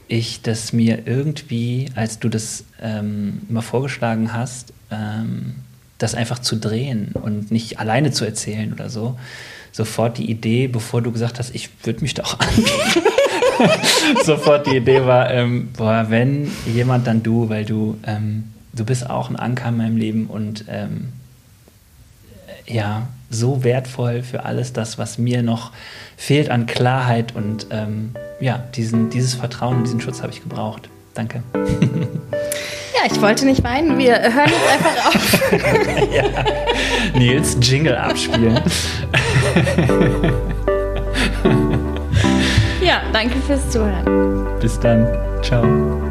[0.09, 5.57] ich das mir irgendwie, als du das ähm, mal vorgeschlagen hast, ähm,
[5.99, 9.19] das einfach zu drehen und nicht alleine zu erzählen oder so,
[9.73, 12.71] sofort die Idee, bevor du gesagt hast, ich würde mich da auch angeben,
[14.25, 19.11] sofort die Idee war, ähm, boah, wenn jemand, dann du, weil du, ähm, du bist
[19.11, 21.09] auch ein Anker in meinem Leben und ähm,
[22.67, 25.73] ja so wertvoll für alles das, was mir noch
[26.17, 30.89] fehlt an Klarheit und ähm, ja, diesen, dieses Vertrauen und diesen Schutz habe ich gebraucht.
[31.15, 31.43] Danke.
[32.97, 33.99] Ja, ich wollte nicht weinen.
[33.99, 35.53] Wir hören jetzt einfach auf.
[36.15, 37.19] ja.
[37.19, 38.59] Nils, Jingle abspielen.
[42.81, 44.59] ja, danke fürs Zuhören.
[44.61, 45.07] Bis dann.
[45.43, 46.06] Ciao.